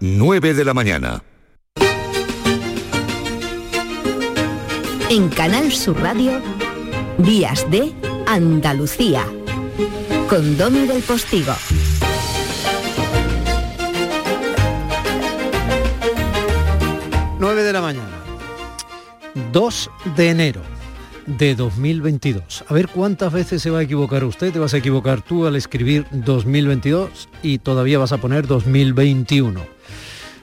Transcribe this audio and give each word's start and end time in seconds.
9 0.00 0.52
de 0.52 0.64
la 0.64 0.74
mañana. 0.74 1.22
En 5.08 5.28
Canal 5.30 5.72
Sur 5.72 5.98
Radio, 6.02 6.42
Días 7.18 7.70
de 7.70 7.94
Andalucía, 8.26 9.24
con 10.28 10.58
Domi 10.58 10.86
del 10.86 11.02
Postigo. 11.02 11.54
9 17.38 17.62
de 17.62 17.72
la 17.72 17.80
mañana. 17.80 18.10
2 19.52 19.90
de 20.16 20.30
enero 20.30 20.60
de 21.26 21.54
2022. 21.54 22.64
A 22.68 22.74
ver 22.74 22.88
cuántas 22.88 23.32
veces 23.32 23.62
se 23.62 23.70
va 23.70 23.78
a 23.78 23.82
equivocar 23.82 24.24
usted, 24.24 24.52
te 24.52 24.58
vas 24.58 24.74
a 24.74 24.78
equivocar 24.78 25.22
tú 25.22 25.46
al 25.46 25.56
escribir 25.56 26.06
2022 26.10 27.28
y 27.42 27.58
todavía 27.58 27.98
vas 27.98 28.12
a 28.12 28.18
poner 28.18 28.46
2021. 28.46 29.75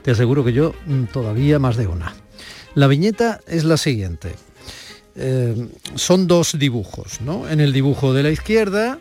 Te 0.04 0.12
aseguro 0.12 0.44
que 0.44 0.54
yo 0.54 0.74
mm, 0.86 1.06
todavía 1.06 1.60
más 1.60 1.78
de 1.78 1.88
una. 1.88 2.14
La 2.75 2.88
viñeta 2.88 3.39
es 3.48 3.64
la 3.64 3.78
siguiente. 3.78 4.36
Eh, 5.16 5.70
son 5.96 6.28
dos 6.28 6.57
dibujos, 6.57 7.21
¿no? 7.21 7.48
En 7.48 7.60
el 7.60 7.71
dibujo 7.71 8.14
de 8.14 8.24
la 8.24 8.32
izquierda 8.32 8.97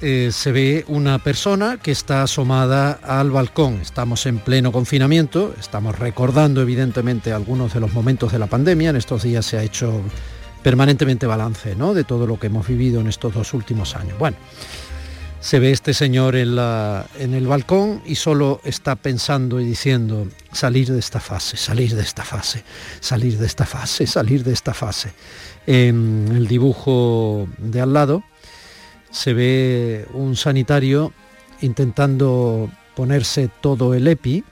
eh, 0.00 0.30
se 0.32 0.52
ve 0.52 0.84
una 0.88 1.18
persona 1.18 1.78
que 1.78 1.90
está 1.90 2.22
asomada 2.22 2.92
al 3.02 3.30
balcón. 3.30 3.80
Estamos 3.80 4.26
en 4.26 4.38
pleno 4.38 4.72
confinamiento, 4.72 5.54
estamos 5.58 5.98
recordando 5.98 6.60
evidentemente 6.60 7.32
algunos 7.32 7.72
de 7.72 7.80
los 7.80 7.92
momentos 7.92 8.32
de 8.32 8.38
la 8.38 8.46
pandemia. 8.46 8.90
En 8.90 8.96
estos 8.96 9.22
días 9.22 9.46
se 9.46 9.58
ha 9.58 9.62
hecho 9.62 10.02
permanentemente 10.62 11.26
balance 11.26 11.76
¿no? 11.76 11.94
de 11.94 12.04
todo 12.04 12.26
lo 12.26 12.38
que 12.38 12.48
hemos 12.48 12.66
vivido 12.66 13.00
en 13.00 13.06
estos 13.06 13.32
dos 13.32 13.54
últimos 13.54 13.94
años. 13.94 14.18
Bueno, 14.18 14.36
se 15.40 15.58
ve 15.60 15.70
este 15.70 15.94
señor 15.94 16.34
en, 16.36 16.56
la, 16.56 17.06
en 17.18 17.34
el 17.34 17.46
balcón 17.46 18.02
y 18.04 18.16
solo 18.16 18.60
está 18.64 18.96
pensando 18.96 19.60
y 19.60 19.64
diciendo 19.64 20.26
salir 20.52 20.90
de 20.90 20.98
esta 20.98 21.20
fase, 21.20 21.56
salir 21.56 21.94
de 21.94 22.02
esta 22.02 22.24
fase, 22.24 22.64
salir 23.00 23.38
de 23.38 23.46
esta 23.46 23.66
fase, 23.66 24.06
salir 24.06 24.42
de 24.44 24.52
esta 24.52 24.74
fase. 24.74 25.12
En 25.66 26.32
el 26.34 26.48
dibujo 26.48 27.48
de 27.58 27.80
al 27.80 27.92
lado, 27.92 28.24
se 29.10 29.34
ve 29.34 30.06
un 30.14 30.36
sanitario 30.36 31.12
intentando 31.60 32.70
ponerse 32.94 33.50
todo 33.60 33.94
el 33.94 34.08
EPI, 34.08 34.44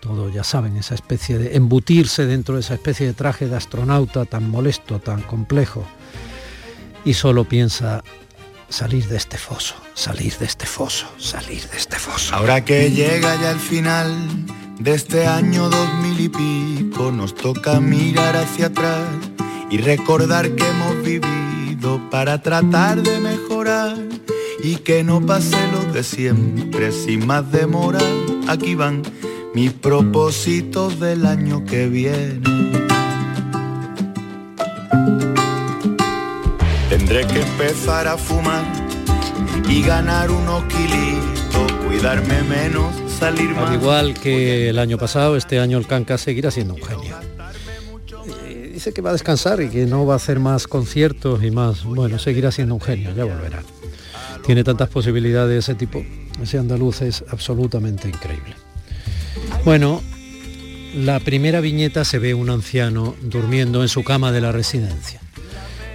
todo 0.00 0.30
ya 0.30 0.42
saben, 0.42 0.76
esa 0.76 0.94
especie 0.94 1.38
de 1.38 1.56
embutirse 1.56 2.26
dentro 2.26 2.56
de 2.56 2.62
esa 2.62 2.74
especie 2.74 3.06
de 3.06 3.12
traje 3.12 3.46
de 3.46 3.56
astronauta 3.56 4.24
tan 4.24 4.48
molesto, 4.48 4.98
tan 4.98 5.22
complejo, 5.22 5.84
y 7.04 7.14
solo 7.14 7.44
piensa 7.44 8.02
salir 8.72 9.06
de 9.06 9.18
este 9.18 9.36
foso, 9.36 9.74
salir 9.92 10.36
de 10.38 10.46
este 10.46 10.64
foso, 10.64 11.06
salir 11.18 11.68
de 11.68 11.76
este 11.76 11.98
foso. 11.98 12.34
Ahora 12.34 12.64
que 12.64 12.90
llega 12.90 13.36
ya 13.40 13.50
el 13.50 13.58
final 13.58 14.10
de 14.78 14.94
este 14.94 15.26
año 15.26 15.68
dos 15.68 15.88
mil 16.02 16.18
y 16.18 16.28
pico, 16.30 17.12
nos 17.12 17.34
toca 17.34 17.80
mirar 17.80 18.34
hacia 18.34 18.66
atrás 18.66 19.06
y 19.70 19.76
recordar 19.76 20.50
que 20.54 20.66
hemos 20.66 21.02
vivido 21.02 22.00
para 22.10 22.40
tratar 22.40 23.02
de 23.02 23.20
mejorar 23.20 23.96
y 24.64 24.76
que 24.76 25.04
no 25.04 25.24
pase 25.24 25.58
lo 25.72 25.92
de 25.92 26.02
siempre 26.02 26.92
sin 26.92 27.26
más 27.26 27.52
demora. 27.52 28.00
Aquí 28.48 28.74
van 28.74 29.02
mis 29.54 29.72
propósitos 29.72 30.98
del 30.98 31.26
año 31.26 31.64
que 31.66 31.88
viene. 31.88 32.81
Tendré 36.98 37.26
que 37.26 37.40
empezar 37.40 38.06
a 38.06 38.18
fumar 38.18 38.62
y 39.66 39.80
ganar 39.80 40.30
unos 40.30 40.62
kilitos, 40.64 41.72
cuidarme 41.86 42.42
menos, 42.42 42.94
salir 43.18 43.48
más. 43.54 43.70
Al 43.70 43.74
igual 43.76 44.12
que 44.12 44.68
el 44.68 44.78
año 44.78 44.98
pasado, 44.98 45.38
este 45.38 45.58
año 45.58 45.78
el 45.78 45.86
canca 45.86 46.18
seguirá 46.18 46.50
siendo 46.50 46.74
un 46.74 46.82
genio 46.82 47.16
dice 48.72 48.92
que 48.92 49.00
va 49.00 49.10
a 49.10 49.12
descansar 49.12 49.62
y 49.62 49.68
que 49.68 49.86
no 49.86 50.04
va 50.06 50.14
a 50.14 50.16
hacer 50.16 50.40
más 50.40 50.66
conciertos 50.66 51.42
y 51.44 51.50
más. 51.50 51.84
Bueno, 51.84 52.18
seguirá 52.18 52.50
siendo 52.50 52.74
un 52.74 52.80
genio, 52.80 53.14
ya 53.14 53.24
volverá. 53.24 53.62
Tiene 54.44 54.64
tantas 54.64 54.88
posibilidades 54.88 55.64
ese 55.64 55.76
tipo. 55.76 56.04
Ese 56.42 56.58
andaluz 56.58 57.00
es 57.02 57.24
absolutamente 57.30 58.08
increíble. 58.08 58.54
Bueno, 59.64 60.02
la 60.96 61.20
primera 61.20 61.60
viñeta 61.60 62.04
se 62.04 62.18
ve 62.18 62.34
un 62.34 62.50
anciano 62.50 63.14
durmiendo 63.22 63.82
en 63.82 63.88
su 63.88 64.02
cama 64.02 64.32
de 64.32 64.40
la 64.40 64.50
residencia. 64.50 65.20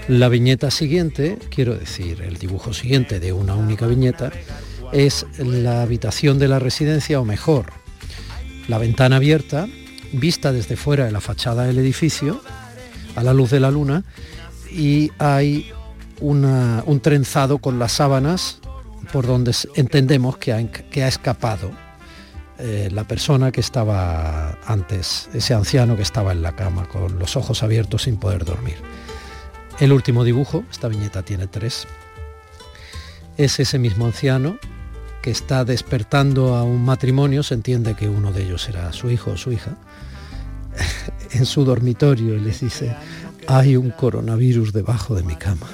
La 0.07 0.29
viñeta 0.29 0.72
siguiente, 0.72 1.38
quiero 1.50 1.75
decir, 1.75 2.22
el 2.22 2.38
dibujo 2.38 2.73
siguiente 2.73 3.19
de 3.19 3.34
una 3.34 3.56
única 3.56 3.88
viñeta, 3.88 4.31
es 4.94 5.25
la 5.38 5.81
habitación 5.81 6.40
de 6.40 6.47
la 6.47 6.59
residencia, 6.59 7.19
o 7.19 7.25
mejor, 7.25 7.73
la 8.69 8.78
ventana 8.78 9.17
abierta, 9.17 9.67
vista 10.13 10.53
desde 10.53 10.78
fuera 10.78 11.06
de 11.06 11.12
la 11.12 11.19
fachada 11.19 11.66
del 11.66 11.78
edificio, 11.79 12.41
a 13.17 13.23
la 13.23 13.34
luz 13.34 13.50
de 13.50 13.59
la 13.59 13.72
luna 13.72 14.03
y 14.72 15.12
hay 15.17 15.72
un 16.22 17.00
trenzado 17.01 17.57
con 17.57 17.79
las 17.79 17.91
sábanas 17.94 18.59
por 19.12 19.28
donde 19.28 19.53
entendemos 19.75 20.38
que 20.38 20.53
ha, 20.53 21.07
escapado 21.07 21.72
eh, 22.59 22.90
la 22.91 23.03
persona 23.06 23.51
que 23.51 23.62
estaba 23.62 24.57
antes, 24.66 25.29
ese 25.34 25.53
anciano 25.53 25.96
que 25.96 26.01
estaba 26.01 26.31
en 26.31 26.41
la 26.41 26.56
cama 26.56 26.88
con 26.88 27.19
los 27.19 27.35
ojos 27.35 27.63
abiertos 27.63 28.03
sin 28.03 28.17
poder 28.17 28.46
dormir. 28.46 28.75
El 29.79 29.93
último 29.93 30.23
dibujo, 30.23 30.63
esta 30.71 30.88
viñeta 30.88 31.21
tiene 31.21 31.47
tres, 31.47 31.88
es 33.38 33.59
ese 33.59 33.77
mismo 33.77 34.07
anciano 34.07 34.57
que 35.21 35.29
está 35.29 35.65
despertando 35.65 36.55
a 36.55 36.63
un 36.63 36.83
matrimonio, 36.83 37.43
se 37.43 37.53
entiende 37.53 37.95
que 37.95 38.09
uno 38.09 38.31
de 38.31 38.43
ellos 38.43 38.67
era 38.69 38.91
su 38.93 39.11
hijo 39.11 39.31
o 39.31 39.37
su 39.37 39.51
hija, 39.51 39.77
en 41.31 41.45
su 41.45 41.63
dormitorio 41.63 42.35
y 42.35 42.39
les 42.39 42.61
dice, 42.61 42.95
hay 43.47 43.75
un 43.75 43.91
coronavirus 43.91 44.73
debajo 44.73 45.16
de 45.16 45.23
mi 45.23 45.35
cama. 45.35 45.67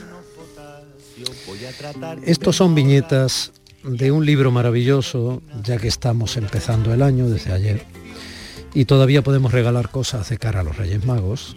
Estos 2.25 2.57
son 2.57 2.75
viñetas 2.75 3.53
de 3.83 4.11
un 4.11 4.25
libro 4.25 4.51
maravilloso, 4.51 5.41
ya 5.63 5.77
que 5.77 5.87
estamos 5.87 6.35
empezando 6.35 6.93
el 6.93 7.01
año 7.01 7.29
desde 7.29 7.53
ayer, 7.53 7.85
y 8.73 8.85
todavía 8.85 9.21
podemos 9.21 9.51
regalar 9.51 9.91
cosas 9.91 10.27
de 10.29 10.37
cara 10.37 10.61
a 10.61 10.63
los 10.63 10.77
Reyes 10.77 11.05
Magos. 11.05 11.55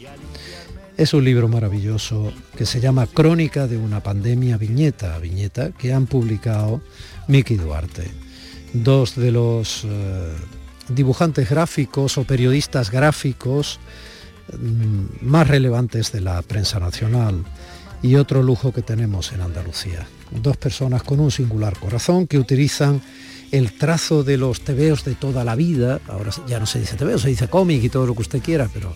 Es 0.96 1.12
un 1.12 1.24
libro 1.24 1.46
maravilloso 1.46 2.32
que 2.56 2.64
se 2.64 2.80
llama 2.80 3.06
Crónica 3.06 3.66
de 3.66 3.76
una 3.76 4.02
pandemia 4.02 4.56
viñeta, 4.56 5.18
viñeta, 5.18 5.72
que 5.72 5.92
han 5.92 6.06
publicado 6.06 6.80
Miki 7.28 7.56
Duarte, 7.56 8.10
dos 8.72 9.14
de 9.14 9.30
los 9.30 9.84
eh, 9.84 10.32
dibujantes 10.88 11.50
gráficos 11.50 12.16
o 12.16 12.24
periodistas 12.24 12.90
gráficos 12.90 13.78
mm, 14.58 15.26
más 15.26 15.46
relevantes 15.46 16.12
de 16.12 16.22
la 16.22 16.40
prensa 16.40 16.80
nacional 16.80 17.44
y 18.00 18.14
otro 18.14 18.42
lujo 18.42 18.72
que 18.72 18.80
tenemos 18.80 19.32
en 19.32 19.42
Andalucía. 19.42 20.06
Dos 20.30 20.56
personas 20.56 21.02
con 21.02 21.20
un 21.20 21.30
singular 21.30 21.78
corazón 21.78 22.26
que 22.26 22.38
utilizan 22.38 23.02
el 23.52 23.76
trazo 23.76 24.24
de 24.24 24.38
los 24.38 24.62
tebeos 24.62 25.04
de 25.04 25.14
toda 25.14 25.44
la 25.44 25.56
vida, 25.56 26.00
ahora 26.08 26.30
ya 26.48 26.58
no 26.58 26.64
se 26.64 26.80
dice 26.80 26.96
tebeo, 26.96 27.18
se 27.18 27.28
dice 27.28 27.48
cómic 27.48 27.84
y 27.84 27.90
todo 27.90 28.06
lo 28.06 28.14
que 28.14 28.22
usted 28.22 28.40
quiera, 28.40 28.70
pero 28.72 28.94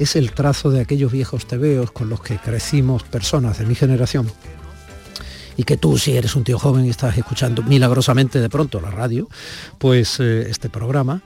es 0.00 0.16
el 0.16 0.32
trazo 0.32 0.70
de 0.70 0.80
aquellos 0.80 1.12
viejos 1.12 1.46
tebeos 1.46 1.92
con 1.92 2.08
los 2.08 2.22
que 2.22 2.38
crecimos 2.38 3.02
personas 3.02 3.58
de 3.58 3.66
mi 3.66 3.74
generación 3.74 4.32
y 5.58 5.64
que 5.64 5.76
tú 5.76 5.98
si 5.98 6.16
eres 6.16 6.34
un 6.34 6.42
tío 6.42 6.58
joven 6.58 6.86
y 6.86 6.88
estás 6.88 7.18
escuchando 7.18 7.62
milagrosamente 7.62 8.40
de 8.40 8.48
pronto 8.48 8.80
la 8.80 8.90
radio, 8.90 9.28
pues 9.76 10.18
eh, 10.18 10.48
este 10.48 10.70
programa, 10.70 11.20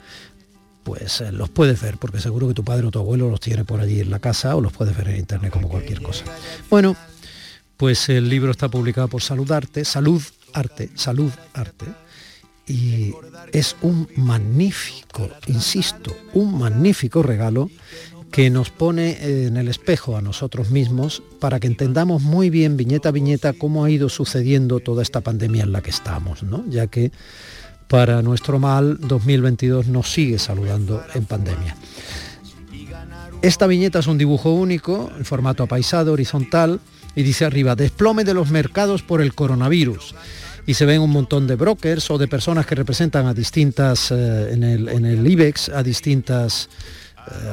pues 0.82 1.20
eh, 1.20 1.30
los 1.30 1.50
puedes 1.50 1.80
ver, 1.80 1.98
porque 1.98 2.20
seguro 2.20 2.48
que 2.48 2.54
tu 2.54 2.64
padre 2.64 2.88
o 2.88 2.90
tu 2.90 2.98
abuelo 2.98 3.30
los 3.30 3.38
tiene 3.38 3.64
por 3.64 3.78
allí 3.78 4.00
en 4.00 4.10
la 4.10 4.18
casa 4.18 4.56
o 4.56 4.60
los 4.60 4.72
puedes 4.72 4.96
ver 4.96 5.08
en 5.08 5.18
internet 5.18 5.52
como 5.52 5.68
cualquier 5.68 6.02
cosa. 6.02 6.24
Bueno, 6.68 6.96
pues 7.76 8.08
el 8.08 8.28
libro 8.28 8.50
está 8.50 8.68
publicado 8.68 9.06
por 9.06 9.22
Saludarte, 9.22 9.84
Salud 9.84 10.20
Arte, 10.52 10.90
Salud 10.96 11.30
Arte, 11.52 11.86
y 12.66 13.12
es 13.52 13.76
un 13.82 14.08
magnífico, 14.16 15.30
insisto, 15.46 16.16
un 16.32 16.58
magnífico 16.58 17.22
regalo 17.22 17.70
que 18.34 18.50
nos 18.50 18.69
pone 18.69 19.46
en 19.46 19.56
el 19.56 19.69
espejo 19.69 20.16
a 20.16 20.20
nosotros 20.20 20.70
mismos 20.70 21.22
para 21.38 21.60
que 21.60 21.69
entendamos 21.69 22.22
muy 22.22 22.50
bien 22.50 22.76
viñeta 22.76 23.10
a 23.10 23.12
viñeta 23.12 23.52
cómo 23.52 23.84
ha 23.84 23.90
ido 23.90 24.08
sucediendo 24.08 24.81
toda 24.81 25.04
esta 25.04 25.20
pandemia 25.20 25.62
en 25.62 25.70
la 25.70 25.82
que 25.82 25.90
estamos, 25.90 26.42
¿no? 26.42 26.64
ya 26.69 26.88
que 26.88 27.12
para 27.86 28.22
nuestro 28.22 28.58
mal 28.58 28.98
2022 28.98 29.86
nos 29.86 30.12
sigue 30.12 30.40
saludando 30.40 31.00
en 31.14 31.26
pandemia. 31.26 31.76
Esta 33.40 33.69
viñeta 33.69 34.00
es 34.00 34.08
un 34.08 34.19
dibujo 34.19 34.52
único, 34.52 35.12
en 35.16 35.25
formato 35.25 35.62
apaisado, 35.62 36.12
horizontal, 36.12 36.80
y 37.14 37.22
dice 37.22 37.44
arriba, 37.44 37.76
desplome 37.76 38.25
de 38.25 38.34
los 38.34 38.50
mercados 38.50 39.04
por 39.04 39.22
el 39.22 39.32
coronavirus. 39.37 40.16
Y 40.66 40.75
se 40.75 40.87
ven 40.87 41.02
un 41.02 41.10
montón 41.10 41.46
de 41.46 41.54
brokers 41.54 42.10
o 42.10 42.19
de 42.19 42.26
personas 42.26 42.66
que 42.66 42.75
representan 42.75 43.26
a 43.26 43.34
distintas, 43.34 44.10
eh, 44.10 44.54
en, 44.54 44.64
el, 44.64 44.88
en 44.88 45.04
el 45.04 45.25
IBEX, 45.25 45.69
a 45.69 45.84
distintas 45.84 46.64
eh, 46.64 47.03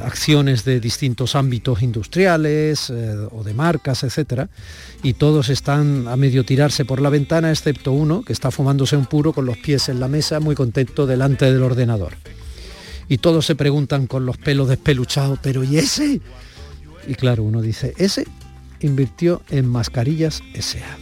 acciones 0.04 0.64
de 0.64 0.80
distintos 0.80 1.34
ámbitos 1.34 1.82
industriales 1.82 2.90
eh, 2.90 3.16
o 3.30 3.42
de 3.42 3.54
marcas, 3.54 4.02
etcétera, 4.04 4.48
y 5.02 5.14
todos 5.14 5.48
están 5.48 6.08
a 6.08 6.16
medio 6.16 6.44
tirarse 6.44 6.84
por 6.84 7.00
la 7.00 7.10
ventana, 7.10 7.50
excepto 7.50 7.92
uno 7.92 8.22
que 8.22 8.32
está 8.32 8.50
fumándose 8.50 8.96
un 8.96 9.06
puro 9.06 9.32
con 9.32 9.46
los 9.46 9.58
pies 9.58 9.88
en 9.88 10.00
la 10.00 10.08
mesa, 10.08 10.40
muy 10.40 10.54
contento 10.54 11.06
delante 11.06 11.46
del 11.46 11.62
ordenador. 11.62 12.14
y 13.08 13.18
todos 13.18 13.44
se 13.44 13.56
preguntan 13.56 14.06
con 14.06 14.24
los 14.24 14.38
pelos 14.38 14.68
despeluchados, 14.68 15.38
pero 15.42 15.64
¿y 15.64 15.76
ese? 15.76 16.20
Y 17.06 17.14
claro, 17.14 17.42
uno 17.42 17.60
dice, 17.60 17.94
ese 17.98 18.26
invirtió 18.80 19.42
en 19.50 19.66
mascarillas 19.68 20.42
SA. 20.58 20.96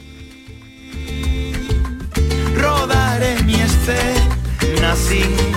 Rodaré 2.57 3.43
mi 3.45 3.55
escena 3.55 4.97
sin 4.97 5.51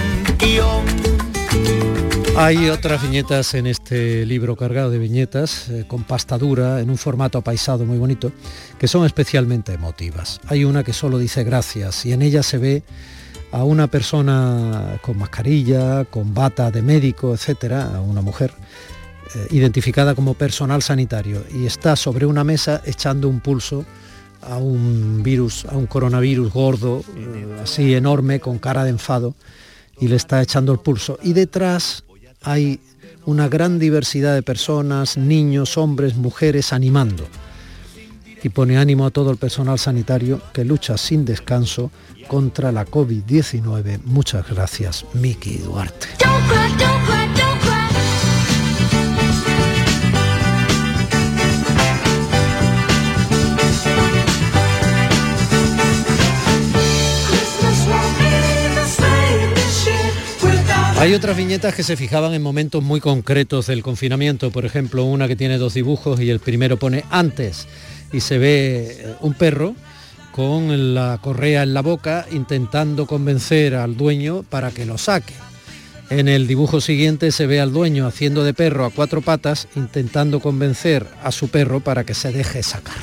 Hay 2.36 2.70
otras 2.70 3.04
viñetas 3.04 3.54
en 3.54 3.68
este 3.68 4.26
libro 4.26 4.56
cargado 4.56 4.90
de 4.90 4.98
viñetas, 4.98 5.70
eh, 5.70 5.86
con 5.88 6.04
pasta 6.04 6.36
dura, 6.40 6.82
en 6.82 6.90
un 6.90 6.98
formato 6.98 7.38
apaisado 7.38 7.86
muy 7.86 8.00
bonito, 8.00 8.32
que 8.80 8.88
son 8.88 9.06
especialmente 9.06 9.72
emotivas. 9.72 10.42
Hay 10.48 10.66
una 10.66 10.84
que 10.84 10.94
solo 10.94 11.20
dice 11.20 11.44
gracias 11.44 12.08
y 12.08 12.12
en 12.12 12.24
ella 12.24 12.42
se 12.42 12.58
ve 12.58 12.84
a 13.52 13.64
una 13.64 13.86
persona 13.86 15.00
con 15.04 15.20
mascarilla, 15.20 16.06
con 16.06 16.34
bata 16.34 16.72
de 16.72 16.82
médico, 16.82 17.36
etcétera, 17.36 17.96
a 17.96 18.02
una 18.02 18.22
mujer, 18.22 18.52
eh, 19.36 19.48
identificada 19.52 20.16
como 20.16 20.34
personal 20.34 20.82
sanitario 20.82 21.44
y 21.54 21.68
está 21.68 21.96
sobre 21.96 22.26
una 22.26 22.44
mesa 22.44 22.82
echando 22.84 23.30
un 23.30 23.42
pulso 23.42 23.86
a 24.42 24.58
un 24.58 25.22
virus, 25.22 25.66
a 25.66 25.78
un 25.78 25.86
coronavirus 25.86 26.52
gordo, 26.52 27.04
eh, 27.16 27.60
así 27.62 27.94
enorme, 27.94 28.40
con 28.40 28.58
cara 28.58 28.84
de 28.84 28.90
enfado, 28.90 29.36
y 30.00 30.08
le 30.08 30.16
está 30.16 30.42
echando 30.42 30.72
el 30.72 30.80
pulso. 30.80 31.20
Y 31.22 31.34
detrás 31.34 32.04
hay 32.44 32.80
una 33.26 33.48
gran 33.48 33.80
diversidad 33.80 34.36
de 34.36 34.44
personas, 34.44 35.18
niños, 35.18 35.78
hombres, 35.78 36.16
mujeres, 36.16 36.74
animando. 36.74 37.28
Y 38.44 38.50
pone 38.50 38.78
ánimo 38.78 39.06
a 39.06 39.12
todo 39.12 39.32
el 39.32 39.38
personal 39.38 39.80
sanitario 39.80 40.42
que 40.52 40.66
lucha 40.66 40.98
sin 40.98 41.24
descanso 41.24 41.92
contra 42.28 42.72
la 42.74 42.86
COVID-19. 42.86 44.02
Muchas 44.04 44.48
gracias, 44.50 45.06
Miki 45.14 45.60
Duarte. 45.60 46.08
Hay 61.00 61.14
otras 61.14 61.36
viñetas 61.36 61.76
que 61.76 61.84
se 61.84 61.98
fijaban 61.98 62.34
en 62.34 62.42
momentos 62.42 62.82
muy 62.82 63.02
concretos 63.02 63.68
del 63.68 63.84
confinamiento, 63.84 64.52
por 64.52 64.66
ejemplo, 64.66 65.04
una 65.04 65.28
que 65.28 65.36
tiene 65.36 65.58
dos 65.58 65.74
dibujos 65.74 66.20
y 66.22 66.30
el 66.30 66.40
primero 66.40 66.78
pone 66.78 67.04
antes 67.10 67.68
y 68.14 68.22
se 68.22 68.38
ve 68.38 68.98
eh, 69.00 69.16
un 69.22 69.34
perro 69.34 69.76
con 70.32 70.96
la 70.96 71.20
correa 71.22 71.64
en 71.64 71.74
la 71.74 71.82
boca 71.82 72.26
intentando 72.32 73.06
convencer 73.06 73.76
al 73.76 73.98
dueño 73.98 74.44
para 74.44 74.72
que 74.72 74.86
lo 74.86 74.98
saque. 74.98 75.34
En 76.10 76.28
el 76.28 76.48
dibujo 76.48 76.80
siguiente 76.80 77.32
se 77.32 77.48
ve 77.48 77.60
al 77.60 77.74
dueño 77.74 78.08
haciendo 78.08 78.44
de 78.44 78.54
perro 78.54 78.86
a 78.86 78.90
cuatro 78.90 79.22
patas 79.22 79.68
intentando 79.76 80.40
convencer 80.40 81.08
a 81.24 81.32
su 81.32 81.50
perro 81.50 81.80
para 81.80 82.04
que 82.04 82.14
se 82.14 82.32
deje 82.32 82.64
sacar. 82.64 83.02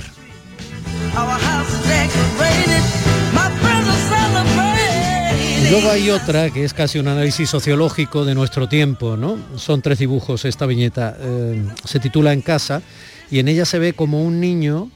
Luego 5.70 5.88
hay 5.88 6.10
otra 6.10 6.50
que 6.50 6.64
es 6.64 6.74
casi 6.74 6.98
un 6.98 7.06
análisis 7.06 7.48
sociológico 7.48 8.24
de 8.24 8.34
nuestro 8.34 8.68
tiempo, 8.68 9.16
¿no? 9.16 9.38
Son 9.56 9.80
tres 9.80 10.00
dibujos 10.00 10.44
esta 10.44 10.66
viñeta. 10.66 11.16
Eh, 11.20 11.64
se 11.84 12.00
titula 12.00 12.32
En 12.32 12.42
casa 12.42 12.82
y 13.30 13.38
en 13.38 13.46
ella 13.46 13.64
se 13.64 13.78
ve 13.78 13.92
como 13.92 14.24
un 14.24 14.40
niño 14.40 14.90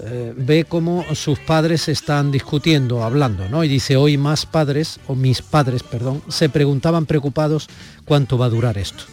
eh, 0.00 0.32
ve 0.36 0.64
cómo 0.64 1.04
sus 1.14 1.38
padres 1.40 1.88
están 1.88 2.30
discutiendo, 2.30 3.02
hablando, 3.02 3.48
¿no? 3.48 3.64
Y 3.64 3.68
dice, 3.68 3.96
hoy 3.96 4.16
más 4.16 4.46
padres, 4.46 5.00
o 5.08 5.16
mis 5.16 5.42
padres, 5.42 5.82
perdón, 5.82 6.22
se 6.28 6.48
preguntaban 6.48 7.06
preocupados 7.06 7.68
cuánto 8.04 8.38
va 8.38 8.46
a 8.46 8.50
durar 8.50 8.78
esto. 8.78 9.04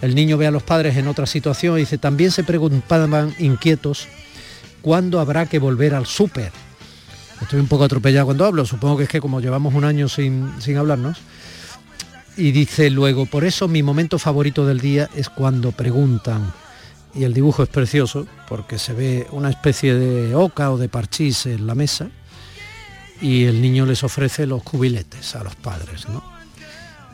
El 0.00 0.14
niño 0.14 0.38
ve 0.38 0.46
a 0.46 0.50
los 0.50 0.62
padres 0.62 0.96
en 0.96 1.08
otra 1.08 1.26
situación 1.26 1.76
y 1.76 1.80
dice, 1.80 1.98
también 1.98 2.30
se 2.30 2.42
preguntaban 2.42 3.34
inquietos 3.38 4.08
cuándo 4.80 5.20
habrá 5.20 5.46
que 5.46 5.58
volver 5.58 5.94
al 5.94 6.06
súper. 6.06 6.52
Estoy 7.40 7.60
un 7.60 7.68
poco 7.68 7.84
atropellado 7.84 8.26
cuando 8.26 8.44
hablo, 8.44 8.64
supongo 8.64 8.96
que 8.96 9.04
es 9.04 9.08
que 9.08 9.20
como 9.20 9.40
llevamos 9.40 9.74
un 9.74 9.84
año 9.84 10.08
sin, 10.08 10.50
sin 10.60 10.76
hablarnos. 10.76 11.18
Y 12.36 12.52
dice 12.52 12.90
luego, 12.90 13.26
por 13.26 13.44
eso 13.44 13.68
mi 13.68 13.82
momento 13.82 14.18
favorito 14.18 14.66
del 14.66 14.80
día 14.80 15.08
es 15.14 15.28
cuando 15.28 15.72
preguntan, 15.72 16.52
y 17.14 17.24
el 17.24 17.32
dibujo 17.32 17.62
es 17.62 17.68
precioso 17.68 18.26
porque 18.48 18.78
se 18.78 18.92
ve 18.92 19.26
una 19.30 19.50
especie 19.50 19.94
de 19.94 20.34
oca 20.34 20.72
o 20.72 20.78
de 20.78 20.88
parchís 20.88 21.46
en 21.46 21.66
la 21.66 21.74
mesa 21.74 22.08
y 23.20 23.44
el 23.44 23.62
niño 23.62 23.86
les 23.86 24.02
ofrece 24.02 24.46
los 24.46 24.62
cubiletes 24.62 25.36
a 25.36 25.44
los 25.44 25.54
padres. 25.54 26.08
¿no? 26.08 26.24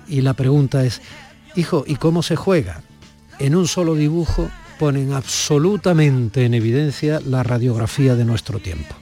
Y 0.09 0.23
la 0.23 0.35
pregunta 0.35 0.85
es, 0.85 1.03
hijo, 1.55 1.85
¿y 1.87 1.97
cómo 1.97 2.23
se 2.23 2.37
juega? 2.37 2.83
En 3.39 3.55
un 3.55 3.69
solo 3.69 3.95
dibujo 3.95 4.51
ponen 4.79 5.13
absolutamente 5.13 6.47
en 6.47 6.55
evidencia 6.55 7.21
la 7.21 7.43
radiografía 7.43 8.15
de 8.15 8.25
nuestro 8.25 8.59
tiempo. 8.59 8.95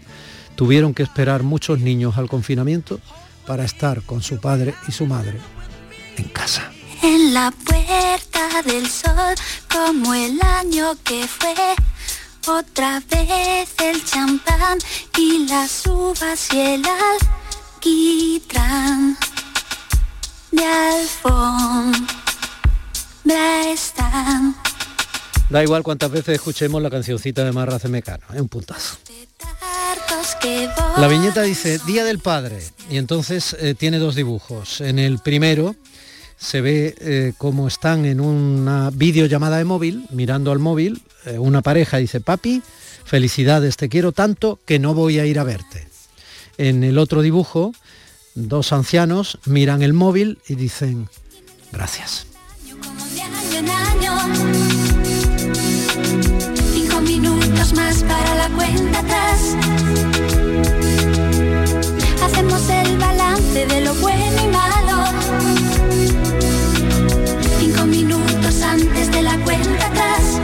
Tuvieron 0.58 0.92
que 0.92 1.04
esperar 1.04 1.42
muchos 1.42 1.78
niños 1.78 2.18
al 2.18 2.28
confinamiento 2.28 3.00
para 3.46 3.64
estar 3.64 4.02
con 4.02 4.20
su 4.22 4.38
padre 4.40 4.74
y 4.86 4.92
su 4.92 5.06
madre 5.06 5.38
en 6.16 6.28
casa 6.28 6.70
en 7.02 7.34
la 7.34 7.50
puerta 7.50 8.62
del 8.64 8.88
sol 8.88 9.34
como 9.70 10.14
el 10.14 10.40
año 10.42 10.96
que 11.04 11.26
fue. 11.26 11.54
Otra 12.46 13.02
vez 13.10 13.74
el 13.82 14.04
champán 14.04 14.78
y 15.18 15.46
las 15.46 15.86
uvas 15.86 16.48
y 16.52 16.58
el 16.58 16.82
alquitrán 17.76 19.16
de 20.50 20.64
alfombra 20.64 22.02
están. 23.70 24.56
Da 25.50 25.62
igual 25.62 25.82
cuántas 25.82 26.10
veces 26.10 26.36
escuchemos 26.36 26.82
la 26.82 26.90
cancioncita 26.90 27.44
de 27.44 27.52
Marra 27.52 27.78
Mecano, 27.88 28.24
es 28.32 28.40
un 28.40 28.48
puntazo. 28.48 28.96
La 30.96 31.08
viñeta 31.08 31.42
dice 31.42 31.78
Día 31.86 32.04
del 32.04 32.18
Padre 32.18 32.62
y 32.90 32.96
entonces 32.96 33.56
eh, 33.60 33.74
tiene 33.74 33.98
dos 33.98 34.14
dibujos. 34.14 34.80
En 34.80 34.98
el 34.98 35.18
primero 35.18 35.76
se 36.36 36.60
ve 36.60 36.94
eh, 37.00 37.32
como 37.38 37.68
están 37.68 38.04
en 38.04 38.20
una 38.20 38.90
videollamada 38.90 39.58
de 39.58 39.64
móvil, 39.64 40.06
mirando 40.10 40.52
al 40.52 40.58
móvil, 40.58 41.02
eh, 41.24 41.38
una 41.38 41.62
pareja 41.62 41.98
dice, 41.98 42.20
papi, 42.20 42.62
felicidades, 43.04 43.76
te 43.76 43.88
quiero 43.88 44.12
tanto 44.12 44.58
que 44.64 44.78
no 44.78 44.94
voy 44.94 45.18
a 45.18 45.26
ir 45.26 45.38
a 45.38 45.44
verte. 45.44 45.88
En 46.58 46.84
el 46.84 46.98
otro 46.98 47.22
dibujo, 47.22 47.72
dos 48.34 48.72
ancianos 48.72 49.38
miran 49.44 49.82
el 49.82 49.92
móvil 49.92 50.38
y 50.48 50.54
dicen, 50.54 51.08
gracias. 51.72 52.26
Cinco 57.58 57.72
minutos 57.72 57.72
más 57.72 58.02
para 58.04 58.34
la 58.36 58.48
cuenta 58.50 58.98
atrás. 59.00 59.56
Hacemos 62.22 62.68
el 62.70 62.98
balance 62.98 63.66
de 63.66 63.80
lo 63.80 63.94
bueno 63.94 64.44
y 64.44 64.48
malo 64.48 64.68
minutos 67.86 68.62
antes 68.62 69.10
de 69.10 69.22
la 69.22 69.36
cuenta 69.44 69.86
atrás. 69.86 70.40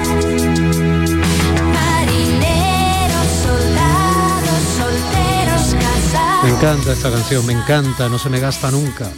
Marineros, 1.72 3.28
soldados, 3.42 4.62
solteros, 4.76 5.74
casados. 5.74 6.44
Me 6.44 6.50
encanta 6.50 6.92
esta 6.92 7.10
canción, 7.10 7.46
me 7.46 7.52
encanta, 7.52 8.08
no 8.08 8.18
se 8.18 8.30
me 8.30 8.40
gasta 8.40 8.70
nunca. 8.70 9.10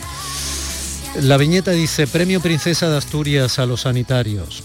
La 1.21 1.37
viñeta 1.37 1.71
dice 1.71 2.07
Premio 2.07 2.41
Princesa 2.41 2.91
de 2.91 2.99
Asturias 2.99 3.59
a 3.59 3.65
los 3.65 3.83
sanitarios 3.83 4.65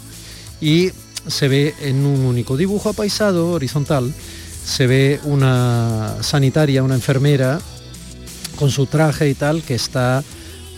y 0.59 0.91
se 1.27 1.47
ve 1.47 1.75
en 1.81 2.05
un 2.05 2.21
único 2.21 2.57
dibujo 2.57 2.89
apaisado, 2.89 3.51
horizontal, 3.51 4.13
se 4.65 4.87
ve 4.87 5.19
una 5.23 6.17
sanitaria, 6.21 6.83
una 6.83 6.95
enfermera 6.95 7.59
con 8.57 8.69
su 8.69 8.85
traje 8.85 9.29
y 9.29 9.33
tal 9.33 9.63
que 9.63 9.75
está 9.75 10.23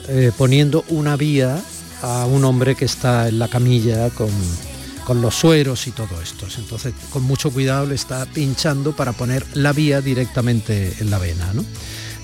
eh, 0.08 0.32
poniendo 0.38 0.84
una 0.90 1.16
vía 1.16 1.62
a 2.02 2.26
un 2.26 2.44
hombre 2.44 2.76
que 2.76 2.86
está 2.86 3.30
en 3.30 3.40
la 3.40 3.48
camilla 3.48 4.10
con, 4.10 5.22
los 5.22 5.36
sueros 5.36 5.88
y 5.88 5.92
todo 5.92 6.22
esto. 6.22 6.48
Entonces, 6.58 6.94
con 7.10 7.24
mucho 7.24 7.52
cuidado 7.52 7.86
le 7.86 7.96
está 7.96 8.26
pinchando 8.26 8.96
para 8.96 9.14
poner 9.14 9.46
la 9.54 9.74
vía 9.74 10.02
directamente 10.02 10.94
en 11.00 11.10
la 11.10 11.20
vena. 11.20 11.54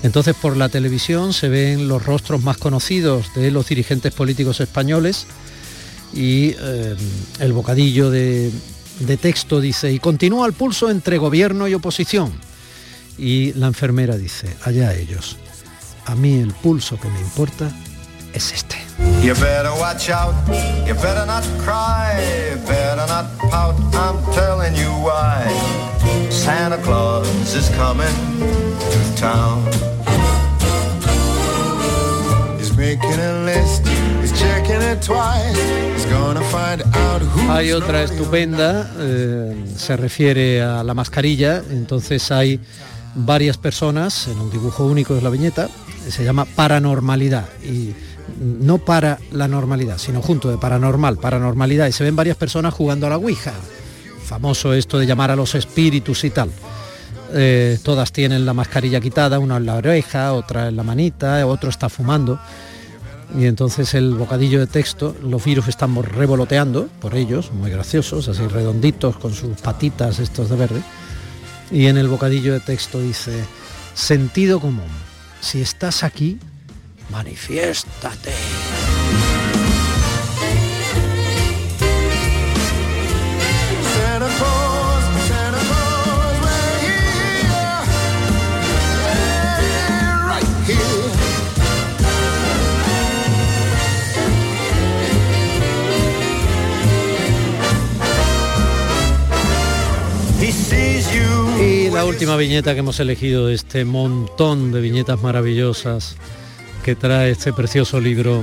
Entonces, 0.02 0.34
por 0.34 0.56
la 0.56 0.68
televisión 0.68 1.32
se 1.32 1.48
ven 1.48 1.88
los 1.88 2.04
rostros 2.04 2.42
más 2.42 2.56
conocidos 2.56 3.34
de 3.34 3.50
los 3.50 3.68
dirigentes 3.68 4.12
políticos 4.12 4.60
españoles 4.60 5.26
y 6.12 6.54
eh, 6.58 6.96
el 7.38 7.52
bocadillo 7.52 8.10
de, 8.10 8.50
de 9.00 9.16
texto 9.16 9.60
dice, 9.60 9.92
y 9.92 9.98
continúa 9.98 10.46
el 10.46 10.52
pulso 10.52 10.90
entre 10.90 11.18
gobierno 11.18 11.68
y 11.68 11.74
oposición. 11.74 12.32
Y 13.18 13.52
la 13.54 13.66
enfermera 13.66 14.16
dice, 14.16 14.56
allá 14.64 14.94
ellos, 14.94 15.36
a 16.06 16.14
mí 16.14 16.38
el 16.38 16.52
pulso 16.52 16.98
que 16.98 17.08
me 17.08 17.20
importa 17.20 17.70
es 18.32 18.52
este. 18.52 18.76
You 19.22 19.34
better 19.34 19.72
watch 19.78 20.08
out, 20.08 20.34
you 20.86 20.94
better 20.94 21.26
not 21.26 21.44
cry, 21.62 22.16
better 22.66 23.06
not 23.06 23.26
pout, 23.50 23.76
I'm 23.94 24.16
telling 24.32 24.74
you 24.74 24.90
why. 25.02 25.46
Santa 26.30 26.78
Claus 26.78 27.54
is 27.54 27.68
coming 27.76 28.14
to 28.90 29.16
town. 29.16 29.64
He's 32.58 32.74
making 32.76 33.18
a 33.20 33.44
list, 33.44 33.86
Hay 37.48 37.72
otra 37.72 38.02
estupenda, 38.02 38.90
eh, 38.98 39.64
se 39.76 39.96
refiere 39.96 40.62
a 40.62 40.82
la 40.82 40.94
mascarilla, 40.94 41.62
entonces 41.70 42.30
hay 42.30 42.60
varias 43.14 43.58
personas 43.58 44.28
en 44.28 44.38
un 44.38 44.50
dibujo 44.50 44.86
único 44.86 45.14
de 45.14 45.22
la 45.22 45.30
viñeta, 45.30 45.68
se 46.08 46.24
llama 46.24 46.44
paranormalidad 46.44 47.48
y 47.62 47.92
no 48.38 48.78
para 48.78 49.18
la 49.32 49.48
normalidad, 49.48 49.98
sino 49.98 50.22
junto 50.22 50.50
de 50.50 50.58
paranormal, 50.58 51.18
paranormalidad 51.18 51.88
y 51.88 51.92
se 51.92 52.04
ven 52.04 52.16
varias 52.16 52.36
personas 52.36 52.72
jugando 52.72 53.06
a 53.06 53.10
la 53.10 53.16
Ouija. 53.16 53.52
Famoso 54.24 54.72
esto 54.72 54.98
de 54.98 55.06
llamar 55.06 55.30
a 55.30 55.36
los 55.36 55.54
espíritus 55.54 56.24
y 56.24 56.30
tal. 56.30 56.50
Eh, 57.32 57.78
todas 57.82 58.12
tienen 58.12 58.46
la 58.46 58.54
mascarilla 58.54 59.00
quitada, 59.00 59.38
una 59.38 59.56
en 59.56 59.66
la 59.66 59.74
oreja, 59.74 60.32
otra 60.32 60.68
en 60.68 60.76
la 60.76 60.82
manita, 60.82 61.46
otro 61.46 61.70
está 61.70 61.88
fumando. 61.88 62.40
Y 63.38 63.46
entonces 63.46 63.94
el 63.94 64.14
bocadillo 64.14 64.58
de 64.60 64.66
texto, 64.66 65.16
los 65.22 65.44
virus 65.44 65.68
están 65.68 65.94
revoloteando 66.02 66.88
por 67.00 67.14
ellos, 67.14 67.52
muy 67.52 67.70
graciosos, 67.70 68.28
así 68.28 68.46
redonditos, 68.46 69.16
con 69.16 69.32
sus 69.34 69.56
patitas 69.60 70.18
estos 70.18 70.50
de 70.50 70.56
verde. 70.56 70.82
Y 71.70 71.86
en 71.86 71.96
el 71.96 72.08
bocadillo 72.08 72.52
de 72.52 72.60
texto 72.60 73.00
dice, 73.00 73.44
sentido 73.94 74.60
común, 74.60 74.88
si 75.40 75.60
estás 75.60 76.02
aquí, 76.02 76.38
manifiéstate. 77.10 78.32
La 102.00 102.06
última 102.06 102.38
viñeta 102.38 102.72
que 102.72 102.80
hemos 102.80 102.98
elegido 102.98 103.48
de 103.48 103.54
este 103.54 103.84
montón 103.84 104.72
de 104.72 104.80
viñetas 104.80 105.20
maravillosas 105.20 106.16
que 106.82 106.96
trae 106.96 107.30
este 107.30 107.52
precioso 107.52 108.00
libro, 108.00 108.42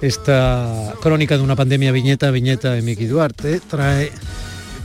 esta 0.00 0.94
crónica 1.02 1.36
de 1.36 1.42
una 1.42 1.54
pandemia 1.54 1.92
viñeta, 1.92 2.30
viñeta 2.30 2.72
de 2.72 2.80
Miki 2.80 3.04
Duarte, 3.04 3.60
trae, 3.60 4.10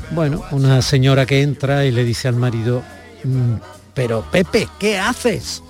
bueno, 0.10 0.44
una 0.52 0.82
señora 0.82 1.26
que 1.26 1.44
entra 1.44 1.86
y 1.86 1.92
le 1.92 2.04
dice 2.04 2.28
al 2.28 2.36
marido, 2.36 2.84
mm, 3.24 3.54
pero 3.94 4.26
Pepe, 4.30 4.68
¿qué 4.78 5.00
haces? 5.00 5.64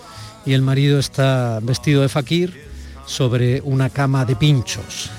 Y 0.44 0.54
el 0.54 0.64
marido 0.64 0.98
está 0.98 1.60
vestido 1.62 2.02
de 2.02 2.10
fakir 2.10 2.64
sobre 3.06 3.62
una 3.62 3.92
cama 3.92 4.26
de 4.26 4.36
pinchos. 4.36 5.12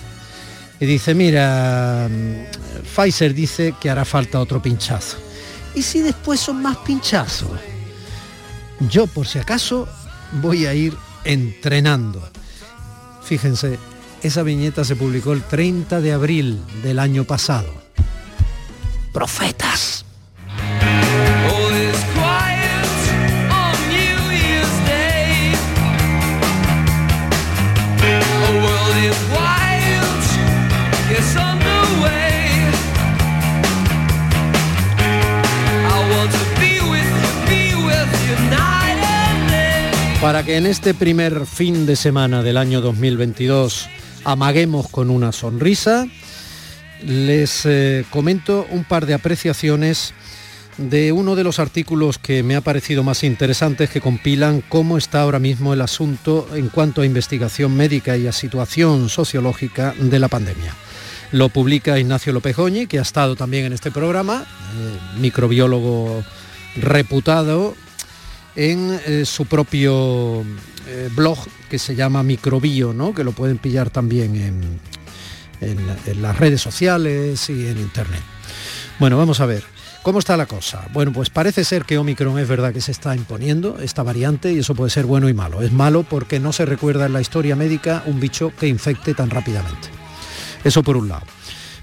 Y 0.80 0.86
dice, 0.86 1.14
mira, 1.14 2.08
mm, 2.10 2.82
Pfizer 2.96 3.34
dice 3.34 3.72
que 3.80 3.88
hará 3.88 4.04
falta 4.04 4.40
otro 4.40 4.60
pinchazo. 4.60 5.31
¿Y 5.74 5.82
si 5.82 6.00
después 6.00 6.40
son 6.40 6.62
más 6.62 6.76
pinchazos? 6.78 7.50
Yo, 8.90 9.06
por 9.06 9.26
si 9.26 9.38
acaso, 9.38 9.88
voy 10.40 10.66
a 10.66 10.74
ir 10.74 10.96
entrenando. 11.24 12.22
Fíjense, 13.22 13.78
esa 14.22 14.42
viñeta 14.42 14.84
se 14.84 14.96
publicó 14.96 15.32
el 15.32 15.42
30 15.42 16.00
de 16.00 16.12
abril 16.12 16.62
del 16.82 16.98
año 16.98 17.24
pasado. 17.24 17.72
Profetas. 19.12 19.91
Que 40.44 40.56
en 40.56 40.66
este 40.66 40.94
primer 40.94 41.46
fin 41.46 41.86
de 41.86 41.94
semana 41.94 42.42
del 42.42 42.56
año 42.56 42.80
2022 42.80 43.88
amaguemos 44.24 44.88
con 44.88 45.10
una 45.10 45.30
sonrisa, 45.30 46.06
les 47.04 47.64
eh, 47.64 48.04
comento 48.10 48.66
un 48.70 48.84
par 48.84 49.06
de 49.06 49.14
apreciaciones 49.14 50.14
de 50.78 51.12
uno 51.12 51.36
de 51.36 51.44
los 51.44 51.58
artículos 51.58 52.18
que 52.18 52.42
me 52.42 52.56
ha 52.56 52.60
parecido 52.60 53.04
más 53.04 53.22
interesantes 53.24 53.90
que 53.90 54.00
compilan 54.00 54.62
cómo 54.68 54.98
está 54.98 55.20
ahora 55.20 55.38
mismo 55.38 55.74
el 55.74 55.80
asunto 55.80 56.48
en 56.54 56.68
cuanto 56.68 57.02
a 57.02 57.06
investigación 57.06 57.76
médica 57.76 58.16
y 58.16 58.26
a 58.26 58.32
situación 58.32 59.08
sociológica 59.08 59.94
de 59.98 60.18
la 60.18 60.28
pandemia. 60.28 60.74
Lo 61.30 61.50
publica 61.50 61.98
Ignacio 61.98 62.32
López 62.32 62.56
Goñi, 62.56 62.86
que 62.86 62.98
ha 62.98 63.02
estado 63.02 63.36
también 63.36 63.66
en 63.66 63.74
este 63.74 63.90
programa, 63.90 64.44
eh, 64.44 65.18
microbiólogo 65.20 66.24
reputado, 66.76 67.74
en 68.56 69.00
eh, 69.06 69.24
su 69.24 69.46
propio 69.46 70.44
eh, 70.86 71.08
blog 71.14 71.38
que 71.70 71.78
se 71.78 71.94
llama 71.94 72.22
Microbio, 72.22 72.92
¿no? 72.92 73.14
que 73.14 73.24
lo 73.24 73.32
pueden 73.32 73.58
pillar 73.58 73.90
también 73.90 74.36
en, 74.36 74.80
en, 75.60 76.22
las 76.22 76.38
redes 76.38 76.60
sociales 76.60 77.48
y 77.48 77.66
en 77.66 77.78
internet. 77.78 78.20
Bueno, 78.98 79.16
vamos 79.16 79.40
a 79.40 79.46
ver. 79.46 79.64
¿Cómo 80.02 80.18
está 80.18 80.36
la 80.36 80.46
cosa? 80.46 80.88
Bueno, 80.92 81.12
pues 81.12 81.30
parece 81.30 81.64
ser 81.64 81.84
que 81.84 81.96
Omicron 81.96 82.36
es 82.40 82.48
verdad 82.48 82.72
que 82.72 82.80
se 82.80 82.90
está 82.90 83.14
imponiendo, 83.14 83.78
esta 83.80 84.02
variante, 84.02 84.52
y 84.52 84.58
eso 84.58 84.74
puede 84.74 84.90
ser 84.90 85.06
bueno 85.06 85.28
y 85.28 85.34
malo. 85.34 85.62
Es 85.62 85.70
malo 85.70 86.02
porque 86.02 86.40
no 86.40 86.52
se 86.52 86.66
recuerda 86.66 87.06
en 87.06 87.12
la 87.12 87.20
historia 87.20 87.54
médica 87.54 88.02
un 88.06 88.18
bicho 88.18 88.52
que 88.58 88.66
infecte 88.66 89.14
tan 89.14 89.30
rápidamente. 89.30 89.88
Eso 90.64 90.82
por 90.82 90.96
un 90.96 91.08
lado. 91.08 91.22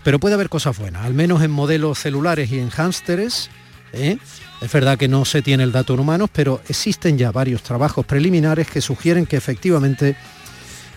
Pero 0.03 0.19
puede 0.19 0.35
haber 0.35 0.49
cosas 0.49 0.77
buenas, 0.77 1.05
al 1.05 1.13
menos 1.13 1.41
en 1.43 1.51
modelos 1.51 1.99
celulares 1.99 2.51
y 2.51 2.59
en 2.59 2.69
hámsteres, 2.75 3.49
¿eh? 3.93 4.17
Es 4.61 4.71
verdad 4.71 4.97
que 4.97 5.07
no 5.07 5.25
se 5.25 5.41
tiene 5.41 5.63
el 5.63 5.71
dato 5.71 5.93
en 5.93 6.01
humanos, 6.01 6.29
pero 6.33 6.61
existen 6.67 7.17
ya 7.17 7.31
varios 7.31 7.63
trabajos 7.63 8.05
preliminares 8.05 8.67
que 8.67 8.81
sugieren 8.81 9.25
que 9.25 9.37
efectivamente 9.37 10.15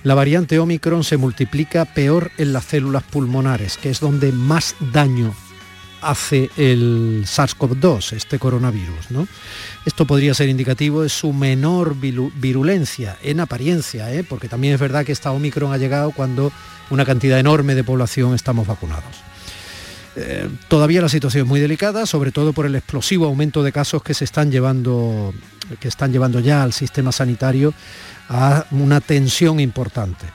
la 0.03 0.15
variante 0.15 0.59
Omicron 0.59 1.05
se 1.05 1.17
multiplica 1.17 1.85
peor 1.85 2.33
en 2.39 2.53
las 2.53 2.65
células 2.65 3.05
pulmonares, 3.05 3.77
que 3.77 3.91
es 3.91 4.01
donde 4.01 4.33
más 4.33 4.75
daño 4.93 5.33
hace 6.01 6.51
el 6.57 7.25
SARS-CoV-2, 7.25 8.15
este 8.15 8.41
coronavirus. 8.41 9.07
Esto 9.87 10.05
podría 10.05 10.35
ser 10.35 10.49
indicativo 10.49 11.03
de 11.03 11.09
su 11.09 11.33
menor 11.33 11.95
virulencia 11.97 13.17
en 13.23 13.39
apariencia, 13.39 14.13
¿eh? 14.13 14.25
porque 14.25 14.49
también 14.49 14.75
es 14.75 14.81
verdad 14.81 15.07
que 15.07 15.13
esta 15.13 15.31
Omicron 15.31 15.73
ha 15.73 15.79
llegado 15.79 16.11
cuando 16.11 16.53
una 16.91 17.05
cantidad 17.05 17.39
enorme 17.39 17.77
de 17.77 17.85
población 17.85 18.35
estamos 18.35 18.67
vacunados. 18.67 19.32
Eh, 20.15 20.49
todavía 20.69 21.01
la 21.01 21.09
situación 21.09 21.45
es 21.45 21.49
muy 21.49 21.61
delicada, 21.61 22.05
sobre 22.07 22.33
todo 22.33 22.53
por 22.53 22.67
el 22.67 22.75
explosivo 22.75 23.27
aumento 23.27 23.63
de 23.63 23.73
casos 23.73 24.03
que 24.03 24.15
se 24.15 24.25
están 24.25 24.51
llevando, 24.51 25.33
que 25.81 25.89
están 25.89 26.13
llevando 26.13 26.41
ya 26.41 26.63
al 26.63 26.73
sistema 26.73 27.13
sanitario 27.13 27.73
a 28.29 28.67
una 28.71 29.01
tensión 29.01 29.61
importante. 29.61 30.27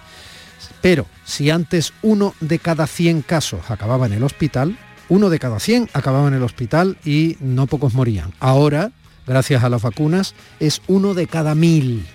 Pero 0.81 1.05
si 1.25 1.49
antes 1.49 1.93
uno 2.01 2.33
de 2.39 2.59
cada 2.59 2.87
100 2.87 3.21
casos 3.21 3.69
acababa 3.69 4.05
en 4.05 4.13
el 4.13 4.23
hospital, 4.23 4.77
uno 5.09 5.29
de 5.29 5.39
cada 5.39 5.59
100 5.59 5.89
acababa 5.93 6.27
en 6.27 6.33
el 6.33 6.43
hospital 6.43 6.97
y 7.05 7.37
no 7.39 7.67
pocos 7.67 7.93
morían. 7.93 8.33
Ahora, 8.39 8.91
gracias 9.25 9.63
a 9.63 9.69
las 9.69 9.81
vacunas, 9.81 10.35
es 10.59 10.81
uno 10.87 11.13
de 11.13 11.27
cada 11.27 11.55
mil. 11.55 12.05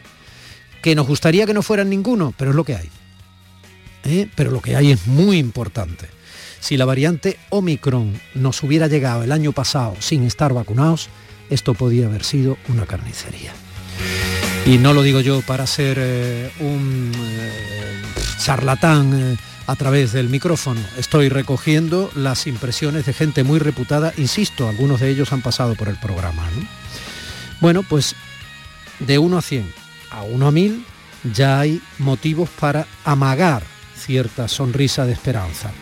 Que 0.83 0.95
nos 0.95 1.07
gustaría 1.07 1.47
que 1.47 1.55
no 1.55 1.63
fueran 1.63 1.91
ninguno, 1.91 2.35
pero 2.37 2.51
es 2.51 2.57
lo 2.57 2.65
que 2.65 2.77
hay. 2.77 2.91
¿Eh? 4.05 4.29
Pero 4.35 4.51
lo 4.51 4.61
que 4.61 4.75
hay 4.75 4.91
es 4.91 5.07
muy 5.07 5.39
importante. 5.39 6.09
Si 6.63 6.77
la 6.77 6.85
variante 6.85 7.39
Omicron 7.51 8.13
nos 8.37 8.63
hubiera 8.63 8.87
llegado 8.87 9.25
el 9.25 9.33
año 9.33 9.51
pasado 9.51 9.97
sin 9.99 10.23
estar 10.23 10.55
vacunados, 10.55 11.09
esto 11.51 11.75
podía 11.75 12.07
haber 12.07 12.23
sido 12.23 12.57
una 12.69 12.87
carnicería. 12.87 13.53
Y 14.65 14.79
no 14.79 14.93
lo 14.93 15.03
digo 15.03 15.19
yo 15.19 15.43
para 15.43 15.67
ser 15.67 15.97
eh, 15.99 16.53
un 16.61 17.11
eh, 17.17 18.03
charlatán 18.39 19.13
eh, 19.13 19.37
a 19.67 19.75
través 19.75 20.13
del 20.13 20.29
micrófono. 20.29 20.81
Estoy 20.97 21.29
recogiendo 21.29 22.13
las 22.15 22.47
impresiones 22.47 23.07
de 23.07 23.13
gente 23.13 23.43
muy 23.43 23.59
reputada, 23.59 24.13
insisto, 24.17 24.69
algunos 24.69 25.01
de 25.01 25.11
ellos 25.11 25.33
han 25.33 25.43
pasado 25.43 25.75
por 25.75 25.89
el 25.89 25.97
programa. 25.97 26.49
Bueno, 27.61 27.83
pues 27.83 28.15
de 29.01 29.19
1 29.19 29.37
a 29.37 29.43
100 29.43 29.75
a 30.13 30.23
1 30.23 30.47
a 30.47 30.51
1000 30.53 30.85
ya 31.35 31.59
hay 31.59 31.83
motivos 31.99 32.49
para 32.61 32.87
amagar 33.05 33.65
cierta 33.97 34.47
sonrisa 34.47 35.07
de 35.07 35.13
esperanza. 35.13 35.73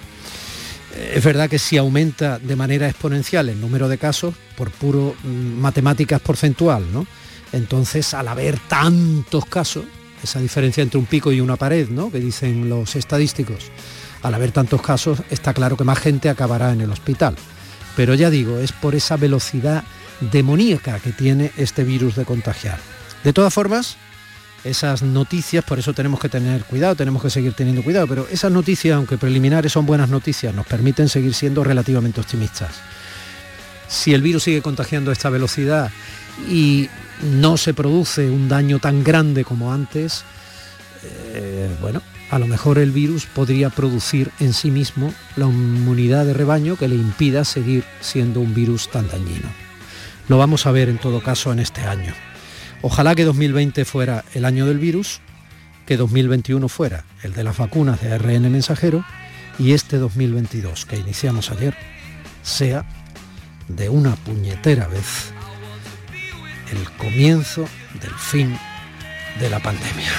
Es 0.97 1.23
verdad 1.25 1.49
que 1.49 1.59
si 1.59 1.77
aumenta 1.77 2.39
de 2.39 2.57
manera 2.57 2.89
exponencial 2.89 3.49
el 3.49 3.61
número 3.61 3.89
de 3.89 3.99
casos, 3.99 4.35
por 4.57 4.71
puro 4.71 5.15
mm, 5.23 5.61
matemáticas 5.61 6.21
porcentual, 6.21 6.85
¿no? 6.93 7.07
Entonces, 7.53 8.15
al 8.15 8.29
haber 8.29 8.59
tantos 8.59 9.45
casos, 9.47 9.85
esa 10.23 10.41
diferencia 10.41 10.83
entre 10.83 10.99
un 10.99 11.07
pico 11.07 11.33
y 11.33 11.41
una 11.41 11.57
pared, 11.57 11.89
¿no? 11.89 12.11
Que 12.11 12.21
dicen 12.21 12.69
los 12.69 12.97
estadísticos, 12.97 13.71
al 14.23 14.35
haber 14.35 14.53
tantos 14.53 14.83
casos, 14.83 15.23
está 15.31 15.55
claro 15.55 15.77
que 15.77 15.85
más 15.85 15.99
gente 15.99 16.29
acabará 16.29 16.73
en 16.73 16.81
el 16.81 16.91
hospital. 16.91 17.37
Pero 17.97 18.15
ya 18.15 18.31
digo, 18.31 18.59
es 18.59 18.73
por 18.73 18.95
esa 18.95 19.17
velocidad 19.17 19.85
demoníaca 20.21 20.99
que 21.01 21.13
tiene 21.13 21.53
este 21.57 21.85
virus 21.85 22.17
de 22.17 22.25
contagiar. 22.25 22.79
De 23.25 23.33
todas 23.33 23.53
formas, 23.53 23.97
esas 24.65 25.03
noticias, 25.03 25.65
por 25.65 25.79
eso 25.79 25.93
tenemos 25.93 26.21
que 26.21 26.29
tener 26.29 26.65
cuidado, 26.65 26.95
tenemos 26.95 27.23
que 27.23 27.31
seguir 27.31 27.55
teniendo 27.55 27.83
cuidado, 27.83 28.07
pero 28.07 28.29
esas 28.29 28.53
noticias, 28.53 28.97
aunque 28.97 29.19
preliminares 29.19 29.73
son 29.73 29.87
buenas 29.87 30.09
noticias, 30.09 30.55
nos 30.55 30.67
permiten 30.67 31.09
seguir 31.09 31.35
siendo 31.35 31.65
relativamente 31.65 32.21
optimistas. 32.21 32.75
Si 33.89 34.15
el 34.15 34.23
virus 34.23 34.45
sigue 34.45 34.63
contagiando 34.63 35.11
a 35.11 35.15
esta 35.15 35.31
velocidad 35.31 35.91
y 36.49 36.89
no 37.23 37.57
se 37.57 37.75
produce 37.75 38.31
un 38.31 38.49
daño 38.49 38.79
tan 38.79 39.03
grande 39.03 39.45
como 39.45 39.73
antes, 39.73 40.25
eh, 41.03 41.69
bueno, 41.81 42.03
a 42.31 42.39
lo 42.39 42.47
mejor 42.47 42.79
el 42.79 42.93
virus 42.93 43.27
podría 43.27 43.71
producir 43.71 44.31
en 44.39 44.53
sí 44.53 44.71
mismo 44.71 45.13
la 45.37 45.47
inmunidad 45.47 46.25
de 46.25 46.35
rebaño 46.35 46.77
que 46.77 46.87
le 46.87 46.95
impida 46.95 47.45
seguir 47.45 47.85
siendo 48.01 48.41
un 48.41 48.55
virus 48.55 48.89
tan 48.91 49.09
dañino. 49.09 49.49
Lo 50.29 50.39
vamos 50.39 50.67
a 50.67 50.71
ver 50.71 50.89
en 50.89 50.99
todo 50.99 51.21
caso 51.21 51.51
en 51.53 51.59
este 51.59 51.81
año. 51.81 52.15
Ojalá 52.83 53.15
que 53.15 53.25
2020 53.25 53.85
fuera 53.85 54.25
el 54.35 54.45
año 54.45 54.67
del 54.67 54.79
virus, 54.79 55.21
que 55.87 55.97
2021 55.97 56.69
fuera 56.69 57.05
el 57.23 57.35
de 57.35 57.45
las 57.45 57.59
vacunas 57.59 58.01
de 58.01 58.13
ARN 58.13 58.51
mensajero 58.51 59.05
y 59.59 59.73
este 59.73 59.99
2022 59.99 60.87
que 60.87 60.97
iniciamos 60.97 61.51
ayer 61.51 61.77
sea 62.43 62.87
de 63.69 63.89
una 63.89 64.17
puñetera 64.17 64.89
vez 64.89 65.33
el 66.73 66.91
comienzo 66.97 67.67
del 68.01 68.15
fin 68.15 68.57
de 69.39 69.51
la 69.51 69.61
pandemia. 69.61 70.11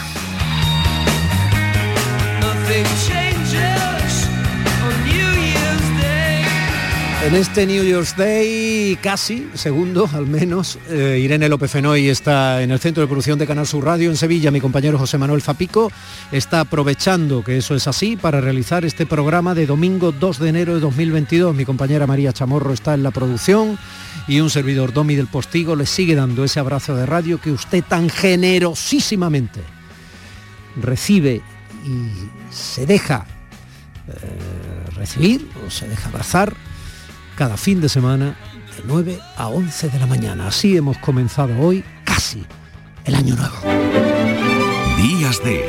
En 7.24 7.36
este 7.36 7.68
New 7.68 7.84
Year's 7.84 8.18
Day, 8.18 8.98
casi, 9.00 9.48
segundo 9.54 10.10
al 10.12 10.26
menos, 10.26 10.80
eh, 10.90 11.20
Irene 11.24 11.50
López 11.50 11.70
Fenoy 11.70 12.10
está 12.10 12.64
en 12.64 12.72
el 12.72 12.80
centro 12.80 13.02
de 13.02 13.08
producción 13.08 13.38
de 13.38 13.46
Canal 13.46 13.68
Sur 13.68 13.86
Radio 13.86 14.10
en 14.10 14.18
Sevilla. 14.18 14.50
Mi 14.50 14.60
compañero 14.60 14.98
José 14.98 15.20
Manuel 15.20 15.44
Zapico 15.44 15.92
está 16.32 16.62
aprovechando 16.62 17.44
que 17.44 17.60
eso 17.60 17.76
es 17.76 17.88
así 17.88 18.18
para 18.18 18.42
realizar 18.42 18.86
este 18.86 19.06
programa 19.06 19.54
de 19.54 19.68
domingo 19.68 20.12
2 20.12 20.40
de 20.40 20.50
enero 20.50 20.74
de 20.74 20.80
2022. 20.80 21.56
Mi 21.56 21.64
compañera 21.64 22.08
María 22.08 22.34
Chamorro 22.34 22.74
está 22.74 22.96
en 22.96 23.04
la 23.04 23.12
producción 23.12 23.78
y 24.28 24.40
un 24.40 24.50
servidor 24.50 24.92
Domi 24.92 25.14
del 25.14 25.28
Postigo 25.28 25.76
le 25.76 25.86
sigue 25.86 26.16
dando 26.16 26.44
ese 26.44 26.60
abrazo 26.60 26.96
de 26.96 27.06
radio 27.06 27.40
que 27.40 27.52
usted 27.52 27.84
tan 27.88 28.10
generosísimamente 28.10 29.62
recibe 30.76 31.44
y 31.86 32.52
se 32.52 32.88
deja 32.88 33.28
eh, 34.08 34.96
recibir 34.96 35.48
o 35.68 35.70
se 35.70 35.88
deja 35.88 36.10
abrazar 36.10 36.71
cada 37.42 37.58
fin 37.58 37.82
de 37.82 37.90
semana 37.90 38.38
de 38.78 38.84
9 38.86 39.20
a 39.36 39.48
11 39.48 39.90
de 39.90 39.98
la 39.98 40.06
mañana. 40.06 40.50
Así 40.50 40.78
hemos 40.78 41.00
comenzado 41.00 41.60
hoy 41.60 41.84
casi 42.04 42.46
el 43.04 43.16
año 43.16 43.36
nuevo. 43.36 43.56
Días 44.96 45.44
de 45.44 45.68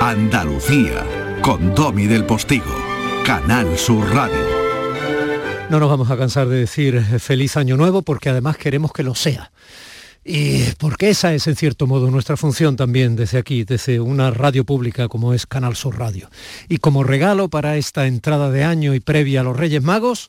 Andalucía 0.00 1.06
con 1.40 1.76
Domi 1.76 2.08
del 2.08 2.26
Postigo, 2.26 2.74
Canal 3.24 3.78
Sur 3.78 4.12
Radio. 4.12 4.34
No 5.70 5.78
nos 5.78 5.88
vamos 5.88 6.10
a 6.10 6.16
cansar 6.16 6.48
de 6.48 6.56
decir 6.56 7.00
feliz 7.20 7.56
año 7.56 7.76
nuevo 7.76 8.02
porque 8.02 8.28
además 8.28 8.56
queremos 8.56 8.92
que 8.92 9.04
lo 9.04 9.14
sea. 9.14 9.52
Y 10.24 10.72
porque 10.78 11.10
esa 11.10 11.34
es 11.34 11.46
en 11.46 11.54
cierto 11.54 11.86
modo 11.86 12.10
nuestra 12.10 12.36
función 12.36 12.74
también 12.74 13.14
desde 13.14 13.38
aquí, 13.38 13.62
desde 13.62 14.00
una 14.00 14.32
radio 14.32 14.64
pública 14.64 15.06
como 15.06 15.34
es 15.34 15.46
Canal 15.46 15.76
Sur 15.76 16.00
Radio. 16.00 16.28
Y 16.68 16.78
como 16.78 17.04
regalo 17.04 17.48
para 17.48 17.76
esta 17.76 18.08
entrada 18.08 18.50
de 18.50 18.64
año 18.64 18.92
y 18.92 18.98
previa 18.98 19.42
a 19.42 19.44
los 19.44 19.56
Reyes 19.56 19.84
Magos, 19.84 20.28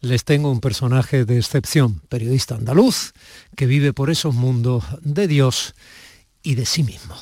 les 0.00 0.24
tengo 0.24 0.50
un 0.50 0.60
personaje 0.60 1.24
de 1.24 1.38
excepción, 1.38 2.00
periodista 2.08 2.54
andaluz, 2.54 3.12
que 3.56 3.66
vive 3.66 3.92
por 3.92 4.10
esos 4.10 4.34
mundos 4.34 4.84
de 5.00 5.26
Dios 5.26 5.74
y 6.42 6.54
de 6.54 6.66
sí 6.66 6.82
mismo. 6.82 7.16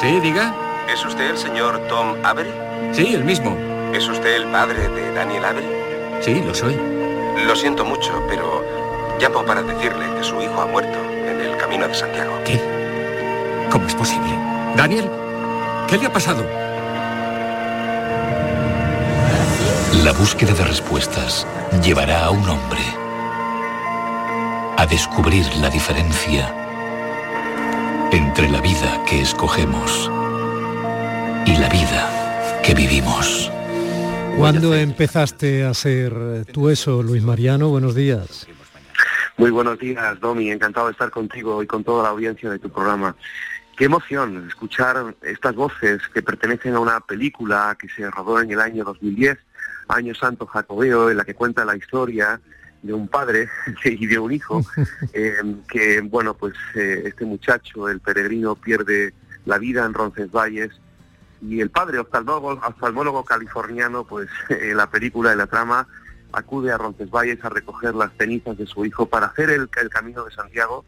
Sí, 0.00 0.20
diga. 0.20 0.54
¿Es 0.92 1.04
usted 1.04 1.30
el 1.30 1.38
señor 1.38 1.80
Tom 1.88 2.14
Avery? 2.24 2.50
Sí, 2.92 3.14
el 3.14 3.24
mismo. 3.24 3.56
¿Es 3.94 4.06
usted 4.08 4.36
el 4.36 4.50
padre 4.50 4.88
de 4.88 5.12
Daniel 5.14 5.44
Avery? 5.44 5.66
Sí, 6.22 6.42
lo 6.44 6.54
soy. 6.54 6.76
Lo 7.46 7.56
siento 7.56 7.84
mucho, 7.84 8.22
pero 8.28 8.62
llamo 9.20 9.44
para 9.44 9.62
decirle 9.62 10.06
que 10.16 10.24
su 10.24 10.40
hijo 10.40 10.60
ha 10.60 10.66
muerto 10.66 10.98
en 10.98 11.40
el 11.40 11.56
camino 11.56 11.86
de 11.88 11.94
Santiago. 11.94 12.38
¿Qué? 12.44 12.60
¿Cómo 13.70 13.86
es 13.86 13.94
posible? 13.94 14.30
¿Daniel? 14.76 15.08
¿Qué 15.88 15.98
le 15.98 16.06
ha 16.06 16.12
pasado? 16.12 16.63
La 20.02 20.12
búsqueda 20.12 20.52
de 20.52 20.64
respuestas 20.64 21.46
llevará 21.82 22.24
a 22.24 22.30
un 22.30 22.46
hombre 22.48 22.80
a 24.76 24.86
descubrir 24.90 25.46
la 25.60 25.70
diferencia 25.70 26.52
entre 28.10 28.48
la 28.48 28.60
vida 28.60 29.02
que 29.08 29.20
escogemos 29.20 30.10
y 31.46 31.56
la 31.56 31.68
vida 31.68 32.60
que 32.62 32.74
vivimos. 32.74 33.50
¿Cuándo 34.36 34.74
empezaste 34.74 35.64
a 35.64 35.72
ser 35.74 36.44
tú 36.52 36.70
eso, 36.70 37.02
Luis 37.02 37.22
Mariano? 37.22 37.68
Buenos 37.68 37.94
días. 37.94 38.48
Muy 39.36 39.50
buenos 39.50 39.78
días, 39.78 40.18
Domi. 40.18 40.50
Encantado 40.50 40.86
de 40.86 40.92
estar 40.92 41.10
contigo 41.10 41.62
y 41.62 41.66
con 41.66 41.84
toda 41.84 42.02
la 42.02 42.08
audiencia 42.08 42.50
de 42.50 42.58
tu 42.58 42.68
programa. 42.68 43.14
Qué 43.76 43.84
emoción 43.84 44.46
escuchar 44.48 45.14
estas 45.22 45.54
voces 45.54 46.02
que 46.12 46.22
pertenecen 46.22 46.74
a 46.74 46.80
una 46.80 47.00
película 47.00 47.76
que 47.78 47.88
se 47.88 48.10
rodó 48.10 48.40
en 48.40 48.50
el 48.50 48.60
año 48.60 48.84
2010 48.84 49.38
Año 49.88 50.14
Santo 50.14 50.46
Jacobeo, 50.46 51.10
en 51.10 51.16
la 51.16 51.24
que 51.24 51.34
cuenta 51.34 51.64
la 51.64 51.76
historia 51.76 52.40
de 52.82 52.92
un 52.92 53.08
padre 53.08 53.48
y 53.84 54.06
de 54.06 54.18
un 54.18 54.32
hijo, 54.32 54.62
eh, 55.12 55.36
que, 55.68 56.00
bueno, 56.02 56.34
pues 56.34 56.54
eh, 56.74 57.04
este 57.06 57.24
muchacho, 57.24 57.88
el 57.88 58.00
peregrino, 58.00 58.54
pierde 58.54 59.14
la 59.44 59.58
vida 59.58 59.84
en 59.84 59.94
Roncesvalles. 59.94 60.70
Y 61.42 61.60
el 61.60 61.70
padre 61.70 61.98
oftalmólogo, 61.98 62.52
oftalmólogo 62.52 63.24
californiano, 63.24 64.04
pues 64.04 64.28
en 64.48 64.76
la 64.76 64.88
película, 64.88 65.30
de 65.30 65.36
la 65.36 65.46
trama, 65.46 65.86
acude 66.32 66.72
a 66.72 66.78
Roncesvalles 66.78 67.44
a 67.44 67.48
recoger 67.48 67.94
las 67.94 68.12
cenizas 68.18 68.56
de 68.58 68.66
su 68.66 68.84
hijo 68.84 69.06
para 69.06 69.26
hacer 69.26 69.50
el, 69.50 69.68
el 69.80 69.88
camino 69.88 70.24
de 70.24 70.32
Santiago 70.32 70.84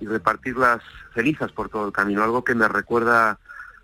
y 0.00 0.06
repartir 0.06 0.56
las 0.56 0.82
cenizas 1.14 1.52
por 1.52 1.68
todo 1.68 1.86
el 1.86 1.92
camino, 1.92 2.22
algo 2.22 2.44
que 2.44 2.54
me 2.54 2.68
recuerda 2.68 3.38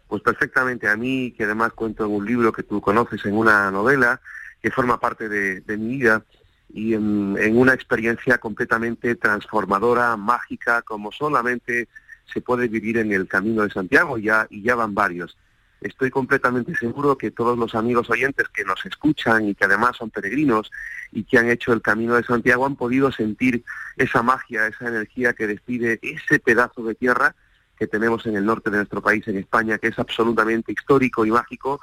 pues 0.09 0.23
perfectamente 0.23 0.89
a 0.89 0.97
mí, 0.97 1.33
que 1.37 1.45
además 1.45 1.73
cuento 1.73 2.05
en 2.05 2.11
un 2.11 2.27
libro 2.27 2.53
que 2.53 2.65
tú 2.65 2.81
conoces, 2.81 3.25
en 3.25 3.37
una 3.37 3.71
novela, 3.71 4.21
que 4.63 4.71
forma 4.71 5.01
parte 5.01 5.29
de, 5.29 5.77
mi 5.77 5.99
vida 5.99 6.25
y 6.73 6.95
en, 6.95 7.37
una 7.57 7.75
experiencia 7.75 8.39
completamente 8.39 9.15
transformadora, 9.15 10.17
mágica, 10.17 10.83
como 10.83 11.11
solamente 11.13 11.89
se 12.33 12.41
puede 12.41 12.69
vivir 12.69 12.99
en 12.99 13.13
el 13.13 13.27
Camino 13.27 13.63
de 13.63 13.71
Santiago, 13.71 14.19
ya, 14.19 14.47
y 14.51 14.63
ya 14.63 14.75
van 14.75 14.95
varios. 14.95 15.37
Estoy 15.81 16.11
completamente 16.11 16.75
seguro 16.77 17.17
que 17.17 17.31
todos 17.31 17.59
los 17.59 17.75
amigos 17.75 18.11
oyentes 18.11 18.49
que 18.51 18.65
nos 18.65 18.85
escuchan 18.85 19.49
y 19.49 19.55
que 19.55 19.65
además 19.65 19.97
son 19.97 20.11
peregrinos 20.11 20.71
y 21.11 21.25
que 21.25 21.39
han 21.39 21.49
hecho 21.49 21.73
el 21.73 21.81
Camino 21.81 22.15
de 22.15 22.23
Santiago 22.23 22.67
han 22.67 22.77
podido 22.77 23.11
sentir 23.11 23.65
esa 23.97 24.23
magia, 24.23 24.67
esa 24.67 24.89
energía 24.89 25.33
que 25.33 25.47
despide 25.47 25.99
ese 26.03 26.39
pedazo 26.39 26.85
de 26.85 26.95
tierra 26.95 27.35
que 27.79 27.87
tenemos 27.87 28.27
en 28.27 28.37
el 28.37 28.45
norte 28.45 28.69
de 28.69 28.77
nuestro 28.77 29.01
país, 29.01 29.27
en 29.27 29.39
España, 29.39 29.79
que 29.79 29.89
es 29.89 29.99
absolutamente 29.99 30.71
histórico 30.71 31.25
y 31.25 31.31
mágico 31.31 31.81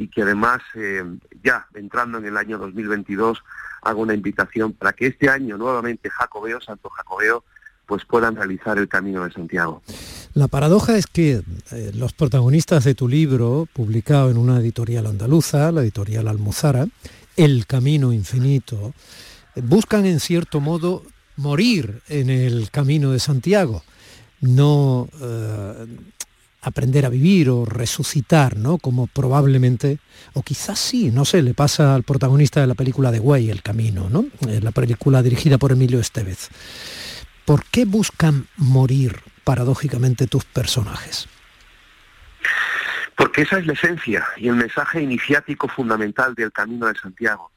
y 0.00 0.08
que 0.08 0.22
además 0.22 0.62
eh, 0.74 1.04
ya 1.44 1.66
entrando 1.74 2.16
en 2.16 2.24
el 2.24 2.38
año 2.38 2.56
2022 2.56 3.44
hago 3.82 4.00
una 4.00 4.14
invitación 4.14 4.72
para 4.72 4.94
que 4.94 5.08
este 5.08 5.28
año 5.28 5.58
nuevamente 5.58 6.08
Jacobeo, 6.08 6.58
Santo 6.62 6.88
Jacobeo, 6.88 7.44
pues 7.84 8.06
puedan 8.06 8.34
realizar 8.34 8.78
el 8.78 8.88
Camino 8.88 9.24
de 9.24 9.32
Santiago. 9.32 9.82
La 10.32 10.48
paradoja 10.48 10.96
es 10.96 11.06
que 11.06 11.42
eh, 11.72 11.90
los 11.94 12.14
protagonistas 12.14 12.84
de 12.84 12.94
tu 12.94 13.08
libro, 13.08 13.68
publicado 13.74 14.30
en 14.30 14.38
una 14.38 14.58
editorial 14.58 15.06
andaluza, 15.06 15.70
la 15.70 15.82
editorial 15.82 16.28
Almuzara, 16.28 16.86
El 17.36 17.66
Camino 17.66 18.10
Infinito, 18.10 18.94
buscan 19.56 20.06
en 20.06 20.18
cierto 20.18 20.60
modo 20.60 21.02
morir 21.36 22.00
en 22.08 22.30
el 22.30 22.70
Camino 22.70 23.10
de 23.10 23.18
Santiago, 23.18 23.82
no 24.40 25.10
eh, 25.20 25.86
aprender 26.62 27.06
a 27.06 27.08
vivir 27.08 27.48
o 27.48 27.64
resucitar, 27.64 28.56
¿no? 28.56 28.78
Como 28.78 29.06
probablemente, 29.06 29.98
o 30.34 30.42
quizás 30.42 30.78
sí, 30.78 31.10
no 31.10 31.24
sé, 31.24 31.42
le 31.42 31.54
pasa 31.54 31.94
al 31.94 32.02
protagonista 32.02 32.60
de 32.60 32.66
la 32.66 32.74
película 32.74 33.10
de 33.10 33.20
Way, 33.20 33.50
El 33.50 33.62
Camino, 33.62 34.08
¿no? 34.10 34.26
Eh, 34.48 34.60
la 34.62 34.70
película 34.70 35.22
dirigida 35.22 35.58
por 35.58 35.72
Emilio 35.72 36.00
Estevez. 36.00 36.48
¿Por 37.44 37.64
qué 37.64 37.84
buscan 37.84 38.46
morir 38.56 39.20
paradójicamente 39.44 40.26
tus 40.26 40.44
personajes? 40.44 41.28
Porque 43.16 43.42
esa 43.42 43.58
es 43.58 43.66
la 43.66 43.72
esencia 43.72 44.26
y 44.36 44.48
el 44.48 44.54
mensaje 44.54 45.02
iniciático 45.02 45.68
fundamental 45.68 46.34
del 46.34 46.52
Camino 46.52 46.86
de 46.86 46.98
Santiago. 46.98 47.50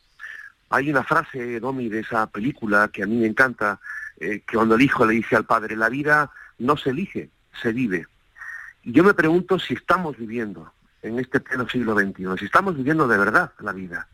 Hay 0.70 0.90
una 0.90 1.04
frase, 1.04 1.60
Domi, 1.60 1.90
de 1.90 2.00
esa 2.00 2.28
película 2.28 2.90
que 2.92 3.04
a 3.04 3.06
mí 3.06 3.18
me 3.18 3.28
encanta, 3.28 3.80
eh, 4.20 4.42
que 4.48 4.58
cuando 4.58 4.76
el 4.76 4.82
hijo 4.82 5.06
le 5.06 5.14
dice 5.14 5.36
al 5.36 5.46
padre, 5.46 5.76
la 5.76 5.90
vida 5.90 6.32
no 6.58 6.76
se 6.78 6.90
elige, 6.90 7.30
se 7.62 7.72
vive. 7.72 8.08
Yo 8.86 9.04
me 9.04 9.14
pregunto 9.14 9.60
si 9.60 9.76
estamos 9.76 10.18
viviendo 10.18 10.74
en 11.02 11.18
este 11.20 11.40
pleno 11.40 11.68
siglo 11.70 11.96
XXI, 11.96 12.38
si 12.38 12.46
estamos 12.46 12.76
viviendo 12.76 13.08
de 13.08 13.18
verdad 13.18 13.54
la 13.60 13.72
vida. 13.72 14.08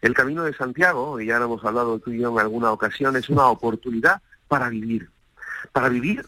El 0.00 0.14
camino 0.14 0.44
de 0.44 0.54
Santiago, 0.54 1.20
y 1.20 1.26
ya 1.26 1.38
lo 1.38 1.46
hemos 1.46 1.64
hablado 1.64 1.98
tú 1.98 2.12
y 2.12 2.20
yo 2.20 2.30
en 2.30 2.38
alguna 2.38 2.70
ocasión, 2.70 3.16
es 3.16 3.28
una 3.28 3.46
oportunidad 3.46 4.22
para 4.46 4.70
vivir. 4.70 5.10
Para 5.72 5.88
vivir, 5.88 6.24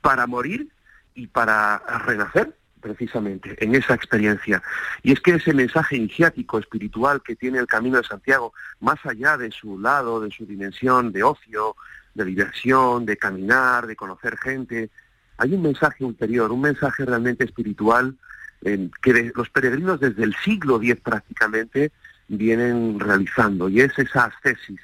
para 0.00 0.26
morir 0.26 0.68
y 1.14 1.26
para 1.26 1.78
renacer 2.06 2.56
precisamente 2.80 3.62
en 3.62 3.74
esa 3.74 3.94
experiencia. 3.94 4.62
Y 5.02 5.12
es 5.12 5.20
que 5.20 5.34
ese 5.34 5.52
mensaje 5.52 5.96
iniciático, 5.96 6.58
espiritual 6.58 7.22
que 7.22 7.36
tiene 7.36 7.58
el 7.58 7.66
Camino 7.66 7.98
de 7.98 8.04
Santiago, 8.04 8.54
más 8.80 9.04
allá 9.04 9.36
de 9.36 9.50
su 9.50 9.78
lado, 9.78 10.20
de 10.20 10.30
su 10.30 10.46
dimensión 10.46 11.12
de 11.12 11.24
ocio, 11.24 11.76
de 12.14 12.24
diversión, 12.24 13.04
de 13.04 13.16
caminar, 13.16 13.86
de 13.86 13.96
conocer 13.96 14.38
gente, 14.38 14.90
hay 15.38 15.54
un 15.54 15.62
mensaje 15.62 16.04
ulterior, 16.04 16.52
un 16.52 16.60
mensaje 16.60 17.04
realmente 17.04 17.44
espiritual 17.44 18.14
que 18.60 19.32
los 19.34 19.48
peregrinos 19.50 20.00
desde 20.00 20.24
el 20.24 20.34
siglo 20.34 20.82
X 20.82 20.96
prácticamente 20.96 21.92
vienen 22.26 22.98
realizando, 22.98 23.68
y 23.68 23.80
es 23.80 23.96
esa 23.98 24.24
ascesis, 24.24 24.80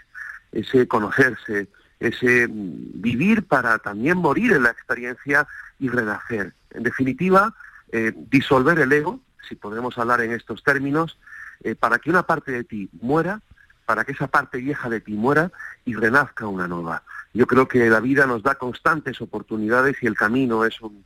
ese 0.52 0.86
conocerse, 0.86 1.68
ese 2.00 2.48
mm, 2.48 3.02
vivir 3.02 3.42
para 3.44 3.78
también 3.78 4.18
morir 4.18 4.52
en 4.52 4.62
la 4.62 4.70
experiencia 4.70 5.46
y 5.78 5.88
renacer. 5.88 6.54
En 6.70 6.84
definitiva, 6.84 7.54
eh, 7.92 8.12
disolver 8.30 8.78
el 8.78 8.92
ego, 8.92 9.20
si 9.48 9.56
podemos 9.56 9.98
hablar 9.98 10.20
en 10.20 10.32
estos 10.32 10.62
términos, 10.62 11.18
eh, 11.62 11.74
para 11.74 11.98
que 11.98 12.10
una 12.10 12.22
parte 12.22 12.52
de 12.52 12.64
ti 12.64 12.88
muera, 13.00 13.40
para 13.86 14.04
que 14.04 14.12
esa 14.12 14.26
parte 14.26 14.58
vieja 14.58 14.88
de 14.88 15.00
ti 15.00 15.12
muera 15.12 15.50
y 15.84 15.94
renazca 15.94 16.46
una 16.46 16.66
nueva. 16.66 17.02
Yo 17.32 17.46
creo 17.46 17.68
que 17.68 17.88
la 17.90 18.00
vida 18.00 18.26
nos 18.26 18.42
da 18.42 18.54
constantes 18.54 19.20
oportunidades 19.20 19.96
y 20.02 20.06
el 20.06 20.14
camino 20.14 20.64
es 20.64 20.80
un, 20.80 21.04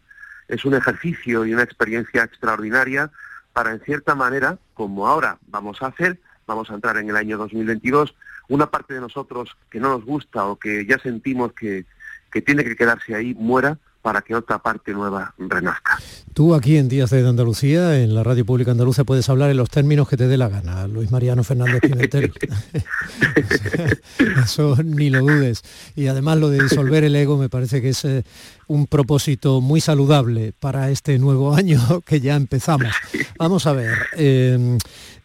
es 0.48 0.64
un 0.64 0.74
ejercicio 0.74 1.44
y 1.44 1.54
una 1.54 1.62
experiencia 1.62 2.22
extraordinaria 2.24 3.10
para, 3.52 3.72
en 3.72 3.80
cierta 3.80 4.14
manera, 4.14 4.58
como 4.74 5.08
ahora 5.08 5.38
vamos 5.48 5.82
a 5.82 5.86
hacer, 5.86 6.20
vamos 6.46 6.70
a 6.70 6.74
entrar 6.74 6.96
en 6.98 7.10
el 7.10 7.16
año 7.16 7.38
2022, 7.38 8.14
una 8.48 8.70
parte 8.70 8.94
de 8.94 9.00
nosotros 9.00 9.56
que 9.70 9.80
no 9.80 9.90
nos 9.90 10.04
gusta 10.04 10.46
o 10.46 10.58
que 10.58 10.86
ya 10.86 10.98
sentimos 10.98 11.52
que, 11.52 11.86
que 12.30 12.42
tiene 12.42 12.64
que 12.64 12.76
quedarse 12.76 13.14
ahí 13.14 13.34
muera 13.34 13.78
para 14.02 14.22
que 14.22 14.34
otra 14.34 14.58
parte 14.58 14.92
nueva 14.92 15.34
renazca. 15.38 15.98
Tú 16.32 16.54
aquí 16.54 16.76
en 16.76 16.88
Días 16.88 17.10
de 17.10 17.26
Andalucía, 17.28 18.00
en 18.00 18.14
la 18.14 18.22
Radio 18.22 18.46
Pública 18.46 18.70
Andaluza, 18.70 19.04
puedes 19.04 19.28
hablar 19.28 19.50
en 19.50 19.56
los 19.56 19.70
términos 19.70 20.08
que 20.08 20.16
te 20.16 20.28
dé 20.28 20.36
la 20.36 20.48
gana, 20.48 20.86
Luis 20.86 21.10
Mariano 21.10 21.42
Fernández 21.42 21.80
Pimentel. 21.80 22.32
Eso 24.44 24.76
ni 24.82 25.10
lo 25.10 25.20
dudes. 25.20 25.62
Y 25.96 26.06
además 26.06 26.38
lo 26.38 26.48
de 26.48 26.62
disolver 26.62 27.04
el 27.04 27.16
ego 27.16 27.36
me 27.38 27.48
parece 27.48 27.82
que 27.82 27.90
es 27.90 28.04
eh, 28.04 28.24
un 28.68 28.86
propósito 28.86 29.60
muy 29.60 29.80
saludable 29.80 30.52
para 30.58 30.90
este 30.90 31.18
nuevo 31.18 31.54
año 31.56 32.00
que 32.02 32.20
ya 32.20 32.36
empezamos. 32.36 32.92
Vamos 33.38 33.66
a 33.66 33.72
ver. 33.72 33.96
Eh, 34.16 34.78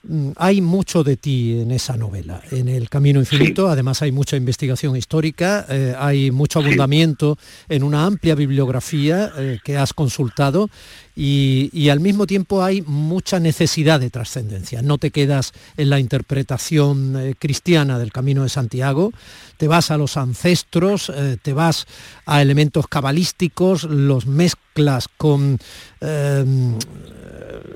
Mm, 0.06 0.32
hay 0.36 0.60
mucho 0.60 1.02
de 1.06 1.16
ti 1.16 1.62
en 1.62 1.72
esa 1.72 1.96
novela, 1.96 2.42
en 2.52 2.68
El 2.68 2.90
Camino 2.90 3.22
Infinito, 3.22 3.70
además 3.70 4.02
hay 4.02 4.12
mucha 4.12 4.36
investigación 4.36 4.98
histórica, 4.98 5.66
eh, 5.70 5.96
hay 5.98 6.30
mucho 6.30 6.60
abundamiento 6.60 7.38
en 7.70 7.84
una 7.84 8.06
amplia 8.06 8.36
bibliografía 8.36 9.32
eh, 9.38 9.60
que 9.64 9.78
has 9.78 9.94
consultado 9.94 10.70
y, 11.16 11.90
al 11.90 12.00
mismo 12.00 12.26
tiempo 12.26 12.64
hay 12.64 12.82
mucha 12.82 13.40
necesidad 13.40 14.00
de 14.00 14.10
trascendencia. 14.10 14.82
No 14.82 14.98
te 14.98 15.12
quedas 15.12 15.52
en 15.78 15.90
la 15.90 16.00
interpretación 16.00 17.16
eh, 17.18 17.36
cristiana 17.38 18.00
del 18.00 18.12
Camino 18.12 18.44
de 18.44 18.50
Santiago, 18.50 19.12
te 19.58 19.68
vas 19.68 19.92
a 19.92 19.98
los 19.98 20.18
ancestros, 20.18 21.12
te 21.42 21.54
vas 21.54 21.86
a 22.26 22.42
elementos 22.42 22.88
cabalísticos, 22.88 23.84
los 23.84 24.26
mezclas 24.26 25.08
con, 25.08 25.60
en 26.02 26.80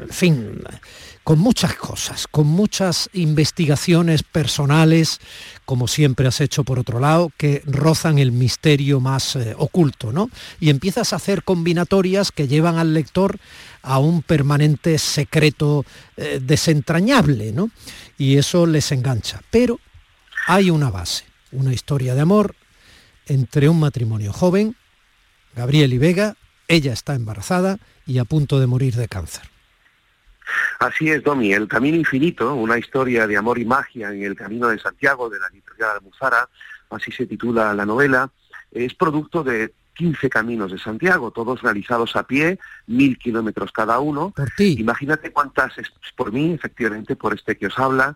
fin, 0.09 0.61
con 1.27 1.39
muchas 1.39 1.75
cosas, 1.75 2.25
con 2.25 2.47
muchas 2.47 3.09
investigaciones 3.11 4.23
personales, 4.23 5.19
como 5.65 5.89
siempre 5.89 6.25
has 6.25 6.39
hecho 6.39 6.63
por 6.63 6.79
otro 6.79 7.01
lado, 7.01 7.33
que 7.35 7.61
rozan 7.65 8.17
el 8.17 8.31
misterio 8.31 9.01
más 9.01 9.35
eh, 9.35 9.53
oculto, 9.57 10.13
¿no? 10.13 10.29
Y 10.61 10.69
empiezas 10.69 11.11
a 11.11 11.17
hacer 11.17 11.43
combinatorias 11.43 12.31
que 12.31 12.47
llevan 12.47 12.77
al 12.77 12.93
lector 12.93 13.39
a 13.81 13.99
un 13.99 14.21
permanente 14.21 14.97
secreto 14.99 15.83
eh, 16.15 16.39
desentrañable, 16.41 17.51
¿no? 17.51 17.71
Y 18.17 18.37
eso 18.37 18.65
les 18.65 18.89
engancha. 18.93 19.41
Pero 19.51 19.81
hay 20.47 20.69
una 20.69 20.89
base, 20.91 21.25
una 21.51 21.73
historia 21.73 22.15
de 22.15 22.21
amor 22.21 22.55
entre 23.25 23.67
un 23.67 23.81
matrimonio 23.81 24.31
joven, 24.31 24.77
Gabriel 25.57 25.91
y 25.91 25.97
Vega, 25.97 26.37
ella 26.69 26.93
está 26.93 27.15
embarazada 27.15 27.79
y 28.05 28.19
a 28.19 28.23
punto 28.23 28.61
de 28.61 28.67
morir 28.67 28.95
de 28.95 29.09
cáncer. 29.09 29.56
Así 30.79 31.09
es, 31.09 31.23
Domi, 31.23 31.53
El 31.53 31.67
Camino 31.67 31.97
Infinito, 31.97 32.53
una 32.55 32.77
historia 32.77 33.27
de 33.27 33.37
amor 33.37 33.59
y 33.59 33.65
magia 33.65 34.11
en 34.11 34.23
el 34.23 34.35
Camino 34.35 34.67
de 34.67 34.79
Santiago 34.79 35.29
de 35.29 35.39
la 35.39 35.49
de 35.49 35.85
Almuzara, 35.85 36.49
así 36.89 37.11
se 37.11 37.25
titula 37.25 37.73
la 37.73 37.85
novela, 37.85 38.29
es 38.71 38.93
producto 38.93 39.43
de 39.43 39.73
15 39.97 40.29
caminos 40.29 40.71
de 40.71 40.77
Santiago, 40.77 41.31
todos 41.31 41.61
realizados 41.61 42.15
a 42.15 42.23
pie, 42.23 42.59
mil 42.85 43.17
kilómetros 43.17 43.71
cada 43.71 43.99
uno. 43.99 44.31
Por 44.35 44.49
ti. 44.51 44.75
Imagínate 44.79 45.31
cuántas, 45.31 45.73
por 46.15 46.31
mí, 46.31 46.53
efectivamente, 46.53 47.15
por 47.15 47.33
este 47.33 47.57
que 47.57 47.67
os 47.67 47.77
habla, 47.79 48.15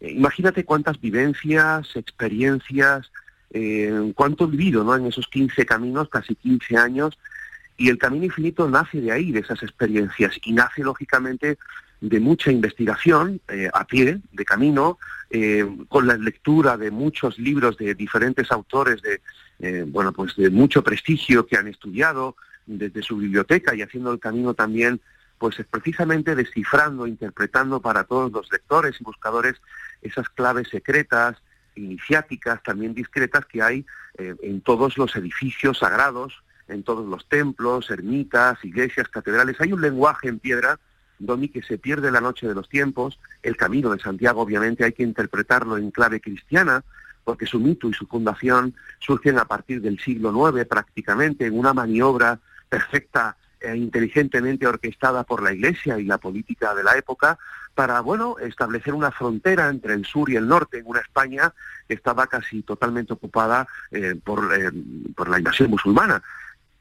eh, 0.00 0.12
imagínate 0.12 0.64
cuántas 0.64 1.00
vivencias, 1.00 1.96
experiencias, 1.96 3.10
eh, 3.50 4.12
cuánto 4.14 4.46
vivido 4.46 4.84
¿no? 4.84 4.94
en 4.94 5.06
esos 5.06 5.26
15 5.28 5.64
caminos, 5.64 6.08
casi 6.08 6.34
15 6.34 6.76
años, 6.76 7.18
y 7.82 7.88
el 7.88 7.98
Camino 7.98 8.26
Infinito 8.26 8.68
nace 8.70 9.00
de 9.00 9.10
ahí, 9.10 9.32
de 9.32 9.40
esas 9.40 9.60
experiencias, 9.60 10.38
y 10.44 10.52
nace 10.52 10.84
lógicamente 10.84 11.58
de 12.00 12.20
mucha 12.20 12.52
investigación 12.52 13.40
eh, 13.48 13.68
a 13.74 13.84
pie, 13.84 14.20
de 14.30 14.44
camino, 14.44 15.00
eh, 15.30 15.66
con 15.88 16.06
la 16.06 16.16
lectura 16.16 16.76
de 16.76 16.92
muchos 16.92 17.40
libros 17.40 17.76
de 17.78 17.96
diferentes 17.96 18.52
autores 18.52 19.02
de, 19.02 19.20
eh, 19.58 19.84
bueno, 19.84 20.12
pues 20.12 20.36
de 20.36 20.48
mucho 20.48 20.84
prestigio 20.84 21.44
que 21.44 21.56
han 21.56 21.66
estudiado 21.66 22.36
desde 22.66 23.02
su 23.02 23.16
biblioteca 23.16 23.74
y 23.74 23.82
haciendo 23.82 24.12
el 24.12 24.20
camino 24.20 24.54
también, 24.54 25.00
pues 25.38 25.56
precisamente 25.68 26.36
descifrando, 26.36 27.08
interpretando 27.08 27.82
para 27.82 28.04
todos 28.04 28.30
los 28.30 28.48
lectores 28.52 28.94
y 29.00 29.02
buscadores 29.02 29.60
esas 30.02 30.28
claves 30.28 30.68
secretas, 30.68 31.36
iniciáticas, 31.74 32.62
también 32.62 32.94
discretas 32.94 33.44
que 33.46 33.60
hay 33.60 33.84
en 34.18 34.60
todos 34.60 34.96
los 34.98 35.16
edificios 35.16 35.78
sagrados, 35.78 36.44
en 36.68 36.82
todos 36.82 37.06
los 37.06 37.28
templos, 37.28 37.90
ermitas, 37.90 38.64
iglesias, 38.64 39.08
catedrales. 39.08 39.60
Hay 39.60 39.72
un 39.72 39.80
lenguaje 39.80 40.28
en 40.28 40.38
piedra, 40.38 40.78
Domi, 41.18 41.48
que 41.48 41.62
se 41.62 41.78
pierde 41.78 42.10
la 42.10 42.20
noche 42.20 42.48
de 42.48 42.54
los 42.54 42.68
tiempos. 42.68 43.18
El 43.42 43.56
camino 43.56 43.90
de 43.90 44.00
Santiago, 44.00 44.42
obviamente, 44.42 44.84
hay 44.84 44.92
que 44.92 45.02
interpretarlo 45.02 45.76
en 45.76 45.90
clave 45.90 46.20
cristiana, 46.20 46.82
porque 47.24 47.46
su 47.46 47.60
mito 47.60 47.88
y 47.88 47.94
su 47.94 48.06
fundación 48.06 48.74
surgen 48.98 49.38
a 49.38 49.44
partir 49.44 49.80
del 49.80 49.98
siglo 50.00 50.32
IX 50.48 50.66
prácticamente, 50.66 51.46
en 51.46 51.58
una 51.58 51.72
maniobra 51.72 52.40
perfecta 52.68 53.36
e 53.60 53.76
inteligentemente 53.76 54.66
orquestada 54.66 55.22
por 55.22 55.40
la 55.40 55.52
Iglesia 55.52 55.98
y 55.98 56.04
la 56.04 56.18
política 56.18 56.74
de 56.74 56.82
la 56.82 56.96
época 56.96 57.38
para, 57.74 58.00
bueno, 58.00 58.36
establecer 58.38 58.92
una 58.92 59.12
frontera 59.12 59.68
entre 59.68 59.94
el 59.94 60.04
sur 60.04 60.28
y 60.28 60.36
el 60.36 60.48
norte 60.48 60.78
en 60.78 60.86
una 60.86 61.00
España 61.00 61.54
que 61.86 61.94
estaba 61.94 62.26
casi 62.26 62.62
totalmente 62.62 63.12
ocupada 63.12 63.66
eh, 63.92 64.16
por, 64.22 64.52
eh, 64.52 64.70
por 65.14 65.28
la 65.28 65.38
invasión 65.38 65.70
musulmana 65.70 66.22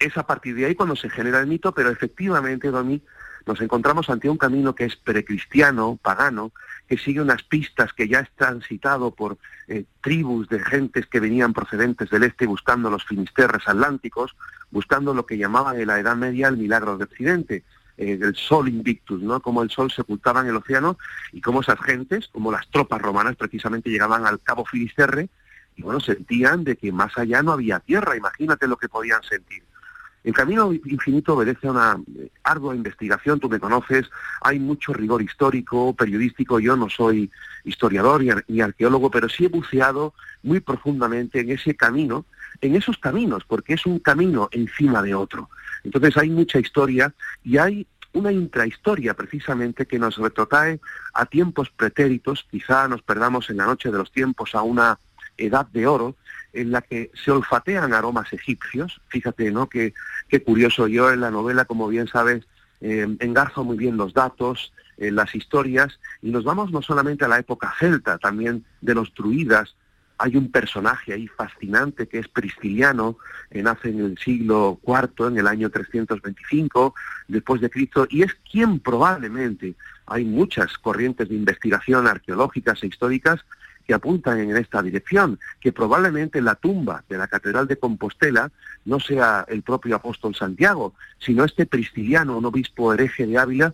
es 0.06 0.18
a 0.18 0.26
partir 0.26 0.56
de 0.56 0.66
ahí 0.66 0.76
cuando 0.76 0.96
se 0.96 1.10
genera 1.10 1.40
el 1.40 1.48
mito, 1.48 1.74
pero 1.74 1.90
efectivamente, 1.90 2.70
Domi, 2.70 3.02
nos 3.46 3.62
encontramos 3.62 4.10
ante 4.10 4.30
un 4.30 4.38
camino 4.38 4.76
que 4.76 4.86
es 4.86 4.96
precristiano, 4.96 5.98
pagano, 6.02 6.52
que 6.88 6.98
sigue 6.98 7.22
unas 7.22 7.44
pistas 7.44 7.94
que 7.94 8.08
ya 8.08 8.20
es 8.20 8.30
transitado 8.36 9.12
por 9.12 9.38
eh, 9.68 9.86
tribus 10.02 10.50
de 10.50 10.60
gentes 10.60 11.08
que 11.08 11.20
venían 11.20 11.54
procedentes 11.54 12.10
del 12.10 12.24
este 12.24 12.46
buscando 12.46 12.90
los 12.90 13.06
finisterres 13.06 13.68
atlánticos, 13.68 14.36
buscando 14.72 15.14
lo 15.14 15.26
que 15.26 15.38
llamaban 15.38 15.80
en 15.80 15.88
la 15.88 16.00
Edad 16.00 16.16
Media 16.16 16.50
el 16.50 16.58
milagro 16.58 16.98
de 16.98 17.06
Occidente, 17.06 17.64
eh, 17.98 18.20
el 18.22 18.36
sol 18.36 18.68
invictus, 18.68 19.22
¿no? 19.22 19.40
Como 19.40 19.64
el 19.64 19.70
sol 19.70 19.92
sepultaba 19.92 20.42
en 20.42 20.48
el 20.48 20.58
océano 20.58 20.98
y 21.32 21.42
cómo 21.42 21.62
esas 21.62 21.80
gentes, 21.80 22.28
como 22.28 22.52
las 22.52 22.70
tropas 22.70 23.02
romanas 23.02 23.36
precisamente 23.36 23.90
llegaban 23.90 24.26
al 24.26 24.42
cabo 24.42 24.66
Finisterre 24.66 25.30
y 25.76 25.84
bueno, 25.84 26.00
sentían 26.00 26.64
de 26.64 26.76
que 26.76 26.92
más 26.92 27.18
allá 27.18 27.42
no 27.42 27.54
había 27.54 27.80
tierra, 27.80 28.18
imagínate 28.18 28.68
lo 28.68 28.78
que 28.78 28.90
podían 28.90 29.24
sentir. 29.24 29.64
El 30.24 30.34
camino 30.34 30.72
infinito 30.72 31.34
obedece 31.34 31.68
a 31.68 31.72
una 31.72 32.00
eh, 32.16 32.30
ardua 32.44 32.76
investigación, 32.76 33.40
tú 33.40 33.50
me 33.50 33.60
conoces, 33.60 34.10
hay 34.42 34.60
mucho 34.60 34.94
rigor 34.94 35.22
histórico, 35.22 35.96
periodístico, 35.96 36.60
yo 36.60 36.76
no 36.76 36.90
soy 36.90 37.32
historiador 37.64 38.24
ni 38.48 38.62
arqueólogo, 38.62 39.10
pero 39.10 39.30
sí 39.30 39.46
he 39.46 39.50
buceado 39.50 40.14
muy 40.44 40.60
profundamente 40.60 41.40
en 41.40 41.50
ese 41.50 41.76
camino, 41.76 42.26
en 42.62 42.76
esos 42.76 42.98
caminos, 42.98 43.44
porque 43.46 43.74
es 43.74 43.86
un 43.86 44.00
camino 44.00 44.48
encima 44.52 45.02
de 45.02 45.16
otro. 45.16 45.50
Entonces 45.84 46.16
hay 46.18 46.30
mucha 46.30 46.60
historia 46.60 47.14
y 47.44 47.58
hay 47.58 47.88
una 48.14 48.32
intrahistoria 48.32 49.14
precisamente 49.14 49.86
que 49.86 49.98
nos 49.98 50.18
retrotrae 50.18 50.80
a 51.14 51.26
tiempos 51.26 51.70
pretéritos, 51.70 52.46
quizá 52.50 52.88
nos 52.88 53.02
perdamos 53.02 53.50
en 53.50 53.58
la 53.58 53.66
noche 53.66 53.90
de 53.90 53.98
los 53.98 54.12
tiempos 54.12 54.54
a 54.54 54.62
una 54.62 55.00
edad 55.46 55.68
de 55.68 55.88
oro, 55.88 56.16
en 56.54 56.72
la 56.72 56.82
que 56.82 57.12
se 57.14 57.32
olfatean 57.32 57.94
aromas 57.94 58.32
egipcios. 58.34 59.02
Fíjate, 59.08 59.52
¿no? 59.52 59.68
Qué, 59.70 59.94
qué 60.28 60.44
curioso. 60.44 60.88
Yo 60.88 61.12
en 61.12 61.22
la 61.22 61.32
novela, 61.32 61.66
como 61.66 61.88
bien 61.88 62.08
sabes, 62.08 62.46
eh, 62.82 63.08
engarzo 63.20 63.64
muy 63.64 63.78
bien 63.78 63.98
los 63.98 64.14
datos, 64.14 64.74
eh, 64.98 65.12
las 65.12 65.34
historias, 65.36 66.00
y 66.22 66.32
nos 66.32 66.44
vamos 66.44 66.72
no 66.72 66.82
solamente 66.82 67.26
a 67.26 67.28
la 67.28 67.40
época 67.40 67.74
celta, 67.80 68.18
también 68.18 68.66
de 68.82 68.96
los 68.96 69.14
druidas, 69.14 69.76
hay 70.18 70.36
un 70.36 70.52
personaje 70.52 71.14
ahí 71.14 71.28
fascinante 71.28 72.08
que 72.08 72.20
es 72.20 72.28
Prisciliano, 72.28 73.18
que 73.50 73.64
nace 73.64 73.90
en 73.90 74.00
el 74.00 74.18
siglo 74.20 74.80
IV, 74.86 75.28
en 75.30 75.38
el 75.40 75.48
año 75.48 75.70
325 75.72 76.94
después 77.28 77.62
de 77.62 77.70
Cristo, 77.72 78.06
y 78.10 78.22
es 78.22 78.36
quien 78.50 78.80
probablemente, 78.80 79.76
hay 80.06 80.26
muchas 80.26 80.78
corrientes 80.78 81.30
de 81.30 81.36
investigación 81.36 82.06
arqueológicas 82.06 82.84
e 82.84 82.88
históricas 82.88 83.44
apuntan 83.94 84.40
en 84.40 84.56
esta 84.58 84.82
dirección, 84.82 85.40
que 85.60 85.72
probablemente 85.72 86.42
la 86.42 86.56
tumba 86.56 87.04
de 87.10 87.18
la 87.18 87.28
Catedral 87.28 87.68
de 87.68 87.78
Compostela 87.78 88.52
no 88.86 89.00
sea 89.00 89.46
el 89.48 89.62
propio 89.62 89.96
apóstol 89.96 90.36
Santiago, 90.36 90.94
sino 91.20 91.44
este 91.44 91.66
Prisciliano, 91.66 92.38
un 92.38 92.46
obispo 92.46 92.94
hereje 92.94 93.28
de 93.28 93.38
Ávila, 93.38 93.74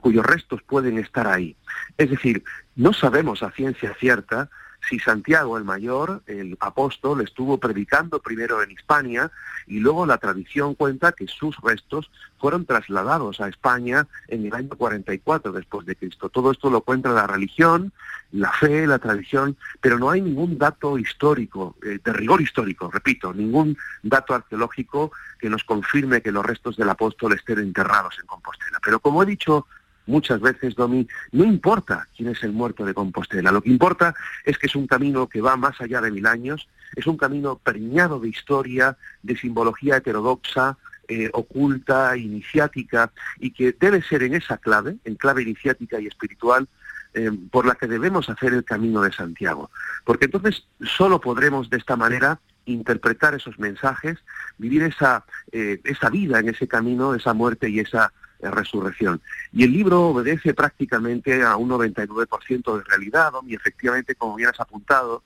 cuyos 0.00 0.24
restos 0.24 0.62
pueden 0.62 0.98
estar 0.98 1.26
ahí. 1.26 1.56
Es 1.98 2.10
decir, 2.10 2.44
no 2.76 2.92
sabemos 2.92 3.42
a 3.42 3.50
ciencia 3.50 3.94
cierta 3.98 4.48
si 4.88 4.98
Santiago 4.98 5.56
el 5.56 5.64
Mayor, 5.64 6.22
el 6.26 6.56
apóstol, 6.60 7.20
estuvo 7.20 7.58
predicando 7.58 8.20
primero 8.20 8.62
en 8.62 8.70
Hispania 8.70 9.30
y 9.66 9.78
luego 9.78 10.06
la 10.06 10.18
tradición 10.18 10.74
cuenta 10.74 11.12
que 11.12 11.28
sus 11.28 11.56
restos 11.60 12.10
fueron 12.38 12.66
trasladados 12.66 13.40
a 13.40 13.48
España 13.48 14.08
en 14.28 14.46
el 14.46 14.54
año 14.54 14.70
44 14.70 15.52
después 15.52 15.86
de 15.86 15.94
Cristo. 15.94 16.28
Todo 16.28 16.50
esto 16.50 16.70
lo 16.70 16.80
cuenta 16.80 17.10
la 17.10 17.26
religión, 17.26 17.92
la 18.32 18.50
fe, 18.52 18.86
la 18.86 18.98
tradición, 18.98 19.56
pero 19.80 19.98
no 19.98 20.10
hay 20.10 20.20
ningún 20.20 20.58
dato 20.58 20.98
histórico, 20.98 21.76
eh, 21.82 22.00
de 22.02 22.12
rigor 22.12 22.40
histórico, 22.40 22.90
repito, 22.90 23.32
ningún 23.32 23.76
dato 24.02 24.34
arqueológico 24.34 25.12
que 25.38 25.48
nos 25.48 25.62
confirme 25.62 26.22
que 26.22 26.32
los 26.32 26.44
restos 26.44 26.76
del 26.76 26.90
apóstol 26.90 27.34
estén 27.34 27.60
enterrados 27.60 28.18
en 28.20 28.26
Compostela. 28.26 28.78
Pero 28.82 28.98
como 28.98 29.22
he 29.22 29.26
dicho 29.26 29.66
muchas 30.06 30.40
veces, 30.40 30.74
Domi, 30.74 31.06
no 31.32 31.44
importa 31.44 32.08
quién 32.16 32.30
es 32.30 32.42
el 32.42 32.52
muerto 32.52 32.84
de 32.84 32.94
Compostela, 32.94 33.52
lo 33.52 33.62
que 33.62 33.70
importa 33.70 34.14
es 34.44 34.58
que 34.58 34.66
es 34.66 34.76
un 34.76 34.86
camino 34.86 35.28
que 35.28 35.40
va 35.40 35.56
más 35.56 35.80
allá 35.80 36.00
de 36.00 36.10
mil 36.10 36.26
años, 36.26 36.68
es 36.94 37.06
un 37.06 37.16
camino 37.16 37.58
preñado 37.62 38.20
de 38.20 38.28
historia, 38.28 38.96
de 39.22 39.36
simbología 39.36 39.96
heterodoxa, 39.96 40.76
eh, 41.08 41.30
oculta, 41.32 42.16
iniciática, 42.16 43.12
y 43.38 43.50
que 43.50 43.74
debe 43.78 44.02
ser 44.02 44.22
en 44.22 44.34
esa 44.34 44.56
clave, 44.58 44.96
en 45.04 45.16
clave 45.16 45.42
iniciática 45.42 46.00
y 46.00 46.06
espiritual, 46.06 46.68
eh, 47.14 47.30
por 47.50 47.66
la 47.66 47.74
que 47.74 47.86
debemos 47.86 48.30
hacer 48.30 48.54
el 48.54 48.64
camino 48.64 49.02
de 49.02 49.12
Santiago. 49.12 49.70
Porque 50.04 50.26
entonces 50.26 50.64
solo 50.80 51.20
podremos 51.20 51.68
de 51.68 51.76
esta 51.76 51.96
manera 51.96 52.40
interpretar 52.64 53.34
esos 53.34 53.58
mensajes, 53.58 54.18
vivir 54.56 54.82
esa, 54.84 55.24
eh, 55.50 55.80
esa 55.84 56.08
vida 56.08 56.38
en 56.38 56.48
ese 56.48 56.68
camino, 56.68 57.14
esa 57.14 57.34
muerte 57.34 57.68
y 57.68 57.80
esa 57.80 58.12
resurrección. 58.50 59.20
Y 59.52 59.64
el 59.64 59.72
libro 59.72 60.08
obedece 60.08 60.54
prácticamente 60.54 61.42
a 61.42 61.56
un 61.56 61.70
99% 61.70 62.78
de 62.78 62.84
realidad, 62.84 63.32
y 63.46 63.54
efectivamente, 63.54 64.14
como 64.14 64.36
bien 64.36 64.50
has 64.50 64.60
apuntado, 64.60 65.22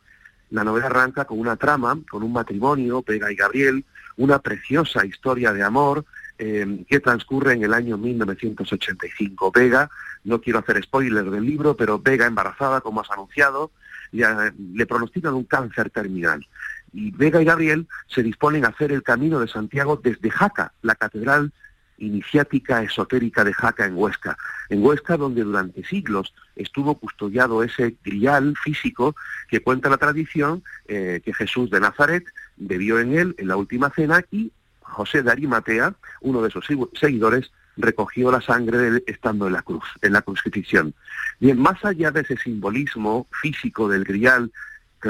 la 0.50 0.64
novela 0.64 0.86
arranca 0.86 1.24
con 1.24 1.38
una 1.38 1.56
trama, 1.56 1.98
con 2.08 2.22
un 2.22 2.32
matrimonio, 2.32 3.02
Vega 3.06 3.32
y 3.32 3.36
Gabriel, 3.36 3.84
una 4.16 4.38
preciosa 4.38 5.04
historia 5.04 5.52
de 5.52 5.62
amor 5.62 6.04
eh, 6.38 6.84
que 6.88 7.00
transcurre 7.00 7.54
en 7.54 7.64
el 7.64 7.74
año 7.74 7.96
1985. 7.96 9.50
Vega, 9.52 9.90
no 10.24 10.40
quiero 10.40 10.58
hacer 10.58 10.82
spoiler 10.82 11.30
del 11.30 11.44
libro, 11.44 11.76
pero 11.76 11.98
Vega 11.98 12.26
embarazada, 12.26 12.80
como 12.80 13.00
has 13.00 13.10
anunciado, 13.10 13.70
le 14.12 14.86
pronostican 14.86 15.34
un 15.34 15.44
cáncer 15.44 15.90
terminal. 15.90 16.46
Y 16.92 17.10
Vega 17.10 17.42
y 17.42 17.44
Gabriel 17.44 17.86
se 18.06 18.22
disponen 18.22 18.64
a 18.64 18.68
hacer 18.68 18.92
el 18.92 19.02
camino 19.02 19.40
de 19.40 19.48
Santiago 19.48 20.00
desde 20.02 20.30
Jaca, 20.30 20.72
la 20.82 20.94
catedral 20.94 21.52
iniciática 21.98 22.82
esotérica 22.82 23.44
de 23.44 23.52
Jaca 23.52 23.86
en 23.86 23.96
Huesca. 23.96 24.36
En 24.68 24.84
Huesca, 24.84 25.16
donde 25.16 25.42
durante 25.42 25.84
siglos 25.84 26.34
estuvo 26.54 26.94
custodiado 26.96 27.62
ese 27.62 27.96
grial 28.04 28.54
físico 28.62 29.14
que 29.48 29.60
cuenta 29.60 29.88
la 29.88 29.96
tradición 29.96 30.62
eh, 30.88 31.20
que 31.24 31.34
Jesús 31.34 31.70
de 31.70 31.80
Nazaret 31.80 32.24
bebió 32.56 33.00
en 33.00 33.16
él 33.16 33.34
en 33.38 33.48
la 33.48 33.56
última 33.56 33.90
cena 33.90 34.24
y 34.30 34.52
José 34.80 35.22
de 35.22 35.30
Arimatea, 35.30 35.94
uno 36.20 36.42
de 36.42 36.50
sus 36.50 36.66
seguidores, 36.94 37.50
recogió 37.76 38.30
la 38.30 38.40
sangre 38.40 38.78
de 38.78 38.88
él 38.88 39.04
estando 39.06 39.46
en 39.46 39.52
la 39.52 39.62
cruz, 39.62 39.84
en 40.00 40.12
la 40.12 40.22
crucifixión. 40.22 40.94
Bien, 41.40 41.58
más 41.58 41.84
allá 41.84 42.10
de 42.10 42.22
ese 42.22 42.36
simbolismo 42.36 43.26
físico 43.42 43.88
del 43.88 44.04
grial 44.04 44.50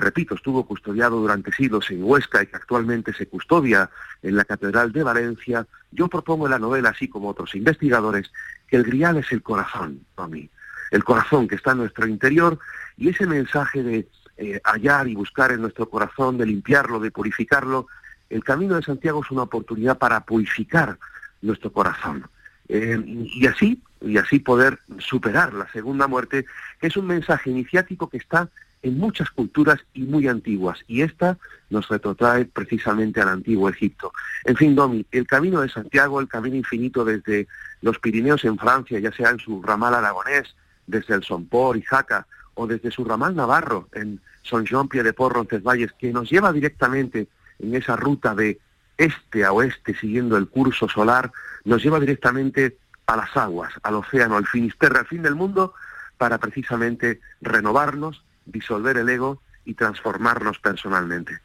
repito, 0.00 0.34
estuvo 0.34 0.66
custodiado 0.66 1.18
durante 1.20 1.52
siglos 1.52 1.90
en 1.90 2.02
Huesca 2.02 2.42
y 2.42 2.46
que 2.46 2.56
actualmente 2.56 3.12
se 3.12 3.26
custodia 3.26 3.90
en 4.22 4.36
la 4.36 4.44
Catedral 4.44 4.92
de 4.92 5.02
Valencia, 5.02 5.66
yo 5.92 6.08
propongo 6.08 6.46
en 6.46 6.52
la 6.52 6.58
novela, 6.58 6.90
así 6.90 7.08
como 7.08 7.28
otros 7.28 7.54
investigadores, 7.54 8.30
que 8.66 8.76
el 8.76 8.84
grial 8.84 9.16
es 9.18 9.30
el 9.32 9.42
corazón, 9.42 10.00
para 10.14 10.28
mí, 10.28 10.50
el 10.90 11.04
corazón 11.04 11.48
que 11.48 11.54
está 11.54 11.72
en 11.72 11.78
nuestro 11.78 12.06
interior 12.06 12.58
y 12.96 13.08
ese 13.08 13.26
mensaje 13.26 13.82
de 13.82 14.08
eh, 14.38 14.60
hallar 14.64 15.08
y 15.08 15.14
buscar 15.14 15.52
en 15.52 15.62
nuestro 15.62 15.88
corazón, 15.88 16.38
de 16.38 16.46
limpiarlo, 16.46 17.00
de 17.00 17.10
purificarlo, 17.10 17.86
el 18.28 18.42
camino 18.42 18.74
de 18.76 18.82
Santiago 18.82 19.22
es 19.24 19.30
una 19.30 19.42
oportunidad 19.42 19.98
para 19.98 20.20
purificar 20.20 20.98
nuestro 21.42 21.72
corazón. 21.72 22.26
Eh, 22.68 23.00
y 23.06 23.46
así, 23.46 23.80
y 24.00 24.18
así 24.18 24.40
poder 24.40 24.80
superar 24.98 25.54
la 25.54 25.70
segunda 25.70 26.06
muerte, 26.06 26.44
que 26.80 26.88
es 26.88 26.96
un 26.96 27.06
mensaje 27.06 27.50
iniciático 27.50 28.08
que 28.08 28.18
está 28.18 28.50
en 28.88 28.98
muchas 28.98 29.30
culturas 29.30 29.80
y 29.94 30.02
muy 30.02 30.28
antiguas, 30.28 30.78
y 30.86 31.02
esta 31.02 31.38
nos 31.70 31.88
retrotrae 31.88 32.44
precisamente 32.44 33.20
al 33.20 33.28
antiguo 33.28 33.68
Egipto. 33.68 34.12
En 34.44 34.56
fin, 34.56 34.74
Domi, 34.74 35.04
el 35.10 35.26
camino 35.26 35.60
de 35.60 35.68
Santiago, 35.68 36.20
el 36.20 36.28
camino 36.28 36.56
infinito 36.56 37.04
desde 37.04 37.48
los 37.82 37.98
Pirineos 37.98 38.44
en 38.44 38.58
Francia, 38.58 38.98
ya 38.98 39.12
sea 39.12 39.30
en 39.30 39.38
su 39.38 39.62
ramal 39.62 39.94
aragonés, 39.94 40.54
desde 40.86 41.14
el 41.14 41.22
Sompor 41.22 41.76
y 41.76 41.82
Jaca, 41.82 42.26
o 42.54 42.66
desde 42.66 42.90
su 42.90 43.04
ramal 43.04 43.34
navarro 43.34 43.88
en 43.92 44.20
Son 44.42 44.64
Jean 44.64 44.88
Pied 44.88 45.04
de 45.04 45.12
Port 45.12 45.34
Roncesvalles, 45.34 45.92
que 45.92 46.12
nos 46.12 46.30
lleva 46.30 46.52
directamente 46.52 47.28
en 47.58 47.74
esa 47.74 47.96
ruta 47.96 48.34
de 48.34 48.58
este 48.96 49.44
a 49.44 49.52
oeste, 49.52 49.94
siguiendo 49.94 50.36
el 50.36 50.48
curso 50.48 50.88
solar, 50.88 51.30
nos 51.64 51.82
lleva 51.82 52.00
directamente 52.00 52.78
a 53.06 53.16
las 53.16 53.36
aguas, 53.36 53.72
al 53.82 53.96
océano, 53.96 54.36
al 54.36 54.46
finisterre, 54.46 55.00
al 55.00 55.06
fin 55.06 55.22
del 55.22 55.34
mundo, 55.34 55.74
para 56.16 56.38
precisamente 56.38 57.20
renovarnos, 57.40 58.24
disolver 58.46 58.96
el 58.96 59.08
ego 59.08 59.40
y 59.64 59.74
transformarnos 59.74 60.58
personalmente. 60.58 61.38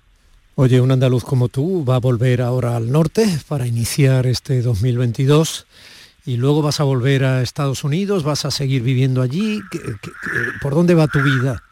Oye, 0.55 0.79
un 0.81 0.91
andaluz 0.91 1.23
como 1.23 1.49
tú 1.49 1.83
va 1.85 1.95
a 1.95 1.99
volver 1.99 2.41
ahora 2.41 2.75
al 2.75 2.91
norte 2.91 3.25
para 3.47 3.65
iniciar 3.65 4.27
este 4.27 4.61
2022 4.61 5.65
y 6.25 6.37
luego 6.37 6.61
vas 6.61 6.79
a 6.79 6.83
volver 6.83 7.23
a 7.23 7.41
Estados 7.41 7.83
Unidos, 7.83 8.23
vas 8.23 8.45
a 8.45 8.51
seguir 8.51 8.83
viviendo 8.83 9.21
allí. 9.21 9.61
por 10.61 10.75
dónde 10.75 10.93
va 10.93 11.07
tu 11.07 11.21
vida? 11.21 11.63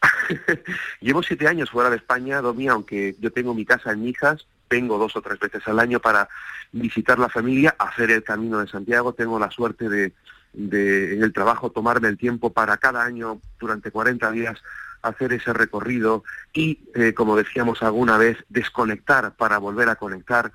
Llevo 1.00 1.22
siete 1.22 1.48
años 1.48 1.70
fuera 1.70 1.90
de 1.90 1.96
España, 1.96 2.40
Domi, 2.40 2.68
aunque 2.68 3.16
yo 3.18 3.32
tengo 3.32 3.54
mi 3.54 3.64
casa 3.64 3.92
en 3.92 4.04
Mijas, 4.04 4.46
vengo 4.68 4.98
dos 4.98 5.16
o 5.16 5.22
tres 5.22 5.38
veces 5.40 5.66
al 5.66 5.80
año 5.80 5.98
para 5.98 6.28
visitar 6.72 7.18
la 7.18 7.28
familia, 7.28 7.74
hacer 7.78 8.10
el 8.10 8.22
camino 8.22 8.58
de 8.58 8.68
Santiago. 8.68 9.12
Tengo 9.12 9.38
la 9.38 9.50
suerte 9.50 9.88
de, 9.88 10.12
de, 10.52 11.14
en 11.14 11.22
el 11.22 11.32
trabajo 11.32 11.70
tomarme 11.70 12.08
el 12.08 12.18
tiempo 12.18 12.52
para 12.52 12.76
cada 12.76 13.04
año 13.04 13.40
durante 13.58 13.90
40 13.90 14.30
días 14.32 14.60
hacer 15.02 15.32
ese 15.32 15.52
recorrido 15.52 16.24
y, 16.52 16.80
eh, 16.94 17.14
como 17.14 17.36
decíamos 17.36 17.82
alguna 17.82 18.18
vez, 18.18 18.38
desconectar 18.48 19.34
para 19.36 19.58
volver 19.58 19.88
a 19.88 19.96
conectar 19.96 20.52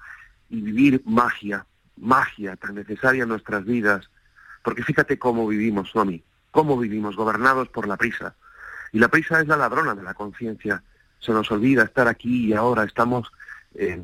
y 0.50 0.62
vivir 0.62 1.02
magia, 1.06 1.66
magia 1.98 2.56
tan 2.56 2.76
necesaria 2.76 3.24
en 3.24 3.30
nuestras 3.30 3.66
vidas. 3.66 4.10
Porque 4.64 4.84
fíjate 4.84 5.18
cómo 5.18 5.48
vivimos, 5.48 5.96
Nomi, 5.96 6.24
cómo 6.52 6.78
vivimos, 6.78 7.16
gobernados 7.16 7.70
por 7.70 7.88
la 7.88 7.98
prisa. 7.98 8.36
Y 8.92 9.00
la 9.00 9.08
prisa 9.08 9.42
es 9.42 9.48
la 9.48 9.58
ladrona 9.58 9.96
de 9.96 10.04
la 10.04 10.14
conciencia. 10.14 10.84
Se 11.20 11.32
nos 11.32 11.52
olvida 11.52 11.84
estar 11.84 12.08
aquí 12.08 12.48
y 12.48 12.54
ahora, 12.54 12.84
estamos 12.84 13.32
eh, 13.74 14.00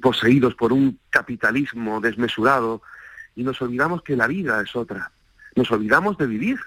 poseídos 0.00 0.54
por 0.54 0.72
un 0.72 0.98
capitalismo 1.10 2.00
desmesurado 2.00 2.82
y 3.38 3.44
nos 3.44 3.62
olvidamos 3.62 4.02
que 4.02 4.16
la 4.16 4.26
vida 4.26 4.60
es 4.60 4.74
otra. 4.74 5.12
Nos 5.54 5.70
olvidamos 5.70 6.18
de 6.18 6.26
vivir. 6.26 6.58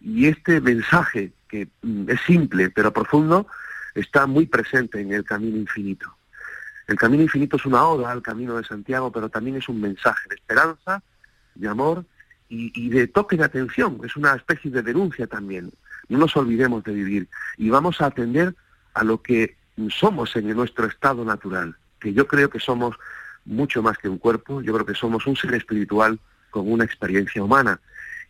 Y 0.00 0.28
este 0.28 0.60
mensaje, 0.60 1.32
que 1.48 1.66
mm, 1.82 2.08
es 2.08 2.20
simple 2.20 2.70
pero 2.70 2.92
profundo, 2.92 3.48
está 3.92 4.28
muy 4.28 4.46
presente 4.46 5.00
en 5.00 5.12
el 5.12 5.24
camino 5.24 5.56
infinito. 5.56 6.06
El 6.86 6.94
camino 6.94 7.24
infinito 7.24 7.56
es 7.56 7.66
una 7.66 7.84
oda 7.84 8.12
al 8.12 8.22
camino 8.22 8.56
de 8.56 8.62
Santiago, 8.62 9.10
pero 9.10 9.28
también 9.28 9.56
es 9.56 9.68
un 9.68 9.80
mensaje 9.80 10.28
de 10.28 10.36
esperanza, 10.36 11.02
de 11.56 11.66
amor 11.66 12.04
y, 12.48 12.70
y, 12.80 12.88
de 12.88 13.08
toque 13.08 13.36
de 13.36 13.42
atención. 13.42 13.98
Es 14.04 14.14
una 14.14 14.36
especie 14.36 14.70
de 14.70 14.82
denuncia 14.82 15.26
también. 15.26 15.72
No 16.08 16.18
nos 16.18 16.36
olvidemos 16.36 16.84
de 16.84 16.92
vivir 16.92 17.28
y 17.56 17.68
vamos 17.68 18.00
a 18.00 18.06
atender 18.06 18.54
a 18.94 19.02
lo 19.02 19.22
que 19.22 19.56
somos 19.88 20.36
en 20.36 20.54
nuestro 20.54 20.86
estado 20.86 21.24
natural, 21.24 21.74
que 21.98 22.12
yo 22.12 22.28
creo 22.28 22.48
que 22.48 22.60
somos 22.60 22.94
mucho 23.46 23.82
más 23.82 23.96
que 23.98 24.08
un 24.08 24.18
cuerpo, 24.18 24.60
yo 24.60 24.74
creo 24.74 24.86
que 24.86 24.94
somos 24.94 25.26
un 25.26 25.36
ser 25.36 25.54
espiritual 25.54 26.18
con 26.50 26.70
una 26.70 26.84
experiencia 26.84 27.42
humana. 27.42 27.80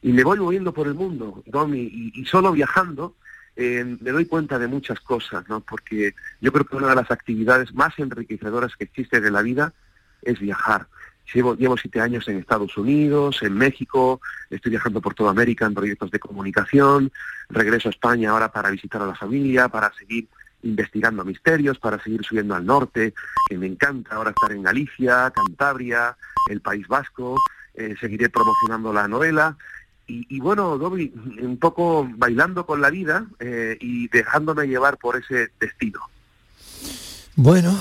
Y 0.02 0.12
me 0.12 0.22
voy 0.22 0.38
moviendo 0.38 0.72
por 0.72 0.86
el 0.86 0.94
mundo, 0.94 1.42
Domi, 1.46 2.12
y, 2.14 2.24
solo 2.26 2.52
viajando 2.52 3.14
eh, 3.56 3.96
me 4.00 4.10
doy 4.10 4.26
cuenta 4.26 4.58
de 4.58 4.66
muchas 4.66 5.00
cosas, 5.00 5.48
¿no? 5.48 5.60
Porque 5.60 6.14
yo 6.42 6.52
creo 6.52 6.66
que 6.66 6.76
una 6.76 6.88
de 6.88 6.96
las 6.96 7.10
actividades 7.10 7.74
más 7.74 7.98
enriquecedoras 7.98 8.76
que 8.76 8.84
existen 8.84 9.24
en 9.24 9.32
la 9.32 9.40
vida 9.40 9.72
es 10.20 10.38
viajar. 10.38 10.86
Llevo, 11.32 11.56
llevo 11.56 11.76
siete 11.76 12.00
años 12.00 12.28
en 12.28 12.36
Estados 12.36 12.76
Unidos, 12.76 13.42
en 13.42 13.54
México, 13.54 14.20
estoy 14.50 14.70
viajando 14.70 15.00
por 15.00 15.14
toda 15.14 15.30
América 15.30 15.64
en 15.64 15.74
proyectos 15.74 16.10
de 16.10 16.20
comunicación, 16.20 17.10
regreso 17.48 17.88
a 17.88 17.90
España 17.90 18.30
ahora 18.30 18.52
para 18.52 18.70
visitar 18.70 19.00
a 19.00 19.06
la 19.06 19.14
familia, 19.14 19.68
para 19.68 19.92
seguir 19.94 20.28
investigando 20.66 21.24
misterios 21.24 21.78
para 21.78 22.02
seguir 22.02 22.24
subiendo 22.24 22.54
al 22.54 22.66
norte, 22.66 23.14
que 23.48 23.58
me 23.58 23.66
encanta 23.66 24.16
ahora 24.16 24.30
estar 24.30 24.52
en 24.52 24.62
Galicia, 24.62 25.32
Cantabria, 25.34 26.16
el 26.48 26.60
País 26.60 26.86
Vasco, 26.88 27.36
eh, 27.74 27.94
seguiré 28.00 28.28
promocionando 28.28 28.92
la 28.92 29.08
novela. 29.08 29.56
Y, 30.08 30.38
bueno, 30.38 30.78
Dobby, 30.78 31.12
un 31.42 31.58
poco 31.58 32.08
bailando 32.08 32.64
con 32.64 32.80
la 32.80 32.90
vida 32.90 33.26
eh, 33.40 33.76
y 33.80 34.06
dejándome 34.06 34.68
llevar 34.68 34.98
por 34.98 35.16
ese 35.16 35.50
destino. 35.58 35.98
Bueno, 37.34 37.76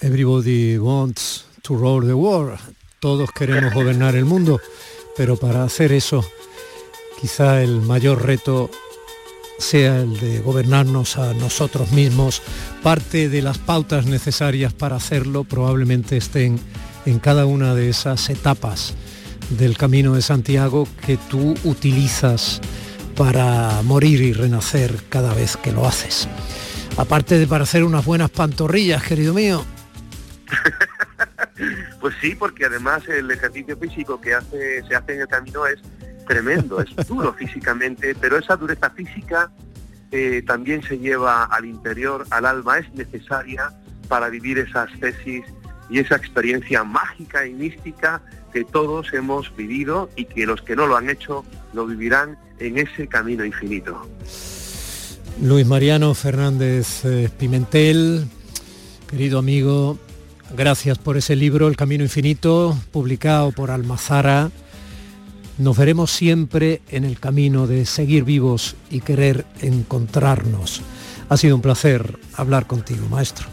everybody 0.00 0.78
wants 0.78 1.44
to 1.62 1.76
rule 1.76 2.06
the 2.06 2.14
world. 2.14 2.60
Todos 3.00 3.32
queremos 3.32 3.74
gobernar 3.74 4.14
el 4.14 4.26
mundo, 4.26 4.60
pero 5.16 5.36
para 5.36 5.64
hacer 5.64 5.90
eso, 5.90 6.24
quizá 7.20 7.62
el 7.62 7.82
mayor 7.82 8.24
reto 8.24 8.70
sea 9.58 10.00
el 10.00 10.18
de 10.18 10.40
gobernarnos 10.40 11.18
a 11.18 11.34
nosotros 11.34 11.92
mismos. 11.92 12.42
Parte 12.82 13.28
de 13.28 13.42
las 13.42 13.58
pautas 13.58 14.06
necesarias 14.06 14.72
para 14.72 14.96
hacerlo 14.96 15.44
probablemente 15.44 16.16
estén 16.16 16.58
en 17.04 17.18
cada 17.18 17.44
una 17.46 17.74
de 17.74 17.90
esas 17.90 18.30
etapas 18.30 18.94
del 19.50 19.76
Camino 19.76 20.14
de 20.14 20.22
Santiago 20.22 20.86
que 21.06 21.16
tú 21.16 21.54
utilizas 21.64 22.60
para 23.16 23.82
morir 23.82 24.20
y 24.20 24.32
renacer 24.32 24.94
cada 25.08 25.34
vez 25.34 25.56
que 25.56 25.72
lo 25.72 25.86
haces. 25.86 26.28
Aparte 26.96 27.38
de 27.38 27.46
para 27.46 27.64
hacer 27.64 27.84
unas 27.84 28.04
buenas 28.04 28.30
pantorrillas, 28.30 29.02
querido 29.02 29.34
mío. 29.34 29.64
pues 32.00 32.14
sí, 32.20 32.34
porque 32.34 32.66
además 32.66 33.02
el 33.08 33.30
ejercicio 33.30 33.76
físico 33.76 34.20
que 34.20 34.34
hace, 34.34 34.82
se 34.86 34.94
hace 34.94 35.14
en 35.14 35.20
el 35.22 35.28
camino 35.28 35.66
es 35.66 35.80
tremendo, 36.28 36.80
es 36.80 36.94
duro 37.08 37.32
físicamente, 37.32 38.14
pero 38.20 38.38
esa 38.38 38.56
dureza 38.56 38.90
física 38.90 39.50
eh, 40.12 40.42
también 40.46 40.82
se 40.82 40.98
lleva 40.98 41.44
al 41.44 41.64
interior, 41.64 42.26
al 42.30 42.46
alma, 42.46 42.78
es 42.78 42.92
necesaria 42.94 43.72
para 44.08 44.28
vivir 44.28 44.58
esas 44.58 44.88
tesis 45.00 45.44
y 45.90 45.98
esa 45.98 46.16
experiencia 46.16 46.84
mágica 46.84 47.46
y 47.46 47.54
mística 47.54 48.22
que 48.52 48.64
todos 48.64 49.12
hemos 49.12 49.54
vivido 49.56 50.08
y 50.16 50.26
que 50.26 50.46
los 50.46 50.62
que 50.62 50.76
no 50.76 50.86
lo 50.86 50.96
han 50.96 51.10
hecho 51.10 51.44
lo 51.72 51.86
vivirán 51.86 52.38
en 52.58 52.78
ese 52.78 53.06
camino 53.06 53.44
infinito. 53.44 54.06
Luis 55.42 55.66
Mariano 55.66 56.14
Fernández 56.14 57.04
eh, 57.04 57.30
Pimentel, 57.38 58.26
querido 59.08 59.38
amigo, 59.38 59.98
gracias 60.56 60.98
por 60.98 61.16
ese 61.16 61.36
libro, 61.36 61.68
El 61.68 61.76
Camino 61.76 62.02
Infinito, 62.02 62.76
publicado 62.90 63.52
por 63.52 63.70
Almazara. 63.70 64.50
Nos 65.58 65.76
veremos 65.76 66.12
siempre 66.12 66.82
en 66.88 67.04
el 67.04 67.18
camino 67.18 67.66
de 67.66 67.84
seguir 67.84 68.22
vivos 68.22 68.76
y 68.90 69.00
querer 69.00 69.44
encontrarnos. 69.60 70.82
Ha 71.28 71.36
sido 71.36 71.56
un 71.56 71.62
placer 71.62 72.16
hablar 72.36 72.66
contigo, 72.68 73.08
maestro. 73.08 73.48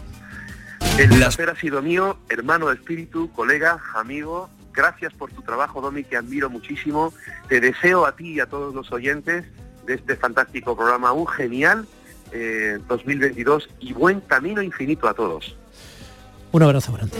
El 0.98 1.08
placer 1.08 1.50
ha 1.50 1.56
sido 1.56 1.82
mío, 1.82 2.16
hermano 2.28 2.68
de 2.68 2.76
espíritu, 2.76 3.30
colega, 3.32 3.80
amigo. 3.96 4.48
Gracias 4.72 5.12
por 5.14 5.32
tu 5.32 5.42
trabajo, 5.42 5.80
Domi, 5.80 6.04
que 6.04 6.16
admiro 6.16 6.48
muchísimo. 6.48 7.12
Te 7.48 7.60
deseo 7.60 8.06
a 8.06 8.14
ti 8.14 8.34
y 8.34 8.40
a 8.40 8.46
todos 8.46 8.72
los 8.72 8.92
oyentes 8.92 9.44
de 9.84 9.94
este 9.94 10.16
fantástico 10.16 10.76
programa 10.76 11.12
un 11.12 11.26
genial 11.26 11.86
2022 12.88 13.64
eh, 13.64 13.68
y 13.80 13.92
buen 13.92 14.20
camino 14.20 14.62
infinito 14.62 15.08
a 15.08 15.14
todos. 15.14 15.56
Un 16.52 16.62
abrazo 16.62 16.92
grande. 16.92 17.16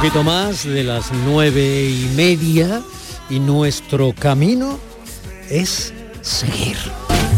Poquito 0.00 0.24
más 0.24 0.64
de 0.64 0.82
las 0.82 1.12
nueve 1.26 1.90
y 1.90 2.10
media 2.16 2.80
y 3.28 3.38
nuestro 3.38 4.14
camino 4.18 4.78
es 5.50 5.92
seguir. 6.22 6.78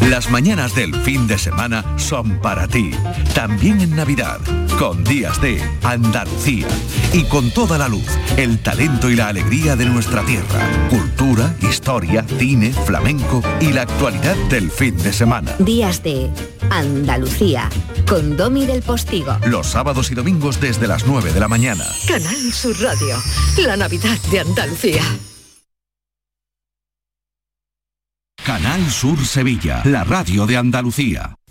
Las 0.08 0.30
mañanas 0.30 0.72
del 0.76 0.94
fin 0.94 1.26
de 1.26 1.38
semana 1.38 1.84
son 1.98 2.40
para 2.40 2.68
ti, 2.68 2.92
también 3.34 3.80
en 3.80 3.96
Navidad, 3.96 4.38
con 4.82 5.04
días 5.04 5.40
de 5.40 5.62
Andalucía 5.84 6.66
y 7.12 7.22
con 7.26 7.52
toda 7.52 7.78
la 7.78 7.86
luz, 7.86 8.04
el 8.36 8.58
talento 8.58 9.08
y 9.10 9.14
la 9.14 9.28
alegría 9.28 9.76
de 9.76 9.84
nuestra 9.84 10.24
tierra, 10.24 10.88
cultura, 10.90 11.54
historia, 11.60 12.24
cine, 12.36 12.72
flamenco 12.72 13.44
y 13.60 13.72
la 13.72 13.82
actualidad 13.82 14.34
del 14.50 14.72
fin 14.72 14.96
de 14.96 15.12
semana. 15.12 15.54
Días 15.60 16.02
de 16.02 16.28
Andalucía, 16.70 17.70
con 18.08 18.36
Domi 18.36 18.66
del 18.66 18.82
Postigo. 18.82 19.38
Los 19.46 19.68
sábados 19.68 20.10
y 20.10 20.16
domingos 20.16 20.60
desde 20.60 20.88
las 20.88 21.06
9 21.06 21.32
de 21.32 21.38
la 21.38 21.46
mañana. 21.46 21.84
Canal 22.08 22.52
Sur 22.52 22.76
Radio, 22.80 23.16
la 23.58 23.76
Navidad 23.76 24.18
de 24.32 24.40
Andalucía. 24.40 25.04
Canal 28.44 28.90
Sur 28.90 29.24
Sevilla, 29.24 29.82
la 29.84 30.02
radio 30.02 30.44
de 30.44 30.56
Andalucía. 30.56 31.36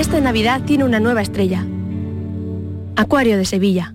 Esta 0.00 0.18
Navidad 0.18 0.62
tiene 0.62 0.84
una 0.84 0.98
nueva 0.98 1.20
estrella. 1.20 1.62
Acuario 2.96 3.36
de 3.36 3.44
Sevilla. 3.44 3.94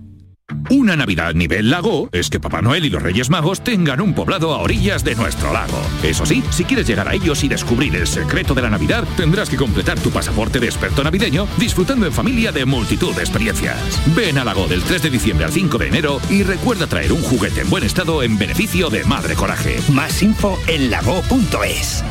Una 0.70 0.94
Navidad 0.94 1.34
nivel 1.34 1.68
lago 1.68 2.08
es 2.12 2.30
que 2.30 2.38
Papá 2.38 2.62
Noel 2.62 2.84
y 2.84 2.90
los 2.90 3.02
Reyes 3.02 3.28
Magos 3.28 3.64
tengan 3.64 4.00
un 4.00 4.14
poblado 4.14 4.54
a 4.54 4.58
orillas 4.58 5.02
de 5.02 5.16
nuestro 5.16 5.52
lago. 5.52 5.76
Eso 6.04 6.24
sí, 6.24 6.44
si 6.50 6.62
quieres 6.62 6.86
llegar 6.86 7.08
a 7.08 7.14
ellos 7.14 7.42
y 7.42 7.48
descubrir 7.48 7.96
el 7.96 8.06
secreto 8.06 8.54
de 8.54 8.62
la 8.62 8.70
Navidad, 8.70 9.02
tendrás 9.16 9.50
que 9.50 9.56
completar 9.56 9.98
tu 9.98 10.10
pasaporte 10.10 10.60
de 10.60 10.66
experto 10.66 11.02
navideño 11.02 11.48
disfrutando 11.58 12.06
en 12.06 12.12
familia 12.12 12.52
de 12.52 12.64
multitud 12.64 13.12
de 13.12 13.22
experiencias. 13.22 14.00
Ven 14.14 14.38
a 14.38 14.44
Lago 14.44 14.68
del 14.68 14.84
3 14.84 15.02
de 15.02 15.10
diciembre 15.10 15.44
al 15.44 15.52
5 15.52 15.76
de 15.76 15.88
enero 15.88 16.20
y 16.30 16.44
recuerda 16.44 16.86
traer 16.86 17.12
un 17.12 17.22
juguete 17.22 17.62
en 17.62 17.70
buen 17.70 17.82
estado 17.82 18.22
en 18.22 18.38
beneficio 18.38 18.90
de 18.90 19.02
Madre 19.02 19.34
Coraje. 19.34 19.80
Más 19.92 20.22
info 20.22 20.56
en 20.68 20.88
lago.es. 20.88 22.04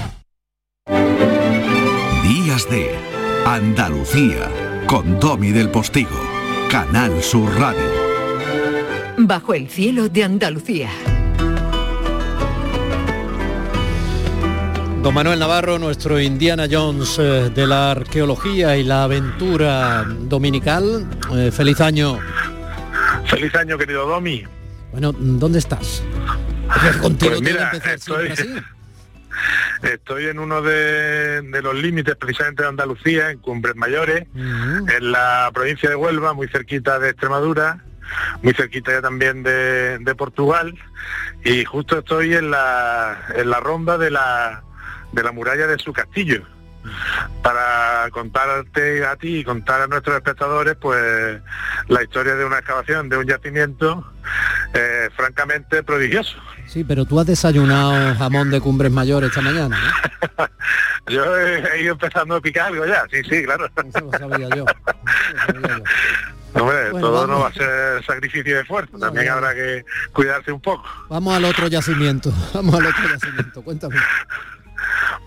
Días 2.27 2.69
de 2.69 3.14
Andalucía, 3.45 4.49
con 4.87 5.19
Domi 5.19 5.51
del 5.51 5.69
Postigo, 5.69 6.19
Canal 6.67 7.21
Sur 7.21 7.53
Radio. 7.59 7.91
Bajo 9.17 9.53
el 9.53 9.69
cielo 9.69 10.09
de 10.09 10.23
Andalucía. 10.23 10.89
Don 15.03 15.13
Manuel 15.13 15.37
Navarro, 15.37 15.77
nuestro 15.77 16.19
Indiana 16.19 16.65
Jones 16.69 17.19
eh, 17.19 17.51
de 17.53 17.67
la 17.67 17.91
arqueología 17.91 18.77
y 18.77 18.83
la 18.83 19.03
aventura 19.03 20.03
dominical. 20.03 21.07
Eh, 21.35 21.51
feliz 21.51 21.79
año. 21.81 22.17
Feliz 23.27 23.53
año, 23.53 23.77
querido 23.77 24.07
Domi. 24.07 24.43
Bueno, 24.91 25.11
¿dónde 25.11 25.59
estás? 25.59 26.01
Contigo 26.99 27.35
pues 27.39 27.85
Estoy 27.85 28.29
en 29.83 30.39
uno 30.39 30.61
de, 30.61 31.41
los 31.61 31.75
límites 31.75 32.15
precisamente 32.15 32.63
de 32.63 32.69
Andalucía, 32.69 33.31
en 33.31 33.39
Cumbres 33.39 33.75
Mayores, 33.75 34.27
en 34.35 35.11
la 35.11 35.51
provincia 35.53 35.89
de 35.89 35.95
Huelva, 35.95 36.33
muy 36.33 36.47
cerquita 36.47 36.99
de 36.99 37.09
Extremadura, 37.09 37.83
muy 38.41 38.53
cerquita 38.53 38.91
ya 38.93 39.01
también 39.01 39.43
de, 39.43 40.15
Portugal, 40.17 40.77
y 41.43 41.65
justo 41.65 41.99
estoy 41.99 42.35
en 42.35 42.51
la, 42.51 43.17
en 43.35 43.49
la 43.49 43.59
ronda 43.59 43.97
de 43.97 44.11
la, 44.11 44.63
de 45.11 45.23
la 45.23 45.31
muralla 45.31 45.67
de 45.67 45.79
su 45.79 45.93
castillo. 45.93 46.43
Para 47.41 48.07
contarte 48.11 49.03
a 49.07 49.15
ti 49.15 49.39
y 49.39 49.43
contar 49.43 49.81
a 49.81 49.87
nuestros 49.87 50.15
espectadores 50.17 50.75
pues 50.75 51.41
la 51.87 52.03
historia 52.03 52.35
de 52.35 52.45
una 52.45 52.59
excavación 52.59 53.09
de 53.09 53.17
un 53.17 53.25
yacimiento 53.25 54.13
eh, 54.75 55.09
francamente 55.15 55.81
prodigioso 55.81 56.37
Sí, 56.67 56.83
pero 56.83 57.05
tú 57.05 57.19
has 57.19 57.27
desayunado 57.27 58.15
jamón 58.15 58.49
de 58.51 58.59
cumbres 58.59 58.91
mayores 58.91 59.29
esta 59.29 59.41
mañana, 59.41 59.77
¿no? 59.77 60.47
yo 61.07 61.37
he, 61.37 61.81
ido 61.81 61.93
empezando 61.93 62.35
a 62.35 62.41
picar 62.41 62.67
algo 62.67 62.85
ya, 62.85 63.05
sí, 63.11 63.17
sí, 63.29 63.43
claro. 63.43 63.65
Eso 63.65 63.99
lo 64.01 64.11
sabía 64.11 64.49
yo. 64.55 64.65
Hombre, 66.53 66.89
todo 66.91 67.27
no 67.27 67.39
va 67.41 67.49
a 67.49 67.53
ser 67.53 68.05
sacrificio 68.05 68.55
de 68.55 68.61
esfuerzo, 68.61 68.97
también 68.97 69.29
habrá 69.29 69.53
que 69.53 69.83
cuidarse 70.13 70.51
un 70.51 70.61
poco. 70.61 70.85
Vamos 71.09 71.35
al 71.35 71.45
otro 71.45 71.67
yacimiento, 71.67 72.31
vamos 72.53 72.75
al 72.75 72.85
otro 72.87 73.09
yacimiento, 73.09 73.61
cuéntame. 73.61 73.95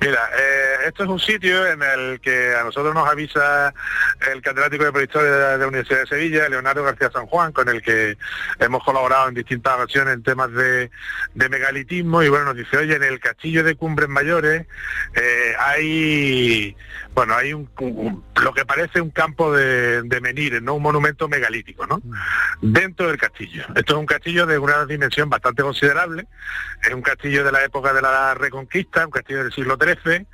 Mira, 0.01 0.31
eh, 0.39 0.87
esto 0.87 1.03
es 1.05 1.09
un 1.09 1.19
sitio 1.19 1.67
en 1.67 1.83
el 1.83 2.21
que 2.21 2.55
a 2.55 2.63
nosotros 2.63 2.95
nos 2.95 3.09
avisa 3.09 3.75
el 4.33 4.41
catedrático 4.41 4.85
de 4.85 4.93
prehistoria 4.93 5.31
de 5.31 5.59
la 5.59 5.67
Universidad 5.67 6.01
de 6.01 6.07
Sevilla, 6.07 6.49
Leonardo 6.49 6.85
García 6.85 7.11
San 7.11 7.27
Juan, 7.27 7.53
con 7.53 7.69
el 7.69 7.83
que 7.83 8.17
hemos 8.61 8.85
colaborado 8.85 9.29
en 9.29 9.35
distintas 9.35 9.75
ocasiones 9.75 10.15
en 10.15 10.23
temas 10.23 10.53
de, 10.53 10.91
megalitismo 11.35 12.23
y 12.23 12.29
bueno, 12.29 12.47
nos 12.47 12.57
dice, 12.57 12.77
oye, 12.77 12.97
en 12.97 13.03
el 13.03 13.19
castillo 13.21 13.65
de 13.65 13.75
Cumbres 13.75 14.09
Mayores 14.09 14.67
eh, 15.15 15.55
hay 15.59 16.77
bueno, 17.19 17.35
hay 17.35 17.53
un, 17.53 17.69
lo 18.41 18.55
que 18.55 18.65
parece 18.65 19.01
un 19.01 19.11
campo 19.11 19.53
de, 19.53 20.03
de, 20.03 20.21
menires, 20.21 20.63
no 20.63 20.75
un 20.75 20.83
monumento 20.85 21.27
megalítico, 21.27 21.85
¿no? 21.85 21.97
Mm. 21.97 22.73
Dentro 22.73 23.09
del 23.09 23.19
castillo. 23.19 23.65
Esto 23.75 23.95
es 23.95 23.99
un 23.99 24.07
castillo 24.07 24.47
de 24.47 24.57
una 24.57 24.87
dimensión 24.87 25.29
bastante 25.29 25.65
considerable, 25.65 26.29
es 26.81 26.95
un 26.95 27.03
castillo 27.03 27.43
de 27.43 27.51
la 27.51 27.65
época 27.65 27.93
de 27.93 28.03
la 28.03 28.35
Reconquista, 28.35 29.05
un 29.05 29.11
castillo 29.11 29.43
del 29.43 29.53
siglo 29.53 29.77
XIII. 29.77 30.27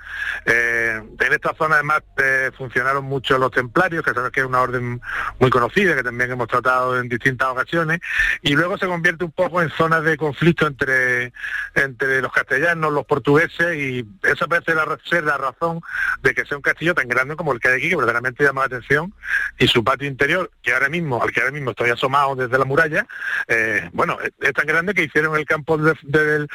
Eh, 0.44 1.02
en 1.20 1.32
esta 1.32 1.54
zona 1.54 1.76
además 1.76 2.02
eh, 2.18 2.50
funcionaron 2.54 3.06
mucho 3.06 3.38
los 3.38 3.50
templarios, 3.50 4.04
que 4.04 4.12
sabes 4.12 4.30
que 4.30 4.40
es 4.40 4.46
una 4.46 4.60
orden 4.60 5.00
muy 5.40 5.48
conocida, 5.48 5.96
que 5.96 6.02
también 6.02 6.32
hemos 6.32 6.48
tratado 6.48 7.00
en 7.00 7.08
distintas 7.08 7.48
ocasiones, 7.48 8.00
y 8.42 8.54
luego 8.56 8.76
se 8.76 8.86
convierte 8.86 9.24
un 9.24 9.32
poco 9.32 9.62
en 9.62 9.70
zona 9.70 10.02
de 10.02 10.18
conflicto 10.18 10.66
entre, 10.66 11.32
entre 11.74 12.20
los 12.20 12.30
castellanos, 12.30 12.92
los 12.92 13.06
portugueses, 13.06 13.74
y 13.74 14.06
esa 14.22 14.46
parece 14.48 14.74
ser 15.08 15.24
la 15.24 15.38
razón 15.38 15.80
de 16.20 16.34
que 16.34 16.44
sea 16.44 16.58
un 16.58 16.62
castillo 16.62 16.73
tan 16.94 17.08
grande 17.08 17.36
como 17.36 17.52
el 17.52 17.60
que 17.60 17.68
hay 17.68 17.78
aquí, 17.78 17.88
que 17.88 17.96
verdaderamente 17.96 18.44
llama 18.44 18.62
la 18.62 18.66
atención, 18.66 19.14
y 19.58 19.66
su 19.68 19.82
patio 19.84 20.08
interior, 20.08 20.50
que 20.62 20.72
ahora 20.72 20.88
mismo, 20.88 21.22
al 21.22 21.32
que 21.32 21.40
ahora 21.40 21.52
mismo 21.52 21.70
estoy 21.70 21.90
asomado 21.90 22.34
desde 22.34 22.58
la 22.58 22.64
muralla, 22.64 23.06
eh, 23.48 23.88
bueno, 23.92 24.18
es, 24.40 24.52
tan 24.52 24.66
grande 24.66 24.94
que 24.94 25.04
hicieron 25.04 25.36
el 25.36 25.44
campo 25.44 25.78
de, 25.78 26.46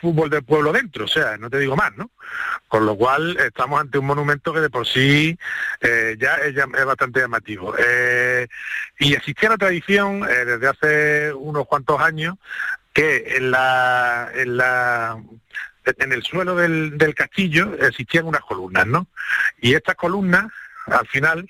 fútbol 0.00 0.30
del 0.30 0.44
pueblo 0.44 0.72
dentro, 0.72 1.04
o 1.04 1.08
sea, 1.08 1.36
no 1.38 1.50
te 1.50 1.58
digo 1.58 1.76
más, 1.76 1.96
¿no? 1.96 2.10
Con 2.68 2.86
lo 2.86 2.96
cual 2.96 3.36
estamos 3.38 3.80
ante 3.80 3.98
un 3.98 4.06
monumento 4.06 4.52
que 4.52 4.60
de 4.60 4.70
por 4.70 4.86
sí 4.86 5.38
eh, 5.80 6.16
ya, 6.18 6.34
es, 6.36 6.54
bastante 6.86 7.20
llamativo. 7.20 7.74
Eh, 7.78 8.46
y 8.98 9.14
existía 9.14 9.50
la 9.50 9.56
tradición 9.56 10.20
desde 10.20 10.68
hace 10.68 11.32
unos 11.32 11.66
cuantos 11.66 12.00
años 12.00 12.36
que 12.92 13.36
en 13.36 13.50
la, 13.52 14.30
en 14.34 14.56
la 14.56 15.22
en 15.98 16.12
el 16.12 16.22
suelo 16.22 16.54
del, 16.54 17.14
castillo 17.14 17.74
existían 17.80 18.26
unas 18.26 18.42
columnas, 18.42 18.86
¿no? 18.86 19.06
Y 19.60 19.74
estas 19.74 19.94
columnas, 19.96 20.46
al 20.86 21.06
final, 21.08 21.48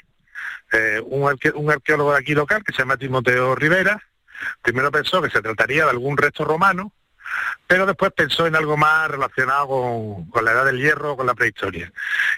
eh, 0.72 1.00
un, 1.04 1.28
arqueólogo 1.70 2.12
de 2.12 2.18
aquí 2.18 2.34
local, 2.34 2.62
que 2.64 2.72
se 2.72 2.78
llama 2.78 2.96
Timoteo 2.96 3.54
Rivera, 3.54 4.02
primero 4.62 4.90
pensó 4.90 5.20
que 5.22 5.30
se 5.30 5.42
trataría 5.42 5.84
de 5.84 5.90
algún 5.90 6.16
resto 6.16 6.44
romano, 6.44 6.92
pero 7.66 7.86
después 7.86 8.12
pensó 8.12 8.46
en 8.46 8.56
algo 8.56 8.76
más 8.76 9.10
relacionado 9.10 9.66
con, 10.30 10.44
la 10.44 10.52
edad 10.52 10.64
del 10.64 10.78
hierro, 10.78 11.16
con 11.16 11.26
la 11.26 11.34
prehistoria. 11.34 11.92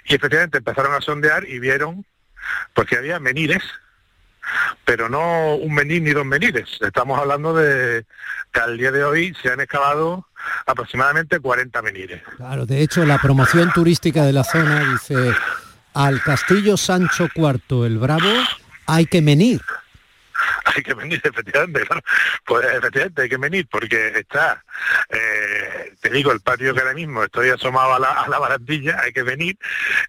Y 0.05 0.15
efectivamente 0.15 0.59
empezaron 0.59 0.95
a 0.95 1.01
sondear 1.01 1.49
y 1.49 1.59
vieron 1.59 2.05
pues 2.75 2.89
que 2.89 2.97
había 2.97 3.21
menires, 3.21 3.63
pero 4.85 5.09
no 5.09 5.55
un 5.57 5.75
menir 5.75 6.03
ni 6.03 6.11
dos 6.11 6.25
menires. 6.25 6.79
Estamos 6.81 7.21
hablando 7.21 7.55
de 7.55 8.07
que 8.53 8.61
al 8.61 8.79
día 8.79 8.91
de 8.91 9.05
hoy 9.05 9.37
se 9.41 9.51
han 9.51 9.61
excavado 9.61 10.27
aproximadamente 10.67 11.41
40 11.41 11.83
menires. 11.83 12.23
Claro, 12.37 12.67
de 12.67 12.83
hecho 12.83 13.05
la 13.05 13.19
promoción 13.19 13.73
turística 13.73 14.25
de 14.25 14.33
la 14.33 14.45
zona 14.45 14.93
dice 14.93 15.35
al 15.95 16.23
Castillo 16.23 16.77
Sancho 16.77 17.29
IV 17.35 17.87
el 17.87 17.99
Bravo 17.99 18.31
hay 18.87 19.07
que 19.07 19.21
venir. 19.21 19.61
hay 20.65 20.83
que 20.83 20.95
venir, 20.95 21.21
efectivamente, 21.23 21.83
Pues 22.45 22.67
efectivamente 22.67 23.23
hay 23.23 23.29
que 23.29 23.37
venir 23.37 23.67
porque 23.71 24.13
está, 24.19 24.63
eh, 25.09 25.95
te 26.01 26.11
digo, 26.11 26.33
el 26.33 26.41
patio 26.41 26.75
que 26.75 26.81
ahora 26.81 26.95
mismo 26.95 27.25
estoy 27.25 27.51
asomado 27.51 27.95
a 27.95 27.99
la, 27.99 28.09
a 28.09 28.39
barandilla, 28.39 29.01
hay 29.01 29.13
que 29.13 29.23
venir 29.23 29.59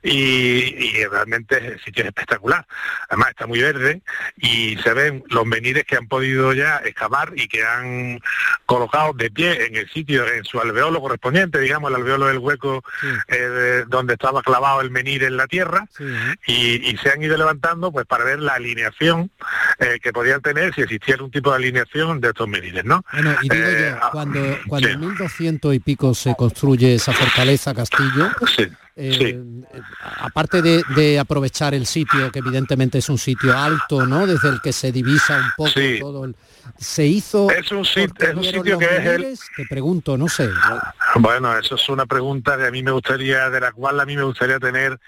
y, 0.04 1.04
realmente 1.06 1.58
el 1.58 1.82
sitio 1.82 2.04
es 2.04 2.10
espectacular. 2.10 2.66
Además 3.10 3.30
está 3.30 3.48
muy 3.48 3.62
verde 3.62 4.02
y 4.38 4.78
se 4.78 4.94
ven 4.94 5.24
los 5.30 5.46
menires 5.46 5.84
que 5.86 5.98
han 5.98 6.08
podido 6.08 6.54
ya 6.54 6.78
excavar 6.86 7.34
y 7.36 7.48
que 7.48 7.66
han 7.66 8.20
colocado 8.66 9.14
de 9.14 9.32
pie 9.32 9.66
en 9.66 9.76
el 9.76 9.90
sitio, 9.90 10.28
en 10.28 10.44
su 10.46 10.60
alveolo 10.60 11.02
correspondiente, 11.02 11.60
digamos, 11.60 11.90
el 11.90 11.98
alveolo 11.98 12.28
del 12.28 12.38
hueco 12.38 12.84
eh, 13.28 13.84
donde 13.88 14.14
estaba 14.14 14.42
clavado 14.42 14.82
el 14.82 14.92
menir 14.92 15.24
en 15.24 15.38
la 15.38 15.48
tierra 15.48 15.88
y, 16.46 16.98
se 17.02 17.10
han 17.10 17.24
ido 17.24 17.36
levantando 17.36 17.92
pues 17.92 18.06
para 18.06 18.24
ver 18.24 18.40
la 18.40 18.54
alineación 18.54 19.32
eh, 19.80 20.00
que 20.04 20.14
podían 20.32 20.42
tener 20.42 20.74
si 20.74 20.82
existía 20.82 21.16
algún 21.16 21.32
tipo 21.32 21.50
de 21.50 21.58
alineación 21.58 22.22
de 22.22 22.30
estos 22.30 22.48
menires, 22.48 22.86
¿no? 22.86 23.04
Bueno, 23.12 23.36
y 23.42 23.50
digo 23.50 23.66
yo, 23.66 23.70
eh, 23.70 23.96
ah, 24.02 24.10
cuando, 24.12 24.40
cuando 24.68 24.88
en 24.88 25.00
1200 25.00 25.76
y 25.76 25.80
pico 25.80 26.14
se 26.14 26.36
construye 26.36 26.96
esa 26.96 27.14
fortaleza 27.14 27.74
castillo, 27.74 28.30
eh, 28.96 29.42
aparte 30.20 30.62
de, 30.62 31.20
aprovechar 31.20 31.74
el 31.74 31.86
sitio, 31.86 32.32
que 32.32 32.40
evidentemente 32.40 32.98
es 32.98 33.10
un 33.10 33.18
sitio 33.18 33.58
alto, 33.58 34.06
¿no? 34.06 34.28
Desde 34.28 34.50
el 34.50 34.62
que 34.62 34.74
se 34.74 34.92
divisa 34.92 35.38
un 35.38 35.52
poco 35.56 35.80
todo 36.00 36.26
el, 36.26 36.36
se 36.78 37.06
hizo 37.06 37.50
es 37.52 37.72
un, 37.72 37.86
sitio 37.86 38.78
que 38.78 38.86
es 38.86 39.06
el 39.06 39.40
te 39.56 39.66
pregunto 39.70 40.18
no 40.18 40.28
sé. 40.28 40.50
Bueno 41.16 41.58
eso 41.58 41.76
es 41.76 41.90
una 41.90 42.06
pregunta 42.06 42.58
que 42.58 42.66
a 42.66 42.72
mí 42.72 42.84
me 42.84 42.92
gustaría 42.92 43.50
de 43.50 43.60
la 43.60 43.72
cual 43.72 44.00
a 44.00 44.06
mí 44.06 44.16
me 44.16 44.24
gustaría 44.24 44.60
tener 44.60 45.00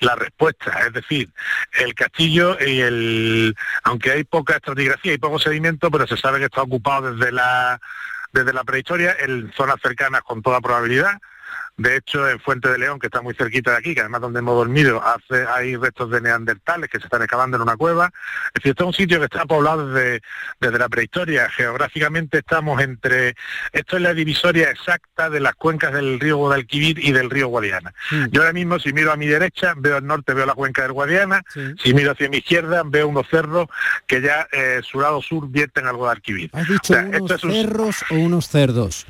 la 0.00 0.14
respuesta. 0.14 0.86
Es 0.86 0.92
decir 0.92 1.30
el 1.78 1.94
castillo 1.94 2.56
y 2.60 2.80
el 2.80 3.56
aunque 3.84 4.12
hay 4.12 4.24
poca 4.24 4.56
estratigrafía 4.56 5.14
y 5.14 5.18
poco 5.18 5.38
sedimento 5.38 5.90
pero 5.90 6.06
se 6.06 6.16
sabe 6.16 6.38
que 6.38 6.46
está 6.46 6.62
ocupado 6.62 7.14
desde 7.14 7.32
la 7.32 7.80
desde 8.32 8.52
la 8.52 8.64
prehistoria 8.64 9.16
en 9.20 9.52
zonas 9.54 9.76
cercanas 9.82 10.22
con 10.22 10.42
toda 10.42 10.60
probabilidad 10.60 11.18
de 11.76 11.96
hecho, 11.96 12.28
en 12.28 12.38
Fuente 12.38 12.68
de 12.68 12.78
León, 12.78 12.98
que 12.98 13.06
está 13.06 13.22
muy 13.22 13.34
cerquita 13.34 13.72
de 13.72 13.78
aquí, 13.78 13.94
que 13.94 14.00
además 14.00 14.20
donde 14.20 14.40
hemos 14.40 14.54
dormido, 14.54 15.02
hace, 15.02 15.46
hay 15.46 15.76
restos 15.76 16.10
de 16.10 16.20
neandertales 16.20 16.90
que 16.90 16.98
se 16.98 17.04
están 17.04 17.22
excavando 17.22 17.56
en 17.56 17.62
una 17.62 17.76
cueva. 17.76 18.12
Es 18.48 18.54
decir, 18.54 18.70
este 18.70 18.82
es 18.82 18.86
un 18.86 18.92
sitio 18.92 19.18
que 19.18 19.24
está 19.24 19.46
poblado 19.46 19.88
desde, 19.88 20.20
desde 20.60 20.78
la 20.78 20.88
prehistoria. 20.88 21.48
Geográficamente 21.48 22.38
estamos 22.38 22.80
entre... 22.82 23.34
Esto 23.72 23.96
es 23.96 24.02
la 24.02 24.12
divisoria 24.12 24.70
exacta 24.70 25.30
de 25.30 25.40
las 25.40 25.54
cuencas 25.54 25.92
del 25.94 26.20
río 26.20 26.36
Guadalquivir 26.36 27.02
y 27.02 27.12
del 27.12 27.30
río 27.30 27.48
Guadiana. 27.48 27.92
Yo 28.30 28.42
ahora 28.42 28.52
mismo, 28.52 28.78
si 28.78 28.92
miro 28.92 29.10
a 29.10 29.16
mi 29.16 29.26
derecha, 29.26 29.74
veo 29.76 29.96
al 29.96 30.06
norte, 30.06 30.34
veo 30.34 30.46
la 30.46 30.54
cuenca 30.54 30.82
del 30.82 30.92
Guadiana. 30.92 31.42
Si 31.82 31.94
miro 31.94 32.12
hacia 32.12 32.28
mi 32.28 32.38
izquierda, 32.38 32.82
veo 32.84 33.08
unos 33.08 33.26
cerros 33.28 33.68
que 34.06 34.20
ya 34.20 34.46
eh, 34.52 34.80
su 34.82 35.00
lado 35.00 35.22
sur 35.22 35.48
vierten 35.48 35.86
al 35.86 35.96
Guadalquivir. 35.96 36.50
¿Has 36.52 36.68
dicho 36.68 36.94
unos 36.94 37.40
cerros 37.40 38.04
o 38.10 38.14
unos 38.14 38.48
cerdos? 38.48 39.06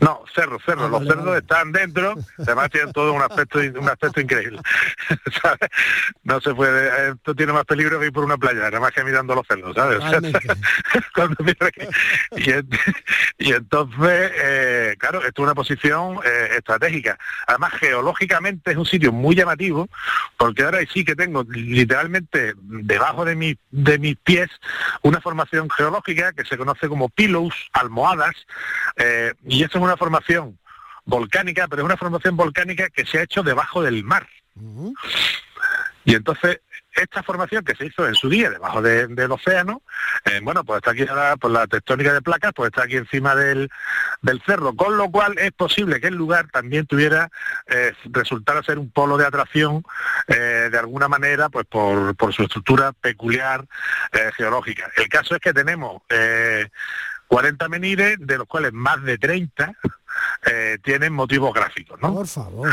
No, 0.00 0.22
cerros, 0.34 0.62
cerros. 0.64 0.86
Ah, 0.86 0.98
los 0.98 1.06
cerdos 1.06 1.36
están 1.36 1.72
dentro, 1.72 2.14
además 2.38 2.70
tienen 2.70 2.92
todo 2.92 3.12
un 3.12 3.22
aspecto 3.22 3.58
un 3.58 3.88
aspecto 3.88 4.20
increíble. 4.20 4.60
No 6.24 6.40
se 6.40 6.54
puede, 6.54 7.10
esto 7.10 7.34
tiene 7.34 7.52
más 7.52 7.64
peligro 7.64 8.00
que 8.00 8.06
ir 8.06 8.12
por 8.12 8.24
una 8.24 8.36
playa, 8.36 8.58
nada 8.58 8.80
más 8.80 8.90
que 8.90 9.04
mirando 9.04 9.34
los 9.34 9.46
cerdos, 9.46 9.74
¿sabes? 9.76 10.00
y, 13.38 13.52
entonces, 13.52 14.32
eh, 14.42 14.96
claro, 14.98 15.18
esto 15.18 15.42
es 15.42 15.44
una 15.44 15.54
posición 15.54 16.18
eh, 16.24 16.56
estratégica. 16.58 17.18
Además, 17.46 17.74
geológicamente 17.74 18.72
es 18.72 18.76
un 18.76 18.86
sitio 18.86 19.12
muy 19.12 19.36
llamativo, 19.36 19.88
porque 20.36 20.64
ahora 20.64 20.80
sí 20.92 21.04
que 21.04 21.14
tengo 21.14 21.44
literalmente 21.48 22.54
debajo 22.56 23.24
de, 23.24 23.36
mi, 23.36 23.56
de 23.70 23.98
mis 23.98 24.16
pies 24.16 24.50
una 25.02 25.20
formación 25.20 25.70
geológica 25.70 26.32
que 26.32 26.44
se 26.44 26.58
conoce 26.58 26.88
como 26.88 27.08
pillows, 27.08 27.54
almohadas, 27.72 28.34
eh, 28.96 29.32
y 29.44 29.62
esto 29.62 29.78
es 29.78 29.84
una 29.86 29.96
formación 29.96 30.58
volcánica, 31.04 31.68
pero 31.68 31.82
es 31.82 31.86
una 31.86 31.96
formación 31.96 32.36
volcánica 32.36 32.88
que 32.90 33.06
se 33.06 33.18
ha 33.18 33.22
hecho 33.22 33.42
debajo 33.42 33.82
del 33.82 34.04
mar. 34.04 34.26
Y 36.04 36.14
entonces, 36.14 36.60
esta 36.96 37.22
formación 37.22 37.64
que 37.64 37.74
se 37.74 37.86
hizo 37.86 38.06
en 38.06 38.14
su 38.14 38.28
día 38.28 38.48
debajo 38.48 38.80
del 38.80 39.32
océano, 39.32 39.82
eh, 40.24 40.40
bueno, 40.42 40.64
pues 40.64 40.78
está 40.78 40.92
aquí 40.92 41.04
por 41.40 41.50
la 41.50 41.66
tectónica 41.66 42.12
de 42.12 42.22
placas, 42.22 42.52
pues 42.54 42.68
está 42.68 42.84
aquí 42.84 42.96
encima 42.96 43.34
del, 43.34 43.68
cerro, 44.46 44.74
con 44.74 44.96
lo 44.96 45.10
cual 45.10 45.36
es 45.38 45.52
posible 45.52 46.00
que 46.00 46.06
el 46.06 46.14
lugar 46.14 46.48
también 46.50 46.86
tuviera, 46.86 47.28
eh, 47.66 47.92
resultara 48.04 48.62
ser 48.62 48.78
un 48.78 48.90
polo 48.90 49.18
de 49.18 49.26
atracción 49.26 49.82
eh, 50.28 50.68
de 50.70 50.78
alguna 50.78 51.08
manera, 51.08 51.48
pues 51.48 51.66
por, 51.66 52.16
por 52.16 52.32
su 52.32 52.44
estructura 52.44 52.92
peculiar 52.92 53.66
geológica. 54.36 54.88
El 54.96 55.08
caso 55.08 55.34
es 55.34 55.40
que 55.40 55.52
tenemos 55.52 56.02
40 57.28 57.68
menires, 57.68 58.16
de 58.20 58.38
los 58.38 58.46
cuales 58.46 58.72
más 58.72 59.02
de 59.02 59.18
30 59.18 59.72
eh, 60.46 60.78
tienen 60.82 61.12
motivos 61.12 61.52
gráficos, 61.52 62.00
¿no? 62.00 62.14
Por 62.14 62.26
favor. 62.26 62.72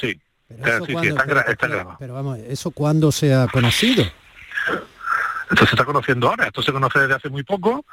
Sí. 0.00 0.20
Pero, 0.62 0.84
sí, 0.84 0.94
están, 1.02 1.28
pero, 1.98 2.14
vamos, 2.14 2.38
¿eso 2.40 2.70
cuándo 2.70 3.10
se 3.10 3.34
ha 3.34 3.46
conocido? 3.48 4.04
Esto 5.50 5.66
se 5.66 5.74
está 5.74 5.84
conociendo 5.84 6.28
ahora, 6.28 6.46
esto 6.46 6.62
se 6.62 6.72
conoce 6.72 7.00
desde 7.00 7.14
hace 7.14 7.28
muy 7.28 7.42
poco, 7.42 7.84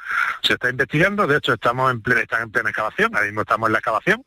se 0.42 0.54
está 0.54 0.70
investigando, 0.70 1.26
de 1.26 1.36
hecho 1.36 1.52
estamos 1.52 1.90
en 1.90 2.00
plena, 2.00 2.22
están 2.22 2.42
en 2.42 2.50
plena 2.50 2.70
excavación, 2.70 3.14
ahora 3.14 3.26
mismo 3.26 3.42
estamos 3.42 3.68
en 3.68 3.72
la 3.72 3.78
excavación, 3.78 4.24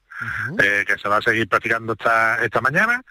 eh, 0.63 0.83
que 0.85 0.97
se 0.99 1.09
va 1.09 1.17
a 1.17 1.21
seguir 1.21 1.47
practicando 1.47 1.93
esta, 1.93 2.43
esta 2.43 2.61
mañana, 2.61 3.01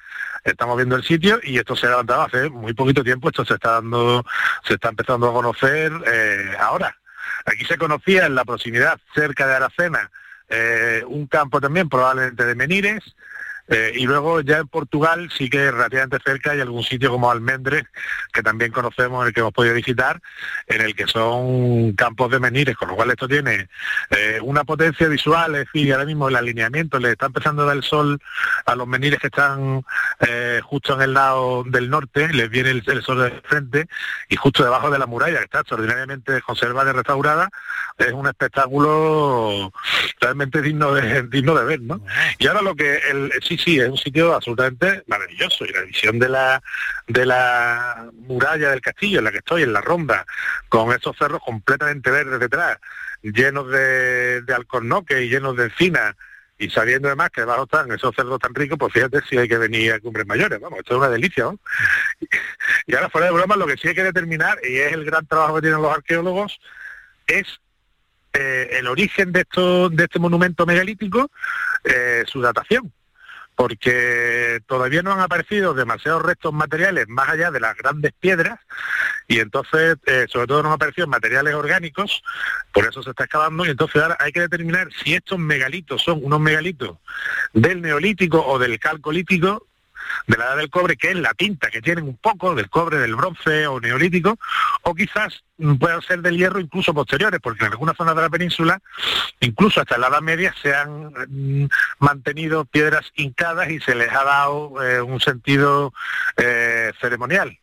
estamos 0.44 0.76
viendo 0.76 0.94
el 0.94 1.02
sitio 1.02 1.40
y 1.42 1.58
esto 1.58 1.74
se 1.74 1.86
ha 1.86 1.90
levantado 1.90 2.22
hace 2.22 2.48
muy 2.50 2.72
poquito 2.72 3.02
tiempo, 3.02 3.28
esto 3.28 3.44
se 3.44 3.54
está 3.54 3.72
dando, 3.72 4.24
se 4.64 4.74
está 4.74 4.90
empezando 4.90 5.28
a 5.28 5.32
conocer 5.32 5.92
eh, 6.06 6.56
ahora. 6.58 6.96
Aquí 7.44 7.64
se 7.64 7.78
conocía 7.78 8.26
en 8.26 8.34
la 8.34 8.44
proximidad, 8.44 9.00
cerca 9.14 9.46
de 9.46 9.54
Aracena, 9.54 10.10
eh, 10.48 11.02
un 11.06 11.26
campo 11.26 11.60
también 11.60 11.88
probablemente 11.88 12.44
de 12.44 12.54
Menires, 12.54 13.02
eh, 13.68 13.92
y 13.94 14.06
luego 14.06 14.40
ya 14.40 14.58
en 14.58 14.68
Portugal 14.68 15.30
sí 15.36 15.48
que 15.48 15.70
relativamente 15.70 16.18
cerca 16.24 16.52
hay 16.52 16.60
algún 16.60 16.82
sitio 16.82 17.10
como 17.10 17.30
Almendres, 17.30 17.84
que 18.32 18.42
también 18.42 18.72
conocemos, 18.72 19.22
en 19.22 19.28
el 19.28 19.34
que 19.34 19.40
hemos 19.40 19.52
podido 19.52 19.74
visitar, 19.74 20.20
en 20.66 20.80
el 20.80 20.94
que 20.94 21.06
son 21.06 21.92
campos 21.92 22.30
de 22.30 22.40
menires, 22.40 22.76
con 22.76 22.88
lo 22.88 22.96
cual 22.96 23.10
esto 23.10 23.28
tiene 23.28 23.68
eh, 24.10 24.40
una 24.42 24.64
potencia 24.64 25.06
visual, 25.08 25.54
es 25.54 25.66
decir, 25.66 25.92
ahora 25.92 26.04
mismo 26.04 26.28
el 26.28 26.36
alineamiento 26.36 26.98
le 26.98 27.12
está 27.12 27.26
empezando 27.26 27.62
a 27.62 27.66
dar 27.66 27.76
el 27.76 27.82
sol 27.82 28.20
a 28.66 28.74
los 28.74 28.86
menires 28.86 29.20
que 29.20 29.28
están 29.28 29.84
eh, 30.20 30.60
justo 30.64 30.94
en 30.94 31.02
el 31.02 31.14
lado 31.14 31.64
del 31.64 31.88
norte, 31.88 32.28
les 32.32 32.50
viene 32.50 32.70
el, 32.70 33.02
sol 33.02 33.22
de 33.22 33.30
frente 33.42 33.86
y 34.28 34.36
justo 34.36 34.64
debajo 34.64 34.90
de 34.90 34.98
la 34.98 35.06
muralla, 35.06 35.38
que 35.38 35.44
está 35.44 35.60
extraordinariamente 35.60 36.42
conservada 36.42 36.90
y 36.90 36.94
restaurada, 36.94 37.48
es 37.98 38.12
un 38.12 38.26
espectáculo 38.26 39.72
realmente 40.20 40.62
digno 40.62 40.94
de, 40.94 41.22
digno 41.24 41.54
de 41.54 41.64
ver, 41.64 41.80
¿no? 41.80 42.00
Y 42.38 42.46
ahora 42.46 42.62
lo 42.62 42.74
que 42.74 42.98
el, 43.10 43.32
sí, 43.56 43.64
sí, 43.64 43.80
es 43.80 43.88
un 43.88 43.98
sitio 43.98 44.34
absolutamente 44.34 45.02
maravilloso. 45.06 45.64
Y 45.64 45.72
la 45.72 45.82
visión 45.82 46.18
de 46.18 46.28
la 46.28 46.62
de 47.06 47.26
la 47.26 48.10
muralla 48.26 48.70
del 48.70 48.80
castillo 48.80 49.18
en 49.18 49.24
la 49.24 49.32
que 49.32 49.38
estoy, 49.38 49.62
en 49.62 49.72
la 49.72 49.80
ronda, 49.80 50.24
con 50.68 50.92
esos 50.92 51.16
cerros 51.16 51.42
completamente 51.44 52.10
verdes 52.10 52.40
detrás, 52.40 52.78
llenos 53.22 53.68
de, 53.70 54.42
de 54.42 54.54
alcornoques 54.54 55.20
y 55.20 55.28
llenos 55.28 55.56
de 55.56 55.64
encinas, 55.64 56.14
y 56.58 56.70
sabiendo 56.70 57.08
además 57.08 57.30
que 57.30 57.40
debajo 57.40 57.64
están 57.64 57.90
esos 57.92 58.14
cerdos 58.14 58.38
tan 58.38 58.54
ricos, 58.54 58.78
pues 58.78 58.92
fíjate 58.92 59.20
si 59.28 59.36
hay 59.36 59.48
que 59.48 59.58
venir 59.58 59.92
a 59.92 60.00
Cumbres 60.00 60.26
Mayores, 60.26 60.60
vamos, 60.60 60.78
esto 60.78 60.94
es 60.94 60.98
una 60.98 61.08
delicia. 61.08 61.50
Y 62.86 62.94
ahora 62.94 63.10
fuera 63.10 63.28
de 63.28 63.32
broma, 63.32 63.56
lo 63.56 63.66
que 63.66 63.76
sí 63.76 63.88
hay 63.88 63.94
que 63.94 64.02
determinar, 64.02 64.58
y 64.62 64.76
es 64.78 64.92
el 64.92 65.04
gran 65.04 65.26
trabajo 65.26 65.56
que 65.56 65.62
tienen 65.62 65.82
los 65.82 65.92
arqueólogos, 65.92 66.60
es 67.26 67.60
eh, 68.32 68.68
el 68.72 68.88
origen 68.88 69.30
de, 69.32 69.40
esto, 69.40 69.88
de 69.88 70.04
este 70.04 70.18
monumento 70.18 70.66
megalítico, 70.66 71.30
eh, 71.84 72.24
su 72.26 72.40
datación 72.40 72.92
porque 73.54 74.60
todavía 74.66 75.02
no 75.02 75.12
han 75.12 75.20
aparecido 75.20 75.74
demasiados 75.74 76.22
restos 76.22 76.52
materiales 76.52 77.08
más 77.08 77.28
allá 77.28 77.50
de 77.50 77.60
las 77.60 77.76
grandes 77.76 78.12
piedras 78.18 78.58
y 79.28 79.40
entonces 79.40 79.96
eh, 80.06 80.26
sobre 80.28 80.46
todo 80.46 80.62
no 80.62 80.70
han 80.70 80.74
aparecido 80.74 81.06
materiales 81.06 81.54
orgánicos, 81.54 82.22
por 82.72 82.86
eso 82.86 83.02
se 83.02 83.10
está 83.10 83.24
excavando 83.24 83.64
y 83.66 83.70
entonces 83.70 84.02
ahora 84.02 84.16
hay 84.20 84.32
que 84.32 84.40
determinar 84.40 84.88
si 85.02 85.14
estos 85.14 85.38
megalitos 85.38 86.02
son 86.02 86.20
unos 86.22 86.40
megalitos 86.40 86.98
del 87.52 87.82
neolítico 87.82 88.44
o 88.44 88.58
del 88.58 88.78
calcolítico 88.78 89.66
de 90.26 90.36
la 90.36 90.44
edad 90.46 90.56
del 90.56 90.70
cobre, 90.70 90.96
que 90.96 91.10
es 91.10 91.16
la 91.16 91.34
tinta 91.34 91.70
que 91.70 91.82
tienen 91.82 92.04
un 92.04 92.16
poco 92.16 92.54
del 92.54 92.70
cobre, 92.70 92.98
del 92.98 93.16
bronce 93.16 93.66
o 93.66 93.80
neolítico, 93.80 94.38
o 94.82 94.94
quizás 94.94 95.44
puedan 95.78 96.02
ser 96.02 96.22
del 96.22 96.36
hierro 96.36 96.60
incluso 96.60 96.94
posteriores, 96.94 97.40
porque 97.40 97.64
en 97.64 97.72
algunas 97.72 97.96
zonas 97.96 98.16
de 98.16 98.22
la 98.22 98.30
península, 98.30 98.80
incluso 99.40 99.80
hasta 99.80 99.98
la 99.98 100.08
Edad 100.08 100.20
Media, 100.20 100.54
se 100.60 100.74
han 100.74 101.12
mm, 101.28 101.68
mantenido 101.98 102.64
piedras 102.64 103.10
hincadas 103.14 103.70
y 103.70 103.80
se 103.80 103.94
les 103.94 104.10
ha 104.12 104.24
dado 104.24 104.82
eh, 104.82 105.00
un 105.00 105.20
sentido 105.20 105.92
eh, 106.36 106.92
ceremonial. 107.00 107.58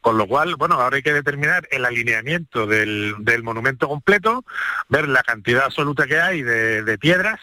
Con 0.00 0.16
lo 0.16 0.26
cual, 0.26 0.56
bueno, 0.56 0.76
ahora 0.76 0.96
hay 0.96 1.02
que 1.02 1.12
determinar 1.12 1.68
el 1.70 1.84
alineamiento 1.84 2.66
del, 2.66 3.16
monumento 3.42 3.86
completo, 3.86 4.44
ver 4.88 5.08
la 5.08 5.22
cantidad 5.22 5.64
absoluta 5.64 6.06
que 6.06 6.20
hay 6.20 6.42
de, 6.42 6.98
piedras, 6.98 7.40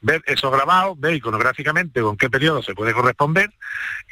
ver 0.00 0.22
esos 0.26 0.52
grabados, 0.52 0.98
ver 1.00 1.14
iconográficamente 1.14 2.02
con 2.02 2.16
qué 2.16 2.28
periodo 2.28 2.62
se 2.62 2.74
puede 2.74 2.92
corresponder 2.92 3.50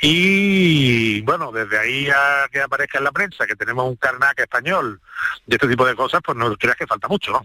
y, 0.01 1.21
bueno, 1.23 1.53
desde 1.53 1.79
ahí 1.79 2.09
a 2.09 2.49
que 2.51 2.63
aparezca 2.63 2.99
en 2.99 3.05
la 3.05 3.13
prensa 3.13 3.47
que 3.47 3.57
tenemos 3.57 3.87
un 3.87 3.97
carnac 3.97 4.39
español 4.39 5.01
y 5.47 5.55
este 5.55 5.69
tipo 5.69 5.87
de 5.87 5.95
cosas, 5.95 6.21
pues 6.25 6.37
no 6.37 6.55
creas 6.57 6.77
que 6.77 6.87
falta 6.87 7.09
mucho, 7.09 7.33
¿no? 7.33 7.43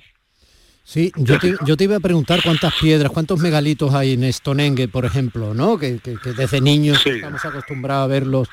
Sí, 0.84 1.12
yo 1.18 1.38
te, 1.38 1.56
yo 1.66 1.78
te, 1.78 1.84
iba 1.84 1.98
a 1.98 2.00
preguntar 2.00 2.40
cuántas 2.44 2.74
piedras, 2.74 3.12
cuántos 3.12 3.40
megalitos 3.40 3.94
hay 3.94 4.14
en 4.14 4.34
Stonehenge, 4.34 4.88
por 4.88 5.06
ejemplo, 5.06 5.54
¿no? 5.54 5.78
Que, 5.78 6.00
desde 6.36 6.62
niños 6.62 7.06
estamos 7.06 7.46
acostumbrados 7.46 8.06
a 8.06 8.08
verlos. 8.08 8.50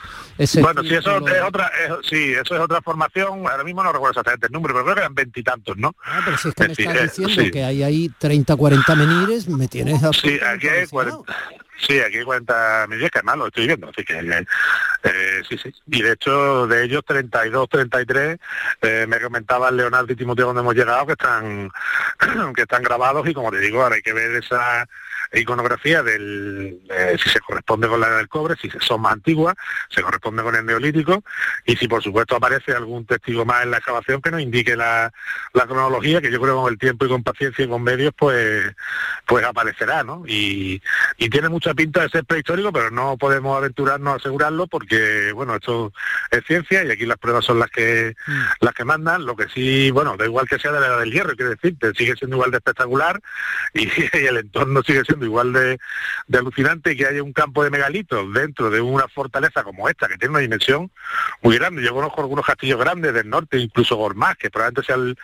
bueno, 0.60 0.82
sí, 0.82 0.94
eso 0.94 1.26
es 1.26 1.42
otra, 1.42 1.72
sí, 2.02 2.32
eso 2.32 2.54
es 2.54 2.60
otra 2.60 2.82
formación. 2.82 3.46
Ahora 3.48 3.64
mismo 3.64 3.82
no 3.82 3.90
recuerdo 3.90 4.10
exactamente 4.10 4.48
el 4.48 4.52
número, 4.52 4.74
pero 4.74 4.84
creo 4.84 4.94
que 4.96 5.00
eran 5.00 5.14
veintitantos, 5.14 5.78
¿no? 5.78 5.96
Ah, 6.04 6.20
pero 6.24 6.36
si 6.36 6.48
es 6.48 6.54
que 6.54 6.66
me 6.66 6.72
estás 6.72 7.18
eh, 7.18 7.22
diciendo 7.24 7.52
que 7.52 7.64
hay 7.64 7.82
ahí 7.82 8.10
30, 8.18 8.54
40 8.54 8.94
menires, 8.94 9.48
me 9.48 9.66
tienes 9.66 10.02
Sí, 10.20 10.38
aquí 10.46 10.68
hay 10.68 10.86
40, 10.86 11.22
Sí, 11.78 12.00
aquí 12.00 12.22
cuenta 12.22 12.86
mi 12.88 12.96
vieja, 12.96 13.20
más 13.22 13.36
lo 13.36 13.48
estoy 13.48 13.66
viendo, 13.66 13.88
así 13.88 14.02
que 14.02 14.18
eh, 14.18 15.42
sí, 15.48 15.58
sí. 15.58 15.74
Y 15.90 16.02
de 16.02 16.12
hecho, 16.12 16.66
de 16.66 16.84
ellos 16.84 17.04
32, 17.04 17.68
33, 17.68 18.38
eh, 18.82 19.06
me 19.06 19.20
comentaban 19.20 19.76
Leonardo 19.76 20.12
y 20.12 20.16
Timoteo 20.16 20.46
donde 20.46 20.62
hemos 20.62 20.74
llegado 20.74 21.06
que 21.06 21.12
están 21.12 21.70
que 22.54 22.62
están 22.62 22.82
grabados 22.82 23.28
y 23.28 23.34
como 23.34 23.50
te 23.50 23.58
digo, 23.58 23.82
ahora 23.82 23.96
hay 23.96 24.02
que 24.02 24.14
ver 24.14 24.36
esa 24.36 24.88
iconografía 25.32 26.02
del 26.02 26.80
si 27.22 27.28
se 27.28 27.40
corresponde 27.40 27.88
con 27.88 28.00
la 28.00 28.10
del 28.10 28.28
cobre, 28.28 28.56
si 28.60 28.70
son 28.80 29.00
más 29.02 29.14
antiguas, 29.14 29.54
se 29.90 30.02
corresponde 30.02 30.42
con 30.42 30.54
el 30.54 30.64
neolítico 30.64 31.22
y 31.64 31.76
si 31.76 31.88
por 31.88 32.02
supuesto 32.02 32.36
aparece 32.36 32.72
algún 32.72 33.06
testigo 33.06 33.44
más 33.44 33.62
en 33.62 33.70
la 33.70 33.78
excavación 33.78 34.20
que 34.20 34.30
nos 34.30 34.40
indique 34.40 34.76
la, 34.76 35.12
cronología, 35.52 36.20
que 36.20 36.30
yo 36.30 36.40
creo 36.40 36.54
que 36.54 36.62
con 36.62 36.72
el 36.72 36.78
tiempo 36.78 37.06
y 37.06 37.08
con 37.08 37.22
paciencia 37.22 37.64
y 37.64 37.68
con 37.68 37.82
medios 37.82 38.12
pues 38.16 38.74
pues 39.26 39.44
aparecerá, 39.44 40.04
¿no? 40.04 40.22
Y, 40.26 40.80
y 41.16 41.28
tiene 41.28 41.48
mucha 41.48 41.74
pinta 41.74 42.02
de 42.02 42.08
ser 42.08 42.24
prehistórico, 42.24 42.72
pero 42.72 42.90
no 42.90 43.16
podemos 43.16 43.56
aventurarnos 43.56 44.14
a 44.14 44.16
asegurarlo 44.16 44.66
porque 44.68 45.32
bueno, 45.32 45.56
esto 45.56 45.92
es 46.30 46.44
ciencia 46.44 46.84
y 46.84 46.90
aquí 46.90 47.06
las 47.06 47.18
pruebas 47.18 47.44
son 47.44 47.58
las 47.58 47.70
que 47.70 48.14
mm. 48.26 48.42
las 48.60 48.74
que 48.74 48.84
mandan, 48.84 49.26
lo 49.26 49.34
que 49.34 49.48
sí, 49.48 49.90
bueno, 49.90 50.16
da 50.16 50.24
igual 50.24 50.48
que 50.48 50.58
sea 50.58 50.72
de 50.72 50.80
la 50.80 50.86
edad 50.86 51.00
del 51.00 51.12
hierro, 51.12 51.34
quiero 51.34 51.50
decirte, 51.50 51.92
sigue 51.94 52.14
siendo 52.16 52.36
igual 52.36 52.50
de 52.50 52.58
espectacular 52.58 53.20
y 53.74 53.88
el 54.12 54.36
entorno 54.36 54.82
sigue 54.82 55.02
siendo 55.04 55.15
igual 55.24 55.52
de, 55.52 55.78
alucinante 56.36 56.96
que 56.96 57.06
haya 57.06 57.22
un 57.22 57.32
campo 57.32 57.64
de 57.64 57.70
megalitos 57.70 58.32
dentro 58.32 58.70
de 58.70 58.80
una 58.80 59.08
fortaleza 59.08 59.62
como 59.62 59.88
esta, 59.88 60.08
que 60.08 60.16
tiene 60.16 60.32
una 60.32 60.40
dimensión 60.40 60.90
muy 61.42 61.56
grande. 61.56 61.82
Yo 61.82 61.94
conozco 61.94 62.20
algunos 62.20 62.44
castillos 62.44 62.78
grandes 62.78 63.14
del 63.14 63.30
norte, 63.30 63.58
incluso 63.58 63.96
Gormaz, 63.96 64.36
que 64.36 64.50
probablemente 64.50 64.86
sea, 64.86 64.96
el, 64.96 65.16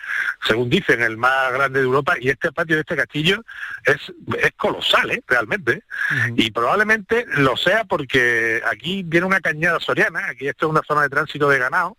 según 0.46 0.70
dicen, 0.70 1.02
el 1.02 1.16
más 1.16 1.52
grande 1.52 1.80
de 1.80 1.84
Europa, 1.84 2.14
y 2.20 2.30
este 2.30 2.52
patio 2.52 2.76
de 2.76 2.80
este 2.80 2.96
castillo 2.96 3.44
es, 3.84 4.12
es 4.38 4.52
colosal, 4.56 5.10
¿eh? 5.10 5.22
realmente. 5.26 5.82
Y 6.36 6.50
probablemente 6.50 7.26
lo 7.36 7.56
sea 7.56 7.84
porque 7.84 8.62
aquí 8.70 9.02
viene 9.04 9.26
una 9.26 9.40
cañada 9.40 9.80
soriana, 9.80 10.26
aquí 10.28 10.48
esto 10.48 10.66
es 10.66 10.70
una 10.70 10.82
zona 10.86 11.02
de 11.02 11.08
tránsito 11.08 11.48
de 11.48 11.58
ganado, 11.58 11.96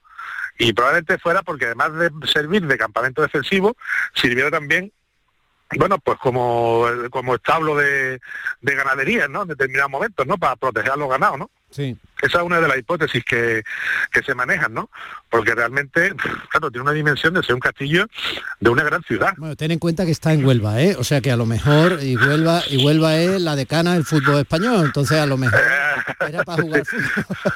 y 0.58 0.74
probablemente 0.74 1.18
fuera 1.18 1.42
porque 1.42 1.66
además 1.66 1.94
de 1.94 2.12
servir 2.28 2.66
de 2.66 2.78
campamento 2.78 3.22
defensivo, 3.22 3.76
sirvió 4.14 4.52
también 4.52 4.92
bueno, 5.78 5.98
pues 6.00 6.18
como, 6.20 6.86
como 7.10 7.36
establo 7.36 7.76
de, 7.76 8.20
de 8.62 8.76
ganadería, 8.76 9.28
¿no? 9.28 9.44
En 9.44 9.50
determinados 9.50 9.92
momentos, 9.92 10.26
¿no? 10.28 10.38
Para 10.38 10.56
proteger 10.56 10.92
a 10.92 10.96
los 10.96 11.10
ganados, 11.10 11.40
¿no? 11.40 11.50
Sí. 11.72 11.98
Esa 12.24 12.38
es 12.38 12.44
una 12.44 12.62
de 12.62 12.68
las 12.70 12.78
hipótesis 12.78 13.24
que, 13.26 13.64
se 14.26 14.36
manejan, 14.36 14.74
¿no? 14.74 14.90
Porque 15.30 15.54
realmente, 15.54 16.14
claro, 16.50 16.72
tiene 16.72 16.84
una 16.84 16.94
dimensión 16.94 17.34
de 17.34 17.44
ser 17.44 17.54
un 17.54 17.60
castillo 17.60 18.08
de 18.62 18.70
una 18.70 18.84
gran 18.84 19.04
ciudad. 19.04 19.34
Bueno, 19.38 19.58
ten 19.58 19.72
en 19.72 19.80
cuenta 19.80 20.06
que 20.06 20.12
está 20.12 20.32
en 20.32 20.46
Huelva, 20.46 20.82
¿eh? 20.82 20.96
O 20.98 21.04
sea 21.04 21.20
que 21.20 21.32
a 21.32 21.36
lo 21.36 21.46
mejor, 21.46 22.00
y 22.02 22.16
Huelva, 22.16 22.64
y 22.70 22.84
Huelva 22.84 23.18
es 23.18 23.42
la 23.42 23.58
decana 23.58 23.96
del 23.96 24.06
fútbol 24.06 24.40
español, 24.40 24.86
entonces 24.86 25.20
a 25.20 25.26
lo 25.26 25.38
mejor 25.38 25.60
era 26.28 26.44
para 26.44 26.62
jugar 26.64 26.86
fútbol. 26.86 27.54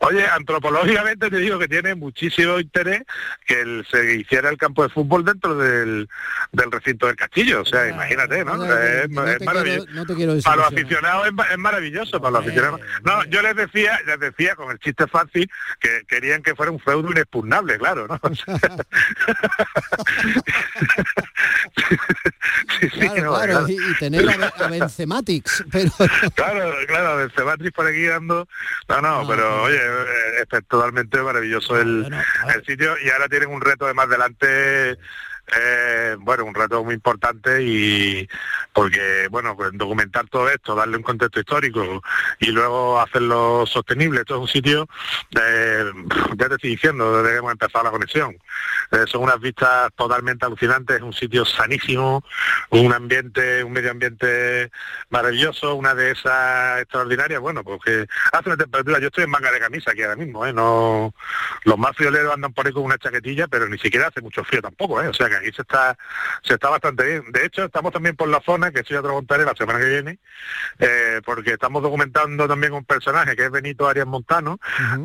Oye, 0.00 0.26
antropológicamente 0.26 1.30
te 1.30 1.36
digo 1.38 1.58
que 1.58 1.68
tiene 1.68 1.94
muchísimo 1.94 2.58
interés 2.58 3.02
que 3.46 3.82
se 3.90 4.16
hiciera 4.16 4.50
el 4.50 4.58
campo 4.58 4.82
de 4.82 4.88
fútbol 4.90 5.24
dentro 5.24 5.56
del, 5.56 6.08
recinto 6.52 7.06
del 7.06 7.16
castillo. 7.16 7.62
O 7.62 7.64
sea, 7.64 7.88
imagínate, 7.88 8.44
¿no? 8.44 8.64
es, 8.64 9.10
maravilloso. 9.10 10.42
para 10.42 10.56
los 10.56 10.66
aficionados 10.66 11.28
es, 11.28 11.58
maravilloso, 11.58 12.20
para 12.20 12.32
los 12.32 12.40
aficionados. 12.42 12.80
No, 13.04 13.24
yo 13.24 13.42
les 13.42 13.56
decía, 13.56 13.98
les 14.10 14.20
decía 14.20 14.54
con 14.54 14.70
el 14.70 14.78
chiste 14.78 15.06
fácil 15.06 15.50
que 15.78 16.04
querían 16.06 16.42
que 16.42 16.54
fuera 16.54 16.72
un 16.72 16.80
feudo 16.80 17.10
inexpugnable, 17.10 17.78
claro, 17.78 18.06
¿no? 18.06 18.20
claro, 22.90 23.68
Y, 23.68 23.94
tener 23.98 24.24
a, 24.28 24.68
Bencematix, 24.68 25.64
pero... 25.72 25.90
claro, 26.34 26.74
claro, 26.86 27.16
Bencematix 27.16 27.72
por 27.72 27.86
aquí 27.86 28.06
dando... 28.06 28.46
No, 28.88 29.00
no, 29.00 29.26
pero 29.28 29.62
oye, 29.62 29.80
es 30.40 30.48
totalmente 30.68 31.20
maravilloso 31.22 31.80
el, 31.80 32.12
el 32.54 32.64
sitio 32.64 32.96
y 33.04 33.10
ahora 33.10 33.28
tienen 33.28 33.50
un 33.50 33.60
reto 33.60 33.86
de 33.86 33.94
más 33.94 34.06
adelante 34.06 34.98
eh, 35.56 36.16
bueno, 36.20 36.44
un 36.44 36.54
reto 36.54 36.84
muy 36.84 36.94
importante 36.94 37.62
y 37.62 38.28
porque, 38.72 39.28
bueno, 39.30 39.56
pues 39.56 39.70
documentar 39.74 40.28
todo 40.28 40.48
esto, 40.48 40.74
darle 40.74 40.96
un 40.96 41.02
contexto 41.02 41.40
histórico 41.40 42.02
y 42.38 42.46
luego 42.46 43.00
hacerlo 43.00 43.64
sostenible. 43.66 44.20
Esto 44.20 44.36
es 44.36 44.40
un 44.40 44.48
sitio, 44.48 44.88
eh, 45.40 45.84
ya 46.36 46.48
te 46.48 46.54
estoy 46.54 46.70
diciendo, 46.70 47.16
desde 47.16 47.32
que 47.32 47.38
hemos 47.38 47.52
empezado 47.52 47.84
la 47.84 47.90
conexión. 47.90 48.36
Eh, 48.92 49.04
son 49.06 49.22
unas 49.22 49.40
vistas 49.40 49.90
totalmente 49.96 50.46
alucinantes, 50.46 50.96
es 50.96 51.02
un 51.02 51.12
sitio 51.12 51.44
sanísimo, 51.44 52.24
un 52.70 52.92
ambiente, 52.92 53.62
un 53.64 53.72
medio 53.72 53.90
ambiente 53.90 54.70
maravilloso, 55.10 55.74
una 55.74 55.94
de 55.94 56.12
esas 56.12 56.80
extraordinarias, 56.80 57.40
bueno, 57.40 57.62
porque 57.64 58.06
hace 58.32 58.48
una 58.48 58.56
temperatura, 58.56 58.98
yo 58.98 59.08
estoy 59.08 59.24
en 59.24 59.30
manga 59.30 59.50
de 59.52 59.60
camisa 59.60 59.92
aquí 59.92 60.02
ahora 60.02 60.16
mismo, 60.16 60.44
¿eh? 60.46 60.52
No, 60.52 61.14
los 61.64 61.78
más 61.78 61.96
frioleros 61.96 62.34
andan 62.34 62.52
por 62.52 62.66
ahí 62.66 62.72
con 62.72 62.84
una 62.84 62.98
chaquetilla, 62.98 63.46
pero 63.48 63.68
ni 63.68 63.78
siquiera 63.78 64.08
hace 64.08 64.20
mucho 64.20 64.44
frío 64.44 64.62
tampoco, 64.62 65.00
¿eh? 65.02 65.08
O 65.08 65.14
sea 65.14 65.28
que 65.28 65.39
aquí 65.40 65.52
se 65.52 65.62
está, 65.62 65.96
se 66.42 66.54
está 66.54 66.68
bastante 66.68 67.04
bien. 67.04 67.32
De 67.32 67.44
hecho, 67.44 67.64
estamos 67.64 67.92
también 67.92 68.16
por 68.16 68.28
la 68.28 68.40
zona, 68.40 68.70
que 68.70 68.80
estoy 68.80 68.96
a 68.96 69.02
contaré 69.02 69.44
la 69.44 69.54
semana 69.54 69.78
que 69.78 69.88
viene, 69.88 70.18
eh, 70.78 71.20
porque 71.24 71.52
estamos 71.52 71.82
documentando 71.82 72.46
también 72.46 72.72
un 72.72 72.84
personaje 72.84 73.36
que 73.36 73.44
es 73.44 73.50
Benito 73.50 73.88
Arias 73.88 74.06
Montano, 74.06 74.58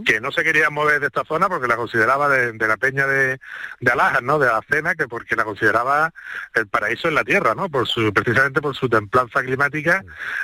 que 0.05 0.19
no 0.21 0.31
se 0.31 0.43
quería 0.43 0.69
mover 0.69 0.99
de 0.99 1.07
esta 1.07 1.23
zona 1.25 1.49
porque 1.49 1.67
la 1.67 1.75
consideraba 1.75 2.29
de, 2.29 2.67
la 2.67 2.77
peña 2.77 3.07
de, 3.07 3.39
de 3.79 3.91
Alajas, 3.91 4.21
¿no? 4.21 4.39
De 4.39 4.47
la 4.47 4.61
cena, 4.69 4.95
que 4.95 5.07
porque 5.07 5.36
la 5.36 5.43
consideraba 5.43 6.11
el 6.53 6.67
paraíso 6.67 7.07
en 7.07 7.15
la 7.15 7.23
tierra, 7.23 7.55
¿no? 7.55 7.69
Por 7.69 7.88
su, 7.88 8.13
precisamente 8.13 8.61
por 8.61 8.75
su 8.75 8.89
templanza 8.89 9.41
climática 9.41 10.03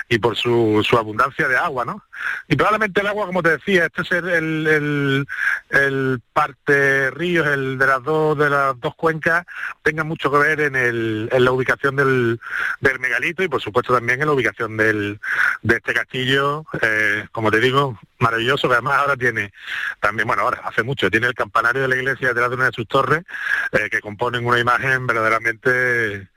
y 0.09 0.19
por 0.19 0.35
su, 0.35 0.85
su 0.87 0.97
abundancia 0.97 1.47
de 1.47 1.57
agua, 1.57 1.85
¿no? 1.85 2.03
Y 2.47 2.55
probablemente 2.55 3.01
el 3.01 3.07
agua, 3.07 3.25
como 3.25 3.43
te 3.43 3.51
decía, 3.51 3.85
este 3.85 4.01
es 4.01 4.11
el, 4.11 4.67
el, 4.67 5.27
el, 5.69 6.21
parte 6.33 7.11
ríos, 7.11 7.47
el 7.47 7.77
de 7.77 7.87
las 7.87 8.03
dos 8.03 8.37
de 8.37 8.49
las 8.49 8.79
dos 8.79 8.95
cuencas, 8.95 9.45
tenga 9.83 10.03
mucho 10.03 10.31
que 10.31 10.37
ver 10.37 10.61
en, 10.61 10.75
el, 10.75 11.29
en 11.31 11.45
la 11.45 11.51
ubicación 11.51 11.95
del, 11.95 12.39
del 12.79 12.99
megalito 12.99 13.43
y 13.43 13.47
por 13.47 13.61
supuesto 13.61 13.93
también 13.93 14.21
en 14.21 14.27
la 14.27 14.33
ubicación 14.33 14.77
del, 14.77 15.19
de 15.61 15.75
este 15.75 15.93
castillo, 15.93 16.65
eh, 16.81 17.25
como 17.31 17.51
te 17.51 17.59
digo, 17.59 17.99
maravilloso, 18.21 18.67
que 18.67 18.75
además 18.75 18.97
ahora 18.99 19.17
tiene 19.17 19.51
también, 19.99 20.27
bueno, 20.27 20.43
ahora 20.43 20.61
hace 20.63 20.83
mucho, 20.83 21.09
tiene 21.09 21.27
el 21.27 21.33
campanario 21.33 21.81
de 21.81 21.87
la 21.87 21.95
iglesia 21.95 22.29
detrás 22.29 22.49
de 22.49 22.55
una 22.55 22.65
de 22.65 22.71
sus 22.71 22.87
torres, 22.87 23.23
eh, 23.71 23.89
que 23.89 23.99
componen 24.01 24.45
una 24.45 24.59
imagen 24.59 25.07
verdaderamente 25.07 26.27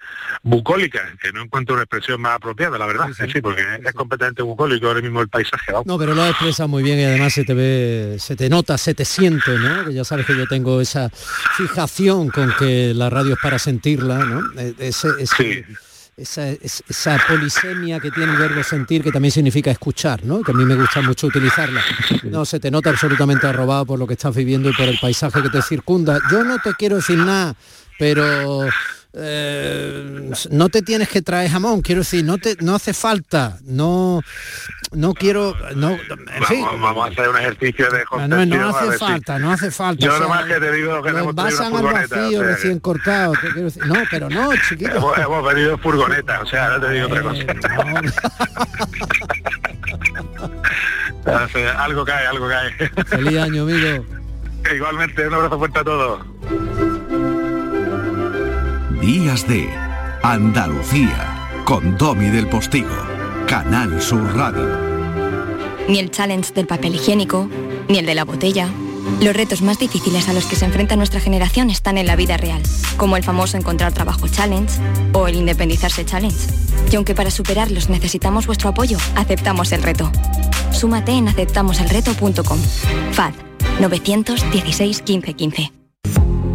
bucólica, 0.43 1.01
que 1.21 1.33
no 1.33 1.43
encuentro 1.43 1.75
una 1.75 1.85
expresión 1.85 2.21
más 2.21 2.37
apropiada, 2.37 2.79
la 2.79 2.87
verdad, 2.87 3.09
sí, 3.15 3.41
porque 3.41 3.63
es 3.85 3.93
completamente 3.93 4.43
bucólico 4.43 4.89
ahora 4.89 5.01
mismo 5.01 5.21
el 5.21 5.29
paisaje. 5.29 5.73
No, 5.85 5.99
pero 5.99 6.15
lo 6.15 6.27
expresa 6.27 6.67
muy 6.67 6.83
bien 6.83 6.99
y 6.99 7.05
además 7.05 7.33
se 7.33 7.45
te 7.45 7.55
ve, 7.55 8.17
se 8.19 8.37
te 8.37 8.49
nota, 8.49 8.79
se 8.79 8.95
te 8.95 9.05
siente, 9.05 9.59
¿no? 9.59 9.87
Que 9.87 9.95
ya 9.95 10.05
sabes 10.05 10.27
que 10.27 10.37
yo 10.37 10.47
tengo 10.47 10.81
esa 10.81 11.11
fijación 11.57 12.29
con 12.29 12.55
que 12.59 12.93
la 12.95 13.11
radio 13.11 13.35
es 13.35 13.41
para 13.41 13.59
sentirla, 13.59 14.19
¿no? 14.19 14.61
E, 14.61 14.75
ese, 14.79 15.09
esa, 16.17 16.49
esa, 16.49 17.19
polisemia 17.27 17.99
que 17.99 18.11
tiene 18.11 18.33
el 18.33 18.39
verbo 18.39 18.63
sentir, 18.63 19.03
que 19.03 19.11
también 19.11 19.33
significa 19.33 19.71
escuchar, 19.71 20.25
¿no? 20.25 20.43
que 20.43 20.53
a 20.53 20.55
mí 20.55 20.65
me 20.65 20.75
gusta 20.75 21.01
mucho 21.03 21.27
utilizarla. 21.27 21.83
No, 22.25 22.45
se 22.45 22.61
te 22.61 22.71
nota 22.71 22.91
absolutamente 22.91 23.47
arrobado 23.47 23.87
por 23.87 23.99
lo 23.99 24.07
que 24.07 24.15
estás 24.15 24.35
viviendo 24.35 24.71
y 24.71 24.73
por 24.75 24.87
el 24.87 24.99
paisaje 24.99 25.43
que 25.43 25.51
te 25.51 25.63
circunda. 25.63 26.21
Yo 26.31 26.45
no 26.45 26.59
te 26.59 26.75
quiero 26.75 26.97
decir 26.97 27.19
nada, 27.19 27.55
pero 27.99 28.69
eh, 29.17 30.31
no 30.51 30.69
te 30.69 30.83
tienes 30.83 31.09
que 31.09 31.23
traer 31.23 31.51
jamón, 31.51 31.83
quiero 31.83 32.01
decir, 32.01 32.25
no 32.25 32.39
te 32.39 32.57
no 32.61 32.75
hace 32.75 32.93
falta, 32.93 33.59
no 33.65 34.21
no 34.93 35.15
quiero, 35.15 35.55
no, 35.77 35.91
en 35.91 36.45
fin. 36.45 36.65
Vamos, 36.81 37.07
a 37.07 37.11
hacer 37.11 37.29
un 37.29 37.37
ejercicio 37.37 37.91
de 37.91 38.05
no, 38.29 38.47
no 38.47 38.69
hace 38.77 38.99
falta, 38.99 39.39
no 39.39 39.53
hace 39.53 39.71
falta. 39.71 40.05
Yo 40.05 40.19
nomás 40.19 40.45
que 40.47 40.59
te 40.59 40.73
digo 40.73 41.03
que 41.03 41.11
hemos 41.11 41.35
pedido 41.35 41.83
vacío, 41.83 42.43
recién 42.43 42.81
cortado, 42.81 43.35
no, 43.87 43.95
pero 44.11 44.29
no, 44.29 44.51
chiquito. 44.69 44.97
Hemos, 44.97 45.19
hemos 45.19 45.53
pedido 45.53 45.79
furgoneta, 45.79 46.41
o 46.41 46.47
sea, 46.47 46.71
no 46.71 46.81
te 46.81 46.91
digo 46.91 47.07
otra 47.07 47.23
cosa. 47.23 47.43
Eh, 51.55 51.69
algo 51.77 52.05
cae, 52.05 52.27
algo 52.27 52.49
cae. 52.49 52.73
Feliz 53.07 53.39
año, 53.39 53.63
amigo. 53.63 54.05
Igualmente, 54.75 55.29
un 55.29 55.35
abrazo 55.35 55.59
fuerte 55.59 55.79
a 55.79 55.85
todos. 55.85 56.21
Días 59.05 59.47
de 59.47 59.69
Andalucía 60.23 61.63
con 61.67 61.99
Domi 61.99 62.31
del 62.31 62.49
Postigo, 62.49 62.97
Canal 63.47 64.01
Sur 64.01 64.35
Radio. 64.35 64.79
Ni 65.91 65.99
el 65.99 66.11
challenge 66.11 66.55
del 66.55 66.67
papel 66.67 66.95
higiénico, 66.95 67.47
ni 67.91 67.99
el 67.99 68.07
de 68.07 68.15
la 68.15 68.25
botella. 68.25 68.67
Los 69.21 69.37
retos 69.37 69.61
más 69.61 69.79
difíciles 69.79 70.31
a 70.31 70.33
los 70.33 70.47
que 70.47 70.57
se 70.57 70.65
enfrenta 70.65 70.97
nuestra 70.97 71.21
generación 71.21 71.69
están 71.69 71.99
en 71.99 72.07
la 72.07 72.17
vida 72.17 72.39
real, 72.39 72.63
como 72.97 73.19
el 73.19 73.25
famoso 73.25 73.59
encontrar 73.59 73.93
trabajo 73.93 74.27
challenge 74.27 74.81
o 75.13 75.29
el 75.29 75.35
independizarse 75.35 76.07
challenge. 76.07 76.39
Y 76.91 76.97
aunque 76.97 77.15
para 77.15 77.31
superarlos 77.31 77.91
necesitamos 77.91 78.47
vuestro 78.47 78.71
apoyo, 78.71 78.97
aceptamos 79.17 79.73
el 79.73 79.83
reto. 79.83 80.11
Súmate 80.73 81.13
en 81.13 81.29
aceptamoselreto.com. 81.29 82.59
FAD 83.13 83.35
916 83.81 85.03
1515. 85.07 85.84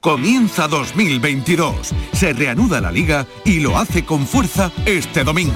Comienza 0.00 0.68
2022. 0.68 1.92
Se 2.12 2.32
reanuda 2.32 2.80
la 2.80 2.92
liga 2.92 3.26
y 3.44 3.60
lo 3.60 3.76
hace 3.78 4.04
con 4.04 4.26
fuerza 4.26 4.70
este 4.84 5.24
domingo. 5.24 5.54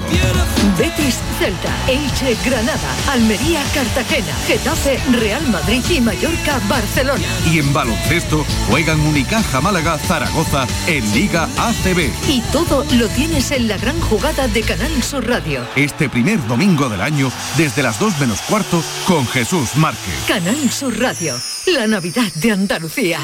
Betis, 0.76 1.18
Celta, 1.38 1.72
Elche, 1.86 2.36
Granada, 2.44 2.96
Almería, 3.10 3.62
Cartagena, 3.72 4.34
Getafe, 4.46 4.98
Real 5.12 5.46
Madrid 5.48 5.82
y 5.90 6.00
Mallorca, 6.00 6.60
Barcelona. 6.68 7.24
Y 7.52 7.58
en 7.60 7.72
baloncesto 7.72 8.44
juegan 8.68 9.00
Unicaja 9.00 9.60
Málaga, 9.60 9.98
Zaragoza 9.98 10.66
en 10.86 11.08
Liga 11.14 11.48
ACB. 11.58 12.10
Y 12.28 12.40
todo 12.50 12.84
lo 12.94 13.08
tienes 13.08 13.50
en 13.52 13.68
la 13.68 13.76
gran 13.76 14.00
jugada 14.00 14.48
de 14.48 14.62
Canal 14.62 15.02
Sur 15.02 15.28
Radio. 15.28 15.64
Este 15.76 16.08
primer 16.08 16.44
domingo 16.48 16.88
del 16.88 17.02
año 17.02 17.30
desde 17.56 17.82
las 17.82 17.98
2 18.00 18.18
menos 18.18 18.40
cuarto 18.42 18.82
con 19.06 19.26
Jesús 19.28 19.76
Márquez. 19.76 20.14
Canal 20.26 20.70
Sur 20.70 20.98
Radio, 20.98 21.36
la 21.66 21.86
Navidad 21.86 22.32
de 22.34 22.52
Andalucía. 22.52 23.18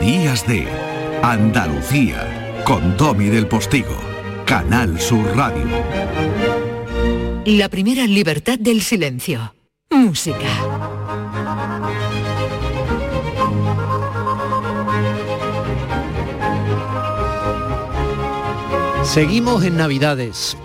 Días 0.00 0.46
de 0.46 0.66
Andalucía 1.22 2.62
con 2.64 2.96
Domi 2.96 3.26
del 3.26 3.46
Postigo, 3.46 3.98
Canal 4.44 5.00
Sur 5.00 5.36
Radio. 5.36 5.66
La 7.46 7.68
primera 7.68 8.06
libertad 8.06 8.58
del 8.58 8.82
silencio. 8.82 9.54
Música. 9.90 10.48
Seguimos 19.04 19.64
en 19.64 19.76
Navidades 19.76 20.56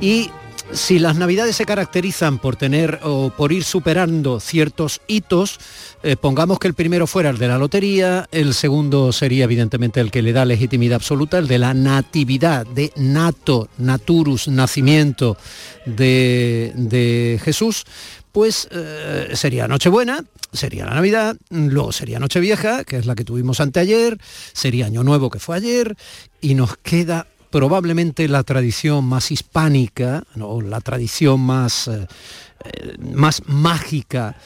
y 0.00 0.30
si 0.72 0.98
las 0.98 1.16
navidades 1.16 1.56
se 1.56 1.66
caracterizan 1.66 2.38
por 2.38 2.56
tener 2.56 3.00
o 3.02 3.30
por 3.30 3.52
ir 3.52 3.64
superando 3.64 4.40
ciertos 4.40 5.00
hitos, 5.06 5.58
eh, 6.02 6.16
pongamos 6.16 6.58
que 6.58 6.68
el 6.68 6.74
primero 6.74 7.06
fuera 7.06 7.30
el 7.30 7.38
de 7.38 7.48
la 7.48 7.58
lotería, 7.58 8.28
el 8.32 8.54
segundo 8.54 9.12
sería 9.12 9.44
evidentemente 9.44 10.00
el 10.00 10.10
que 10.10 10.22
le 10.22 10.32
da 10.32 10.44
legitimidad 10.44 10.96
absoluta, 10.96 11.38
el 11.38 11.48
de 11.48 11.58
la 11.58 11.74
natividad, 11.74 12.66
de 12.66 12.92
nato, 12.96 13.68
naturus, 13.78 14.48
nacimiento 14.48 15.36
de, 15.84 17.40
Jesús, 17.42 17.84
pues 18.32 18.68
eh, 18.70 19.30
sería 19.34 19.68
Nochebuena, 19.68 20.24
sería 20.52 20.84
la 20.84 20.94
Navidad, 20.94 21.36
luego 21.50 21.92
sería 21.92 22.18
Nochevieja, 22.18 22.84
que 22.84 22.96
es 22.96 23.06
la 23.06 23.14
que 23.14 23.24
tuvimos 23.24 23.60
anteayer, 23.60 24.18
sería 24.52 24.86
Año 24.86 25.02
Nuevo, 25.02 25.30
que 25.30 25.38
fue 25.38 25.56
ayer, 25.56 25.96
y 26.40 26.54
nos 26.54 26.76
queda 26.76 27.26
probablemente 27.50 28.28
la 28.28 28.42
tradición 28.42 29.04
más 29.04 29.30
hispánica, 29.30 30.24
¿no? 30.34 30.60
la 30.60 30.80
tradición 30.80 31.40
más, 31.40 31.88
eh, 31.88 32.06
eh, 32.64 32.94
más 32.98 33.42
mágica, 33.46 34.36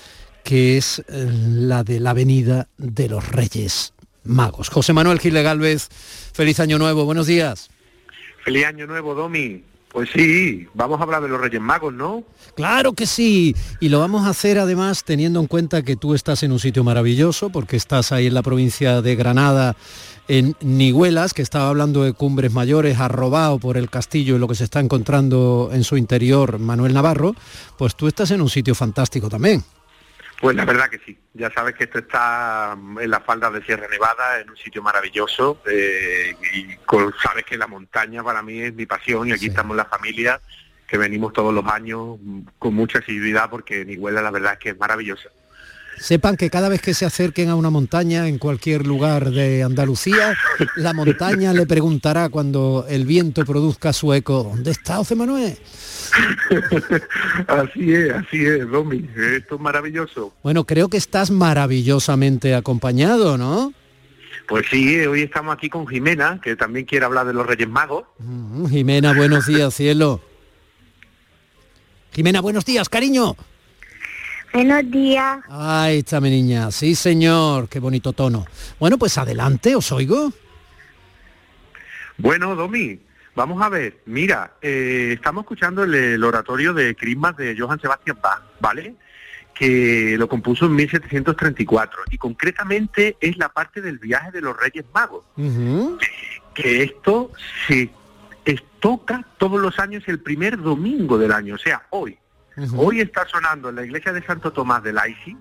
que 0.45 0.77
es 0.77 1.03
eh, 1.09 1.29
la 1.33 1.85
de 1.85 2.01
la 2.01 2.13
venida 2.13 2.69
de 2.79 3.09
los 3.09 3.29
Reyes 3.29 3.93
Magos. 4.25 4.69
José 4.69 4.93
Manuel 4.93 5.21
Gil 5.21 5.35
Galvez, 5.43 5.89
feliz 6.33 6.61
año 6.61 6.79
nuevo, 6.79 7.05
buenos 7.05 7.27
días. 7.27 7.71
Feliz 8.45 8.67
año 8.67 8.87
nuevo, 8.87 9.15
Domi. 9.15 9.63
Pues 9.93 10.09
sí, 10.15 10.69
vamos 10.73 11.01
a 11.01 11.03
hablar 11.03 11.21
de 11.21 11.29
los 11.29 11.41
Reyes 11.41 11.61
Magos, 11.61 11.93
¿no? 11.93 12.23
Claro 12.55 12.93
que 12.93 13.07
sí, 13.07 13.57
y 13.81 13.89
lo 13.89 13.99
vamos 13.99 14.25
a 14.25 14.31
hacer 14.31 14.59
además 14.59 15.03
teniendo 15.03 15.41
en 15.41 15.49
cuenta 15.49 15.83
que 15.83 15.97
tú 15.97 16.15
estás 16.15 16.45
en 16.45 16.53
un 16.53 16.61
sitio 16.61 16.85
maravilloso, 16.85 17.51
porque 17.51 17.77
estás 17.77 18.13
ahí 18.13 18.29
en 18.29 18.35
la 18.35 18.43
provincia 18.43 19.03
de 19.03 19.17
Granada, 19.17 19.75
en 20.31 20.55
Niguelas, 20.61 21.35
que 21.35 21.43
estaba 21.43 21.69
hablando 21.69 22.05
de 22.05 22.13
cumbres 22.13 22.53
mayores, 22.53 23.01
arrobado 23.01 23.59
por 23.59 23.77
el 23.77 23.91
castillo 23.91 24.37
y 24.37 24.39
lo 24.39 24.47
que 24.47 24.55
se 24.55 24.63
está 24.63 24.79
encontrando 24.79 25.71
en 25.73 25.83
su 25.83 25.97
interior 25.97 26.61
Manuel 26.61 26.95
Navarro, 26.95 27.35
pues 27.77 27.97
tú 27.97 28.07
estás 28.07 28.31
en 28.31 28.41
un 28.41 28.49
sitio 28.49 28.77
fantástico 28.77 29.29
también. 29.29 29.65
Pues 30.41 30.55
la 30.55 30.65
verdad 30.65 30.89
que 30.89 31.01
sí. 31.05 31.19
Ya 31.35 31.51
sabes 31.51 31.75
que 31.75 31.85
esto 31.85 31.99
está 31.99 32.79
en 33.01 33.11
las 33.11 33.25
faldas 33.25 33.53
de 33.53 33.65
Sierra 33.65 33.89
Nevada, 33.89 34.39
en 34.39 34.51
un 34.51 34.57
sitio 34.57 34.83
maravilloso. 34.83 35.63
Eh, 35.69 36.37
y 36.55 36.79
sabes 37.21 37.45
que 37.45 37.59
la 37.59 37.67
montaña 37.67 38.23
para 38.23 38.41
mí 38.41 38.61
es 38.61 38.73
mi 38.73 38.87
pasión 38.87 39.27
y 39.27 39.33
aquí 39.33 39.47
estamos 39.47 39.77
la 39.77 39.87
familia 39.87 40.41
que 40.87 40.97
venimos 40.97 41.33
todos 41.33 41.53
los 41.53 41.67
años 41.67 42.19
con 42.59 42.75
mucha 42.75 43.01
asiduidad 43.01 43.51
porque 43.51 43.85
Niguela 43.85 44.23
la 44.23 44.31
verdad 44.31 44.53
es 44.53 44.59
que 44.61 44.69
es 44.71 44.79
maravillosa. 44.79 45.29
Sepan 46.01 46.39
que 46.39 46.49
cada 46.49 46.71
vez 46.71 46.81
que 46.81 46.95
se 46.95 47.05
acerquen 47.05 47.51
a 47.51 47.55
una 47.55 47.69
montaña 47.69 48.27
en 48.27 48.39
cualquier 48.39 48.87
lugar 48.87 49.31
de 49.31 49.63
Andalucía, 49.63 50.35
la 50.77 50.95
montaña 50.95 51.53
le 51.53 51.67
preguntará 51.67 52.31
cuando 52.31 52.87
el 52.89 53.05
viento 53.05 53.45
produzca 53.45 53.93
su 53.93 54.15
eco, 54.15 54.45
¿dónde 54.45 54.71
está 54.71 54.97
José 54.97 55.15
Manuel? 55.15 55.59
así 57.47 57.93
es, 57.93 58.13
así 58.15 58.47
es, 58.47 58.69
Domi. 58.71 59.07
Esto 59.37 59.57
es 59.57 59.61
maravilloso. 59.61 60.33
Bueno, 60.43 60.65
creo 60.65 60.89
que 60.89 60.97
estás 60.97 61.31
maravillosamente 61.31 62.55
acompañado, 62.55 63.37
¿no? 63.37 63.75
Pues 64.49 64.67
sí, 64.71 64.99
hoy 65.01 65.23
estamos 65.23 65.55
aquí 65.55 65.69
con 65.69 65.87
Jimena, 65.87 66.41
que 66.43 66.57
también 66.57 66.87
quiere 66.87 67.05
hablar 67.05 67.27
de 67.27 67.35
los 67.35 67.47
Reyes 67.47 67.69
Magos. 67.69 68.05
Mm, 68.19 68.67
Jimena, 68.69 69.13
buenos 69.13 69.47
días, 69.47 69.75
cielo. 69.75 70.23
Jimena, 72.13 72.41
buenos 72.41 72.65
días, 72.65 72.89
cariño. 72.89 73.37
Buenos 74.53 74.91
días. 74.91 75.39
Ay, 75.49 75.99
está 75.99 76.21
mi 76.21 76.31
niña. 76.31 76.71
Sí, 76.71 76.95
señor. 76.95 77.69
Qué 77.69 77.79
bonito 77.79 78.13
tono. 78.13 78.47
Bueno, 78.79 78.99
pues 78.99 79.17
adelante, 79.19 79.77
os 79.77 79.93
oigo. 79.93 80.33
Bueno, 82.19 82.55
Domi, 82.55 83.01
Vamos 83.35 83.63
a 83.63 83.69
ver, 83.69 84.01
mira, 84.07 84.55
eh, 84.61 85.13
estamos 85.15 85.45
escuchando 85.45 85.85
el, 85.85 86.23
oratorio 86.23 86.75
de 86.75 86.97
Christmas 86.97 87.37
de 87.37 87.57
Johann 87.57 87.81
Sebastian 87.81 88.19
Bach, 88.21 88.43
¿vale? 88.61 88.97
Que 89.55 90.17
lo 90.19 90.29
compuso 90.29 90.67
en 90.67 90.75
1734 90.75 92.03
y 92.11 92.19
concretamente 92.19 93.17
es 93.21 93.39
la 93.39 93.49
parte 93.49 93.81
del 93.81 93.99
viaje 93.99 94.33
de 94.33 94.41
los 94.41 94.57
Reyes 94.57 94.85
Magos. 94.93 95.25
Que 96.55 96.83
esto 96.83 97.31
se 97.67 97.91
toca 98.81 99.25
todos 99.39 99.61
los 99.61 99.79
años 99.79 100.03
el 100.07 100.21
primer 100.21 100.61
domingo 100.61 101.17
del 101.17 101.33
año, 101.33 101.55
o 101.55 101.59
sea, 101.59 101.87
hoy. 101.91 102.19
Hoy 102.77 103.01
está 103.01 103.27
sonando 103.29 103.69
en 103.69 103.77
la 103.77 103.85
iglesia 103.85 104.13
de 104.13 104.23
Santo 104.23 104.53
Tomás 104.53 104.83
de 104.83 104.93
Laisi 104.93 105.37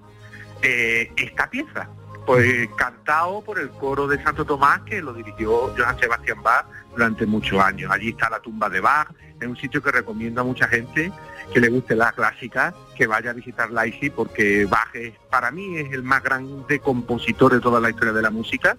eh, 0.62 1.12
esta 1.18 1.49
pieza, 1.49 1.89
pues 2.26 2.70
cantado 2.78 3.41
por 3.41 3.60
el 3.60 3.70
coro 3.70 4.07
de 4.07 4.22
Santo 4.22 4.45
Tomás 4.45 4.82
que 4.82 5.01
lo 5.01 5.14
dirigió 5.14 5.74
Johann 5.76 5.99
Sebastian 5.99 6.43
Bach 6.43 6.66
durante 6.91 7.26
muchos 7.26 7.60
años. 7.60 7.91
Allí 7.91 8.10
está 8.10 8.30
la 8.30 8.39
tumba 8.39 8.70
de 8.70 8.80
Bach, 8.80 9.10
es 9.39 9.47
un 9.47 9.57
sitio 9.57 9.82
que 9.82 9.91
recomiendo 9.91 10.41
a 10.41 10.43
mucha 10.43 10.68
gente 10.68 11.12
que 11.53 11.60
le 11.60 11.70
guste 11.70 11.95
la 11.95 12.12
clásica, 12.12 12.76
que 12.95 13.07
vaya 13.07 13.32
a 13.32 13.34
visitar 13.34 13.72
Laisi 13.72 14.10
porque 14.12 14.66
Bach 14.66 14.93
es, 14.93 15.14
para 15.32 15.49
mí 15.49 15.78
es 15.78 15.91
el 15.91 16.03
más 16.03 16.22
grande 16.22 16.80
compositor 16.80 17.53
de 17.53 17.60
toda 17.60 17.80
la 17.80 17.89
historia 17.89 18.14
de 18.14 18.22
la 18.22 18.30
música 18.30 18.78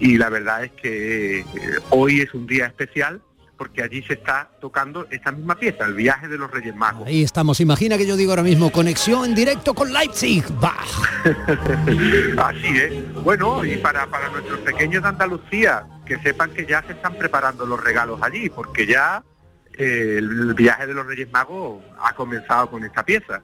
y 0.00 0.16
la 0.16 0.30
verdad 0.30 0.64
es 0.64 0.72
que 0.72 1.40
eh, 1.40 1.44
hoy 1.90 2.20
es 2.20 2.32
un 2.32 2.46
día 2.46 2.66
especial 2.66 3.20
porque 3.56 3.82
allí 3.82 4.02
se 4.02 4.14
está 4.14 4.50
tocando 4.60 5.06
esta 5.10 5.32
misma 5.32 5.56
pieza, 5.56 5.84
el 5.84 5.94
viaje 5.94 6.28
de 6.28 6.38
los 6.38 6.50
Reyes 6.50 6.74
Magos. 6.74 7.06
Ahí 7.06 7.22
estamos, 7.22 7.60
imagina 7.60 7.96
que 7.96 8.06
yo 8.06 8.16
digo 8.16 8.32
ahora 8.32 8.42
mismo, 8.42 8.70
conexión 8.70 9.24
en 9.24 9.34
directo 9.34 9.74
con 9.74 9.92
Leipzig, 9.92 10.44
Bach. 10.60 10.86
Así 12.38 12.78
es. 12.78 13.14
Bueno, 13.22 13.64
y 13.64 13.76
para, 13.78 14.06
para 14.06 14.28
nuestros 14.28 14.60
pequeños 14.60 15.02
de 15.02 15.08
Andalucía, 15.08 15.86
que 16.04 16.18
sepan 16.18 16.50
que 16.50 16.66
ya 16.66 16.82
se 16.82 16.92
están 16.92 17.14
preparando 17.14 17.66
los 17.66 17.82
regalos 17.82 18.20
allí, 18.22 18.50
porque 18.50 18.86
ya 18.86 19.22
eh, 19.78 20.16
el 20.18 20.54
viaje 20.54 20.86
de 20.86 20.94
los 20.94 21.06
Reyes 21.06 21.30
Magos 21.30 21.82
ha 21.98 22.14
comenzado 22.14 22.70
con 22.70 22.84
esta 22.84 23.04
pieza. 23.04 23.42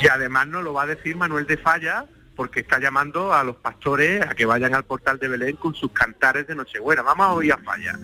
Y 0.00 0.08
además 0.08 0.46
nos 0.48 0.62
lo 0.62 0.72
va 0.72 0.82
a 0.82 0.86
decir 0.86 1.16
Manuel 1.16 1.46
de 1.46 1.56
Falla, 1.56 2.06
porque 2.36 2.60
está 2.60 2.78
llamando 2.78 3.34
a 3.34 3.42
los 3.42 3.56
pastores 3.56 4.22
a 4.22 4.34
que 4.34 4.46
vayan 4.46 4.74
al 4.74 4.84
portal 4.84 5.18
de 5.18 5.26
Belén 5.26 5.56
con 5.56 5.74
sus 5.74 5.90
cantares 5.90 6.46
de 6.46 6.54
Nochebuena. 6.54 7.02
Vamos 7.02 7.26
a 7.26 7.32
oír 7.32 7.52
a 7.52 7.58
Falla. 7.58 7.98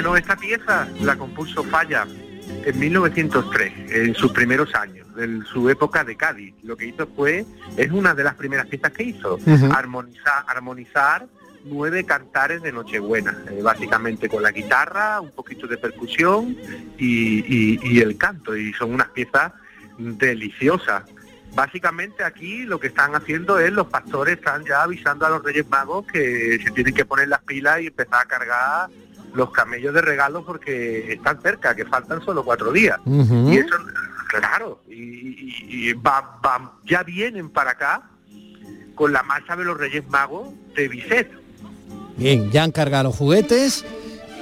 Bueno, 0.00 0.16
esta 0.16 0.34
pieza 0.34 0.88
la 1.02 1.14
compuso 1.14 1.62
Falla 1.62 2.06
en 2.64 2.78
1903, 2.78 3.92
en 3.92 4.14
sus 4.14 4.32
primeros 4.32 4.74
años, 4.74 5.06
en 5.18 5.44
su 5.44 5.68
época 5.68 6.04
de 6.04 6.16
Cádiz. 6.16 6.54
Lo 6.62 6.74
que 6.74 6.86
hizo 6.86 7.06
fue, 7.14 7.44
es 7.76 7.92
una 7.92 8.14
de 8.14 8.24
las 8.24 8.34
primeras 8.34 8.66
piezas 8.66 8.92
que 8.92 9.02
hizo, 9.02 9.38
armonizar, 9.70 10.44
armonizar 10.46 11.26
nueve 11.66 12.04
cantares 12.04 12.62
de 12.62 12.72
Nochebuena, 12.72 13.44
eh, 13.50 13.60
básicamente 13.60 14.30
con 14.30 14.42
la 14.42 14.52
guitarra, 14.52 15.20
un 15.20 15.32
poquito 15.32 15.66
de 15.66 15.76
percusión 15.76 16.56
y, 16.96 18.00
el 18.00 18.16
canto, 18.16 18.56
y 18.56 18.72
son 18.72 18.94
unas 18.94 19.08
piezas 19.08 19.52
deliciosas. 19.98 21.02
Básicamente 21.54 22.24
aquí 22.24 22.62
lo 22.62 22.80
que 22.80 22.86
están 22.86 23.14
haciendo 23.14 23.58
es 23.58 23.70
los 23.70 23.88
pastores 23.88 24.38
están 24.38 24.64
ya 24.64 24.82
avisando 24.82 25.26
a 25.26 25.28
los 25.28 25.42
Reyes 25.42 25.68
Magos 25.68 26.06
que 26.06 26.58
se 26.64 26.70
tienen 26.70 26.94
que 26.94 27.04
poner 27.04 27.28
las 27.28 27.42
pilas 27.42 27.82
y 27.82 27.88
empezar 27.88 28.22
a 28.22 28.24
cargar 28.24 28.88
los 29.34 29.50
camellos 29.50 29.94
de 29.94 30.00
regalo 30.00 30.44
porque 30.44 31.12
están 31.12 31.40
cerca, 31.40 31.74
que 31.74 31.84
faltan 31.84 32.24
solo 32.24 32.44
cuatro 32.44 32.72
días. 32.72 32.98
Y 33.06 33.58
eso, 33.58 33.76
claro, 34.28 34.82
y, 34.88 35.94
ya 36.84 37.02
vienen 37.02 37.50
para 37.50 37.72
acá 37.72 38.02
con 38.94 39.12
la 39.12 39.22
marcha 39.22 39.56
de 39.56 39.64
los 39.64 39.76
Reyes 39.78 40.08
Magos 40.08 40.48
de 40.74 40.88
Bizet. 40.88 41.30
Bien, 42.16 42.50
ya 42.50 42.64
han 42.64 42.72
cargado 42.72 43.04
los 43.04 43.16
juguetes 43.16 43.84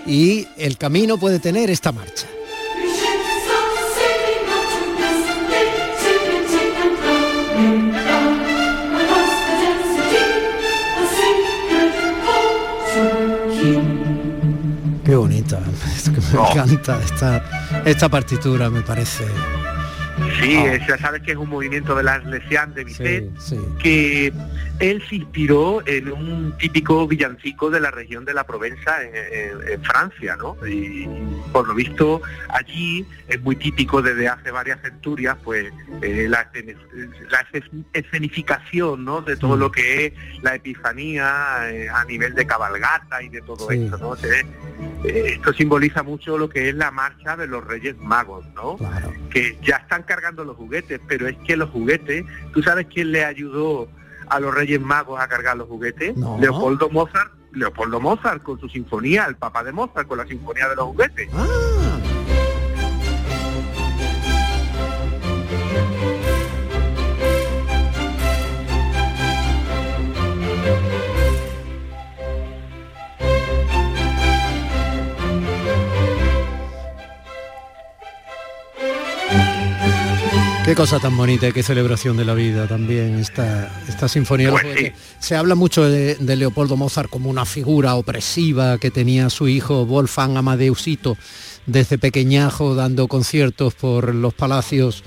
y 0.06 0.48
el 0.56 0.78
camino 0.78 1.18
puede 1.18 1.38
tener 1.38 1.70
esta 1.70 1.92
marcha. 1.92 2.26
Qué 15.08 15.16
bonita, 15.16 15.58
me 16.34 16.50
encanta 16.50 17.00
esta, 17.02 17.42
esta 17.86 18.10
partitura, 18.10 18.68
me 18.68 18.82
parece. 18.82 19.24
Sí, 20.40 20.56
ah. 20.56 20.86
ya 20.86 20.98
sabes 20.98 21.22
que 21.22 21.32
es 21.32 21.36
un 21.36 21.48
movimiento 21.48 21.94
de 21.94 22.02
la 22.02 22.18
Lesian 22.18 22.74
de 22.74 22.84
Bizet, 22.84 23.30
que 23.78 24.32
él 24.80 25.02
se 25.08 25.16
inspiró 25.16 25.82
en 25.86 26.12
un 26.12 26.56
típico 26.58 27.06
villancico 27.06 27.70
de 27.70 27.80
la 27.80 27.90
región 27.90 28.24
de 28.24 28.34
la 28.34 28.44
Provenza 28.44 29.02
en, 29.02 29.82
Francia, 29.82 30.36
¿no? 30.36 30.56
Y 30.66 31.08
por 31.52 31.66
lo 31.66 31.74
visto 31.74 32.20
allí 32.48 33.06
es 33.26 33.40
muy 33.40 33.56
típico 33.56 34.02
desde 34.02 34.28
hace 34.28 34.50
varias 34.50 34.80
centurias, 34.82 35.36
pues 35.42 35.72
eh, 36.02 36.26
la, 36.28 36.50
escenificación, 37.92 39.04
¿no? 39.04 39.22
De 39.22 39.36
todo 39.36 39.56
mm. 39.56 39.60
lo 39.60 39.70
que 39.70 40.06
es 40.06 40.12
la 40.42 40.54
epifanía 40.54 41.70
eh, 41.70 41.88
a 41.88 42.04
nivel 42.04 42.34
de 42.34 42.46
cabalgata 42.46 43.22
y 43.22 43.28
de 43.28 43.40
todo 43.42 43.70
esto, 43.70 43.98
¿no? 43.98 44.14
Eh, 44.14 44.44
esto 45.04 45.52
simboliza 45.52 46.02
mucho 46.02 46.38
lo 46.38 46.48
que 46.48 46.68
es 46.68 46.74
la 46.74 46.90
marcha 46.90 47.36
de 47.36 47.46
los 47.46 47.64
Reyes 47.64 47.96
Magos, 47.98 48.44
¿no? 48.54 48.76
Que 49.30 49.58
ya 49.62 49.76
están 49.76 50.02
cargando 50.28 50.44
los 50.44 50.56
juguetes, 50.56 51.00
pero 51.08 51.26
es 51.26 51.36
que 51.46 51.56
los 51.56 51.70
juguetes, 51.70 52.24
¿tú 52.52 52.62
sabes 52.62 52.86
quién 52.92 53.12
le 53.12 53.24
ayudó 53.24 53.88
a 54.28 54.38
los 54.40 54.54
Reyes 54.54 54.80
Magos 54.80 55.18
a 55.20 55.26
cargar 55.26 55.56
los 55.56 55.68
juguetes? 55.68 56.14
Leopoldo 56.38 56.90
Mozart, 56.90 57.32
Leopoldo 57.52 57.98
Mozart 57.98 58.42
con 58.42 58.60
su 58.60 58.68
sinfonía, 58.68 59.24
el 59.26 59.36
papá 59.36 59.64
de 59.64 59.72
Mozart 59.72 60.06
con 60.06 60.18
la 60.18 60.26
sinfonía 60.26 60.68
de 60.68 60.76
los 60.76 60.86
juguetes. 60.86 61.28
Ah. 61.32 62.07
Qué 80.68 80.74
cosa 80.74 81.00
tan 81.00 81.16
bonita, 81.16 81.50
qué 81.50 81.62
celebración 81.62 82.18
de 82.18 82.26
la 82.26 82.34
vida 82.34 82.68
también 82.68 83.18
esta, 83.18 83.72
esta 83.88 84.06
sinfonía. 84.06 84.50
Pues 84.50 84.92
Se 85.18 85.34
habla 85.34 85.54
mucho 85.54 85.88
de, 85.88 86.18
Leopoldo 86.36 86.76
Mozart 86.76 87.08
como 87.08 87.30
una 87.30 87.46
figura 87.46 87.94
opresiva 87.94 88.76
que 88.76 88.90
tenía 88.90 89.30
su 89.30 89.48
hijo 89.48 89.86
Wolfgang 89.86 90.36
Amadeusito 90.36 91.16
desde 91.64 91.96
pequeñajo 91.96 92.74
dando 92.74 93.08
conciertos 93.08 93.72
por 93.72 94.14
los 94.14 94.34
palacios 94.34 95.04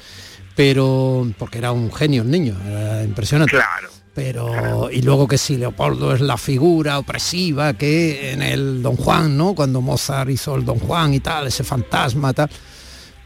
pero 0.55 1.31
porque 1.37 1.59
era 1.59 1.71
un 1.71 1.93
genio 1.93 2.23
el 2.23 2.31
niño, 2.31 2.57
era 2.67 3.03
impresionante. 3.03 3.55
Claro. 3.55 3.89
Pero, 4.15 4.89
y 4.89 5.03
luego 5.03 5.27
que 5.27 5.37
si 5.37 5.57
Leopoldo 5.57 6.15
es 6.15 6.21
la 6.21 6.37
figura 6.37 6.97
opresiva 6.97 7.75
que 7.75 8.31
en 8.31 8.41
el 8.41 8.81
Don 8.81 8.95
Juan, 8.95 9.37
¿no? 9.37 9.53
Cuando 9.53 9.79
Mozart 9.79 10.31
hizo 10.31 10.55
el 10.55 10.65
Don 10.65 10.79
Juan 10.79 11.13
y 11.13 11.19
tal, 11.19 11.45
ese 11.45 11.63
fantasma, 11.63 12.33
tal 12.33 12.49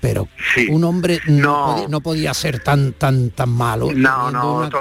pero 0.06 0.28
un 0.70 0.84
hombre 0.84 1.20
no. 1.26 2.00
podía, 2.04 2.32
ser 2.36 2.60
tan 2.60 2.94
tan 2.94 3.32
tan 3.32 3.50
malo 3.50 3.90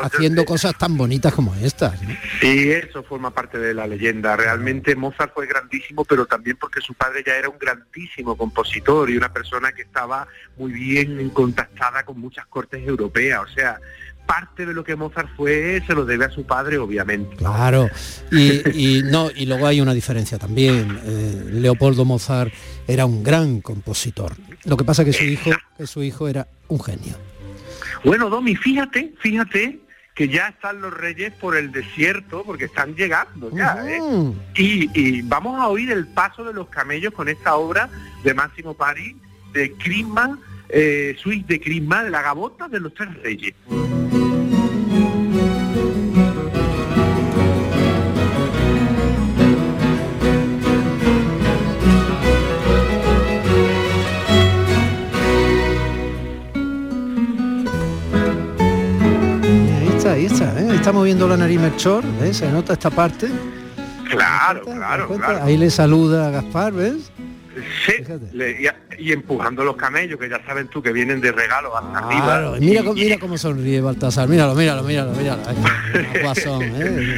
haciendo 0.03 0.45
cosas 0.45 0.77
tan 0.77 0.99
bonitas 0.99 1.33
como 1.33 1.55
estas 1.55 1.99
sí 2.43 2.71
eso 2.71 3.03
forma 3.03 3.31
parte 3.31 3.57
de 3.57 3.73
la 3.73 3.87
leyenda 3.87 4.37
realmente 4.37 4.95
Mozart 4.95 5.33
fue 5.33 5.47
grandísimo 5.47 6.05
pero 6.05 6.27
también 6.27 6.59
porque 6.61 6.83
su 6.83 6.93
padre 6.93 7.23
ya 7.27 7.37
era 7.37 7.49
un 7.49 7.59
grandísimo 7.59 8.37
compositor 8.37 9.09
y 9.09 9.17
una 9.17 9.33
persona 9.33 9.73
que 9.73 9.81
estaba 9.81 10.29
muy 10.59 10.73
bien 10.73 11.31
contactada 11.31 12.03
con 12.03 12.21
muchas 12.21 12.45
cortes 12.45 12.87
europeas 12.87 13.41
o 13.51 13.55
sea 13.55 13.81
parte 14.27 14.67
de 14.67 14.75
lo 14.75 14.85
que 14.85 14.97
Mozart 14.97 15.29
fue 15.37 15.83
se 15.87 15.95
lo 15.95 16.05
debe 16.05 16.25
a 16.25 16.31
su 16.31 16.45
padre, 16.45 16.79
obviamente. 16.79 17.37
Claro, 17.37 17.89
y, 18.31 19.03
no, 19.05 19.31
y 19.31 19.47
luego 19.47 19.67
hay 19.67 19.81
una 19.81 19.93
diferencia 19.93 20.39
también. 20.39 20.99
Eh, 21.05 21.45
Leopoldo 21.53 22.05
Mozart 22.05 22.53
era 22.87 23.07
un 23.07 23.23
gran 23.23 23.61
compositor. 23.61 24.33
Lo 24.65 24.77
que 24.77 24.85
pasa 24.85 25.05
que 25.05 25.13
su 25.13 25.25
hijo, 25.25 25.51
que 25.77 25.87
su 25.87 26.03
hijo 26.03 26.29
era 26.29 26.47
un 26.69 26.81
genio. 26.81 27.17
Bueno, 28.05 28.29
Domi, 28.29 28.57
fíjate, 28.57 29.15
fíjate 29.21 29.81
que 30.15 30.29
ya 30.29 30.49
están 30.49 30.81
los 30.81 30.95
reyes 30.95 31.33
por 31.33 31.57
el 31.57 31.73
desierto, 31.73 32.45
porque 32.45 32.67
están 32.67 32.95
llegando 32.95 33.51
ya, 33.51 33.85
¿eh? 33.87 34.01
y, 34.55 35.23
vamos 35.23 35.61
a 35.61 35.69
oír 35.69 35.91
el 35.91 36.07
paso 36.07 36.45
de 36.45 36.53
los 36.53 36.69
camellos 36.69 37.13
con 37.13 37.29
esta 37.29 37.57
obra 37.57 37.89
de 38.23 38.33
Máximo 38.33 38.75
Pari, 38.75 39.17
de 39.53 39.73
Crisma, 39.73 40.39
eh, 40.69 41.17
Suite 41.21 41.55
de 41.55 41.61
Crisma, 41.61 42.05
de 42.05 42.11
la 42.11 42.23
gabota 42.23 42.69
de 42.69 42.81
los 42.81 42.95
tres 42.95 43.13
reyes. 43.23 43.55
Ahí 60.15 60.27
está, 60.27 60.59
¿eh? 60.61 60.75
está 60.75 60.93
moviendo 60.93 61.29
la 61.29 61.37
nariz 61.37 61.61
Melchor, 61.61 62.05
se 62.33 62.51
nota 62.51 62.73
esta 62.73 62.91
parte. 62.91 63.29
Claro, 64.09 64.63
claro, 64.63 65.09
Ahí 65.43 65.57
le 65.57 65.71
saluda 65.71 66.29
a 66.29 66.31
Gaspar, 66.31 66.73
¿ves? 66.73 67.11
Sí, 67.87 67.93
y, 68.99 69.13
empujando 69.13 69.65
los 69.65 69.77
camellos, 69.77 70.19
que 70.19 70.29
ya 70.29 70.45
saben 70.45 70.69
tú 70.69 70.83
que 70.83 70.93
vienen 70.93 71.21
de 71.21 71.31
regalo 71.33 71.77
hasta 71.77 71.99
arriba. 71.99 72.57
mira, 72.59 72.83
mira 72.83 73.19
cómo 73.19 73.39
sonríe 73.39 73.81
Baltasar, 73.81 74.29
míralo, 74.29 74.55
míralo, 74.55 74.83
míralo, 74.83 75.13
míralo. 75.13 75.43
¿eh? 76.23 77.17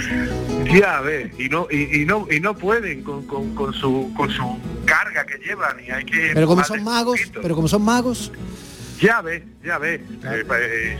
Ya 0.78 1.00
ves, 1.00 1.32
y 1.38 1.48
no, 1.48 1.66
y, 1.70 2.04
no, 2.04 2.26
y 2.30 2.40
no 2.40 2.54
pueden 2.54 3.02
con, 3.02 3.24
su 3.72 4.12
con 4.14 4.30
su 4.30 4.58
carga 4.84 5.24
que 5.24 5.38
llevan 5.38 5.76
y 5.86 5.90
hay 5.90 6.04
que. 6.04 6.32
Pero 6.34 6.46
como 6.46 6.64
son 6.64 6.84
magos, 6.84 7.20
pero 7.42 7.54
como 7.54 7.68
son 7.68 7.82
magos. 7.82 8.32
Ya 9.00 9.20
ves, 9.20 9.42
ya 9.64 9.78
ves. 9.78 10.00
Eh, 10.00 10.44
pues, 10.46 10.60
eh, 10.62 10.98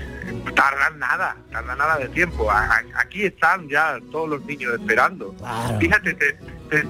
tardan 0.55 0.99
nada, 0.99 1.37
tardan 1.51 1.79
nada 1.79 1.99
de 1.99 2.09
tiempo. 2.09 2.49
aquí 2.95 3.25
están 3.25 3.69
ya 3.69 3.99
todos 4.11 4.29
los 4.29 4.45
niños 4.45 4.75
esperando. 4.79 5.35
Fíjate, 5.81 6.17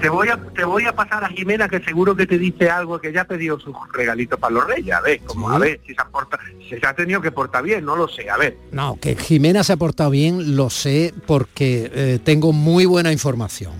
te, 0.01 0.09
voy 0.09 0.29
a, 0.29 0.37
te 0.37 0.65
voy 0.65 0.85
a 0.85 0.95
pasar 0.95 1.25
a 1.25 1.29
Jimena 1.29 1.69
que 1.69 1.81
seguro 1.81 2.17
que 2.17 2.27
te 2.27 2.39
dice 2.39 2.71
algo 2.71 3.01
que 3.01 3.13
ya 3.13 3.23
ha 3.23 3.25
pedido 3.27 3.59
sus 3.61 3.75
regalitos 3.93 4.39
para 4.39 4.55
los 4.55 4.67
reyes. 4.67 4.95
A 4.95 5.01
ver, 5.01 5.21
como 5.21 5.51
a 5.51 5.59
ver 5.59 5.81
si 5.87 5.95
se, 5.95 6.01
aporta, 6.01 6.39
si 6.69 6.79
se 6.79 6.87
ha 6.87 6.95
tenido 6.95 7.21
que 7.21 7.31
portar 7.31 7.63
bien, 7.63 7.85
no 7.85 7.97
lo 7.97 8.09
sé, 8.09 8.29
a 8.31 8.37
ver. 8.37 8.57
No, 8.73 8.99
que 9.01 9.17
Jimena 9.17 9.65
se 9.65 9.75
ha 9.75 9.77
portado 9.77 10.11
bien, 10.11 10.57
lo 10.57 10.71
sé 10.71 11.15
porque 11.27 11.91
eh, 11.95 12.19
tengo 12.23 12.53
muy 12.53 12.87
buena 12.87 13.13
información. 13.13 13.75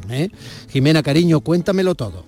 Jimena, 0.69 1.03
cariño, 1.03 1.41
cuéntamelo 1.41 1.95
todo. 1.95 2.25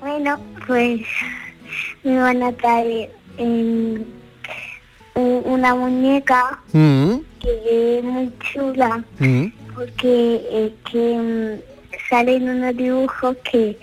Bueno, 0.00 0.40
pues 0.66 1.00
me 2.04 2.18
van 2.18 2.42
a 2.42 2.52
traer 2.52 3.10
una 5.14 5.74
muñeca 5.74 6.60
mm. 6.72 7.14
que 7.40 7.98
es 7.98 8.04
muy 8.04 8.32
chula 8.52 9.04
mm. 9.18 9.46
porque 9.74 10.72
que 10.90 11.18
mm, 11.18 11.72
salen 12.08 12.48
unos 12.48 12.76
dibujos 12.76 13.36
que, 13.50 13.78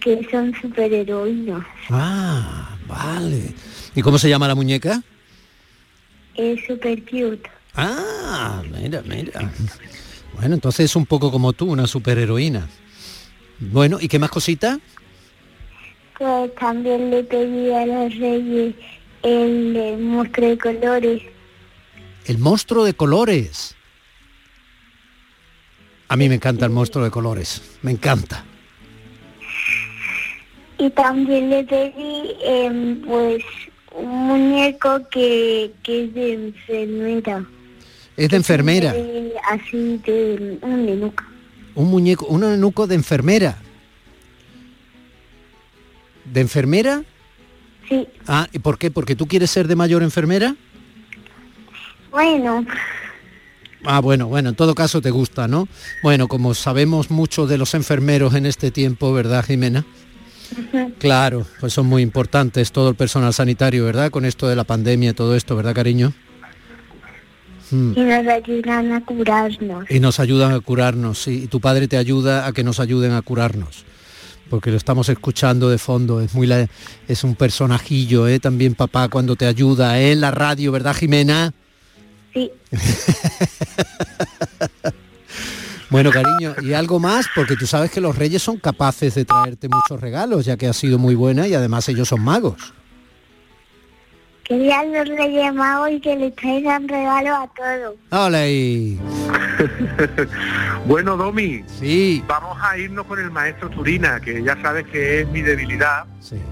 que 0.00 0.26
son 0.30 0.54
superheroínas. 0.60 1.64
Ah, 1.90 2.76
vale. 2.86 3.54
¿Y 3.94 4.02
cómo 4.02 4.18
se 4.18 4.28
llama 4.28 4.48
la 4.48 4.54
muñeca? 4.54 5.02
Es 6.34 6.60
super 6.66 7.02
cute. 7.04 7.50
Ah, 7.74 8.62
mira, 8.70 9.02
mira. 9.02 9.50
Bueno, 10.34 10.54
entonces 10.54 10.86
es 10.86 10.96
un 10.96 11.06
poco 11.06 11.30
como 11.30 11.52
tú, 11.52 11.70
una 11.70 11.86
superheroína. 11.86 12.68
Bueno, 13.58 13.98
¿y 14.00 14.08
qué 14.08 14.18
más 14.18 14.30
cositas? 14.30 14.78
Pues 16.22 16.54
también 16.54 17.10
le 17.10 17.24
pedí 17.24 17.72
a 17.72 17.84
los 17.84 18.16
reyes 18.16 18.76
el, 19.24 19.98
monstruo 19.98 20.50
de 20.50 20.56
colores. 20.56 21.22
El 22.26 22.38
monstruo 22.38 22.84
de 22.84 22.94
colores. 22.94 23.74
A 26.06 26.16
mí 26.16 26.28
me 26.28 26.36
encanta 26.36 26.64
el 26.64 26.70
monstruo 26.70 27.02
de 27.02 27.10
colores, 27.10 27.60
me 27.82 27.90
encanta. 27.90 28.44
Y 30.78 30.90
también 30.90 31.50
le 31.50 31.64
pedí 31.64 32.36
em, 32.44 33.02
pues 33.02 33.42
un 33.92 34.28
muñeco 34.28 35.00
que, 35.08 35.72
que, 35.82 36.04
es 36.04 36.14
de 36.14 36.34
enfermera. 36.34 37.44
¿Es 38.16 38.28
de 38.28 38.36
enfermera? 38.36 38.94
así 39.50 40.00
de 40.06 40.56
un 40.62 40.86
nenuco. 40.86 41.24
Un 41.74 41.90
muñeco, 41.90 42.26
un 42.26 42.42
nenuco 42.42 42.86
de 42.86 42.94
enfermera. 42.94 43.58
¿De 46.24 46.40
enfermera? 46.40 47.02
Sí. 47.88 48.06
Ah, 48.26 48.48
¿y 48.52 48.58
por 48.58 48.78
qué? 48.78 48.90
¿Porque 48.90 49.16
tú 49.16 49.26
quieres 49.26 49.50
ser 49.50 49.68
de 49.68 49.76
mayor 49.76 50.02
enfermera? 50.02 50.54
Bueno. 52.10 52.64
Ah, 53.84 54.00
bueno, 54.00 54.28
bueno, 54.28 54.50
en 54.50 54.54
todo 54.54 54.74
caso 54.74 55.00
te 55.00 55.10
gusta, 55.10 55.48
¿no? 55.48 55.66
Bueno, 56.02 56.28
como 56.28 56.54
sabemos 56.54 57.10
mucho 57.10 57.46
de 57.46 57.58
los 57.58 57.74
enfermeros 57.74 58.34
en 58.34 58.46
este 58.46 58.70
tiempo, 58.70 59.12
¿verdad, 59.12 59.44
Jimena? 59.44 59.84
Claro, 60.98 61.46
pues 61.58 61.72
son 61.72 61.86
muy 61.86 62.02
importantes 62.02 62.70
todo 62.70 62.90
el 62.90 62.94
personal 62.94 63.32
sanitario, 63.32 63.84
¿verdad? 63.84 64.10
Con 64.10 64.24
esto 64.24 64.46
de 64.46 64.54
la 64.54 64.64
pandemia 64.64 65.10
y 65.10 65.14
todo 65.14 65.34
esto, 65.34 65.56
¿verdad, 65.56 65.74
cariño? 65.74 66.12
Hmm. 67.70 67.94
Y 67.96 68.00
nos 68.02 68.26
ayudan 68.28 68.92
a 68.92 69.04
curarnos. 69.04 69.90
Y 69.90 69.98
nos 69.98 70.20
ayudan 70.20 70.52
a 70.52 70.60
curarnos, 70.60 71.18
sí. 71.18 71.44
Y 71.44 71.46
tu 71.46 71.60
padre 71.60 71.88
te 71.88 71.96
ayuda 71.96 72.46
a 72.46 72.52
que 72.52 72.62
nos 72.62 72.78
ayuden 72.78 73.12
a 73.12 73.22
curarnos 73.22 73.84
porque 74.52 74.70
lo 74.70 74.76
estamos 74.76 75.08
escuchando 75.08 75.70
de 75.70 75.78
fondo, 75.78 76.20
es 76.20 76.34
muy 76.34 76.46
es 77.08 77.24
un 77.24 77.36
personajillo, 77.36 78.28
¿eh? 78.28 78.38
también 78.38 78.74
papá 78.74 79.08
cuando 79.08 79.34
te 79.34 79.46
ayuda 79.46 79.98
¿eh? 79.98 80.12
en 80.12 80.20
la 80.20 80.30
radio, 80.30 80.70
¿verdad 80.70 80.94
Jimena? 80.94 81.54
Sí. 82.34 82.52
bueno, 85.88 86.10
cariño, 86.10 86.54
y 86.60 86.74
algo 86.74 87.00
más, 87.00 87.28
porque 87.34 87.56
tú 87.56 87.66
sabes 87.66 87.90
que 87.90 88.02
los 88.02 88.14
reyes 88.14 88.42
son 88.42 88.58
capaces 88.58 89.14
de 89.14 89.24
traerte 89.24 89.70
muchos 89.70 89.98
regalos, 89.98 90.44
ya 90.44 90.58
que 90.58 90.66
has 90.66 90.76
sido 90.76 90.98
muy 90.98 91.14
buena 91.14 91.48
y 91.48 91.54
además 91.54 91.88
ellos 91.88 92.08
son 92.08 92.20
magos. 92.20 92.74
Quería 94.52 94.84
los 94.84 95.08
Reyes 95.08 95.54
Magos 95.54 95.92
y 95.92 95.98
que 95.98 96.14
les 96.14 96.36
traigan 96.36 96.86
regalos 96.86 97.38
a 97.38 97.48
todos. 97.56 97.96
¡Hola! 98.10 98.44
bueno, 100.86 101.16
Domi, 101.16 101.64
sí. 101.66 102.22
vamos 102.26 102.58
a 102.60 102.76
irnos 102.76 103.06
con 103.06 103.18
el 103.18 103.30
maestro 103.30 103.70
Turina, 103.70 104.20
que 104.20 104.42
ya 104.42 104.60
sabes 104.60 104.84
que 104.88 105.22
es 105.22 105.28
mi 105.28 105.40
debilidad, 105.40 106.04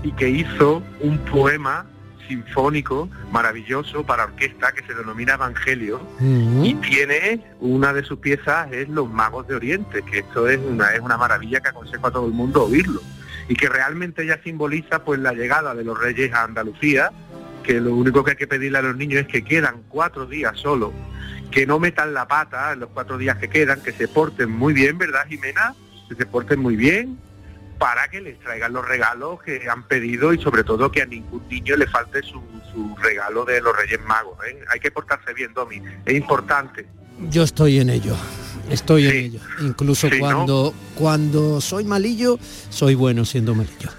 y 0.03 0.13
que 0.13 0.31
hizo 0.31 0.83
un 1.01 1.19
poema 1.31 1.85
sinfónico 2.27 3.11
maravilloso 3.33 4.03
para 4.03 4.25
orquesta 4.25 4.73
que 4.73 4.83
se 4.87 4.95
denomina 4.95 5.35
Evangelio 5.35 6.01
mm. 6.21 6.65
y 6.65 6.75
tiene 6.77 7.45
una 7.61 7.93
de 7.93 8.03
sus 8.03 8.19
piezas 8.21 8.73
es 8.73 8.89
Los 8.89 9.11
Magos 9.11 9.47
de 9.47 9.57
Oriente, 9.57 10.03
que 10.11 10.21
esto 10.21 10.49
es 10.49 10.59
una, 10.59 10.95
es 10.95 11.01
una 11.01 11.19
maravilla 11.19 11.61
que 11.61 11.69
aconsejo 11.69 12.07
a 12.07 12.11
todo 12.11 12.27
el 12.27 12.33
mundo 12.33 12.65
oírlo 12.65 13.03
y 13.51 13.57
que 13.57 13.69
realmente 13.69 14.25
ya 14.25 14.41
simboliza 14.43 15.05
pues 15.05 15.19
la 15.19 15.33
llegada 15.33 15.75
de 15.75 15.83
los 15.83 15.99
reyes 15.99 16.33
a 16.33 16.45
Andalucía 16.45 17.11
que 17.63 17.81
lo 17.81 17.95
único 17.95 18.25
que 18.25 18.33
hay 18.33 18.37
que 18.37 18.47
pedirle 18.47 18.79
a 18.79 18.83
los 18.83 18.97
niños 18.97 19.23
es 19.23 19.29
que 19.29 19.43
quedan 19.43 19.83
cuatro 19.89 20.27
días 20.27 20.59
solo, 20.59 20.93
que 21.51 21.67
no 21.67 21.79
metan 21.79 22.15
la 22.15 22.27
pata 22.29 22.73
en 22.73 22.81
los 22.81 22.91
cuatro 22.91 23.19
días 23.19 23.39
que 23.39 23.49
quedan, 23.49 23.83
que 23.83 23.93
se 23.93 24.09
porten 24.09 24.51
muy 24.51 24.73
bien, 24.73 24.99
¿verdad, 24.99 25.27
Jimena? 25.29 25.75
Que 26.09 26.15
se 26.15 26.27
porten 26.27 26.61
muy 26.61 26.77
bien 26.77 27.19
para 27.81 28.09
que 28.09 28.21
les 28.21 28.39
traigan 28.41 28.75
los 28.75 28.87
regalos 28.87 29.43
que 29.43 29.67
han 29.69 29.85
pedido 29.85 30.35
y 30.35 30.39
sobre 30.43 30.65
todo 30.65 30.93
que 30.93 31.01
a 31.01 31.07
ningún 31.07 31.49
niño 31.49 31.77
le 31.77 31.87
falte 31.87 32.21
su, 32.23 32.41
regalo 33.03 33.47
de 33.47 33.61
los 33.63 33.75
Reyes 33.75 33.99
Magos. 34.07 34.37
¿eh? 34.47 34.61
Hay 34.69 34.79
que 34.79 34.91
portarse 34.91 35.33
bien, 35.33 35.55
Domi, 35.55 35.83
es 36.05 36.15
importante. 36.15 36.87
Yo 37.31 37.43
estoy 37.43 37.81
en 37.81 37.89
ello, 37.89 38.15
estoy 38.71 39.07
en 39.07 39.17
ello. 39.17 39.41
Incluso 39.61 40.09
cuando, 40.19 40.75
cuando 40.95 41.61
soy 41.63 41.85
malillo, 41.85 42.39
soy 42.69 42.95
bueno 42.95 43.25
siendo 43.25 43.55
malillo. 43.55 43.91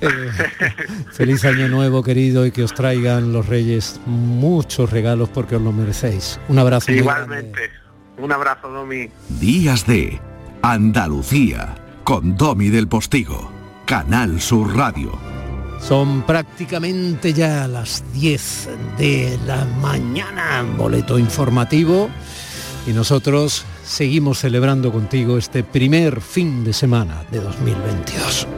Eh, 0.00 0.30
feliz 1.12 1.44
año 1.44 1.68
nuevo, 1.68 2.02
querido, 2.02 2.46
y 2.46 2.50
que 2.50 2.64
os 2.64 2.74
traigan 2.74 3.32
los 3.32 3.46
reyes 3.46 4.00
muchos 4.06 4.90
regalos 4.90 5.28
porque 5.28 5.56
os 5.56 5.62
lo 5.62 5.72
merecéis. 5.72 6.38
Un 6.48 6.58
abrazo. 6.58 6.92
Igualmente. 6.92 7.70
Un 8.18 8.32
abrazo, 8.32 8.68
Domi. 8.68 9.08
Días 9.28 9.86
de 9.86 10.20
Andalucía 10.62 11.74
con 12.04 12.36
Domi 12.36 12.68
del 12.70 12.88
Postigo. 12.88 13.52
Canal 13.86 14.40
Sur 14.40 14.76
Radio. 14.76 15.12
Son 15.80 16.22
prácticamente 16.22 17.32
ya 17.32 17.68
las 17.68 18.02
10 18.12 18.68
de 18.98 19.38
la 19.46 19.64
mañana, 19.80 20.64
boleto 20.76 21.18
informativo, 21.18 22.10
y 22.86 22.92
nosotros 22.92 23.64
seguimos 23.84 24.38
celebrando 24.38 24.90
contigo 24.90 25.38
este 25.38 25.62
primer 25.62 26.20
fin 26.20 26.64
de 26.64 26.72
semana 26.72 27.22
de 27.30 27.40
2022. 27.40 28.48